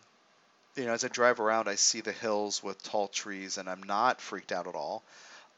you 0.77 0.85
know, 0.85 0.93
as 0.93 1.03
I 1.03 1.07
drive 1.07 1.39
around, 1.39 1.67
I 1.67 1.75
see 1.75 2.01
the 2.01 2.11
hills 2.11 2.61
with 2.61 2.81
tall 2.83 3.07
trees, 3.07 3.57
and 3.57 3.67
I'm 3.67 3.83
not 3.83 4.21
freaked 4.21 4.51
out 4.51 4.67
at 4.67 4.75
all. 4.75 5.03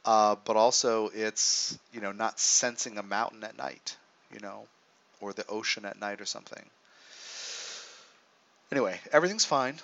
Uh, 0.05 0.37
but 0.45 0.55
also, 0.55 1.09
it's 1.13 1.77
you 1.93 1.99
know 1.99 2.13
not 2.13 2.39
sensing 2.39 2.97
a 2.97 3.03
mountain 3.03 3.43
at 3.43 3.57
night, 3.57 3.97
you 4.33 4.39
know, 4.39 4.65
or 5.19 5.33
the 5.33 5.45
ocean 5.47 5.83
at 5.85 5.99
night 5.99 6.21
or 6.21 6.25
something. 6.25 6.63
Anyway, 8.71 8.99
everything's 9.11 9.45
fine. 9.45 9.77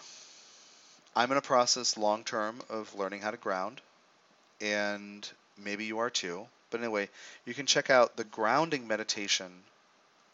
I'm 1.16 1.32
in 1.32 1.38
a 1.38 1.42
process 1.42 1.98
long 1.98 2.24
term 2.24 2.62
of 2.70 2.96
learning 2.96 3.22
how 3.22 3.32
to 3.32 3.38
ground, 3.38 3.82
and 4.62 5.30
maybe 5.62 5.86
you 5.86 6.00
are 6.00 6.10
too. 6.10 6.48
But 6.70 6.80
anyway, 6.80 7.10
you 7.46 7.54
can 7.54 7.66
check 7.66 7.90
out 7.90 8.16
the 8.16 8.24
grounding 8.24 8.88
meditation 8.88 9.52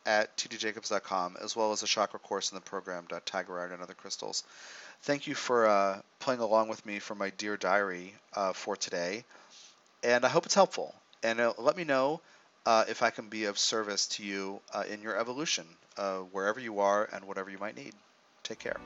at 0.06 0.36
tdjacobs.com 0.38 1.38
as 1.42 1.56
well 1.56 1.72
as 1.72 1.84
a 1.84 1.88
chakra 1.88 2.20
course 2.20 2.52
in 2.52 2.56
the 2.56 2.62
program 2.62 3.08
Tiger 3.26 3.60
Iron 3.60 3.74
and 3.74 3.82
other 3.82 3.94
crystals. 3.94 4.44
Thank 5.04 5.28
you 5.28 5.36
for 5.36 5.68
uh, 5.68 6.02
playing 6.20 6.42
along 6.42 6.68
with 6.68 6.86
me 6.86 7.00
for 7.00 7.16
my 7.16 7.32
Dear 7.32 7.58
Diary 7.58 8.14
uh, 8.36 8.54
for 8.54 8.76
today, 8.76 9.24
and 10.04 10.24
I 10.24 10.30
hope 10.30 10.46
it's 10.46 10.56
helpful. 10.56 10.94
And 11.24 11.40
uh, 11.40 11.54
let 11.58 11.76
me 11.76 11.84
know 11.84 12.22
uh, 12.66 12.86
if 12.88 13.02
I 13.02 13.10
can 13.10 13.28
be 13.28 13.46
of 13.46 13.58
service 13.58 14.08
to 14.10 14.24
you 14.24 14.62
uh, 14.74 14.84
in 14.90 15.02
your 15.02 15.18
evolution, 15.18 15.66
uh, 15.98 16.18
wherever 16.18 16.60
you 16.60 16.80
are 16.80 17.10
and 17.12 17.26
whatever 17.26 17.50
you 17.50 17.58
might 17.58 17.76
need. 17.76 17.94
Take 18.44 18.60
care. 18.60 18.78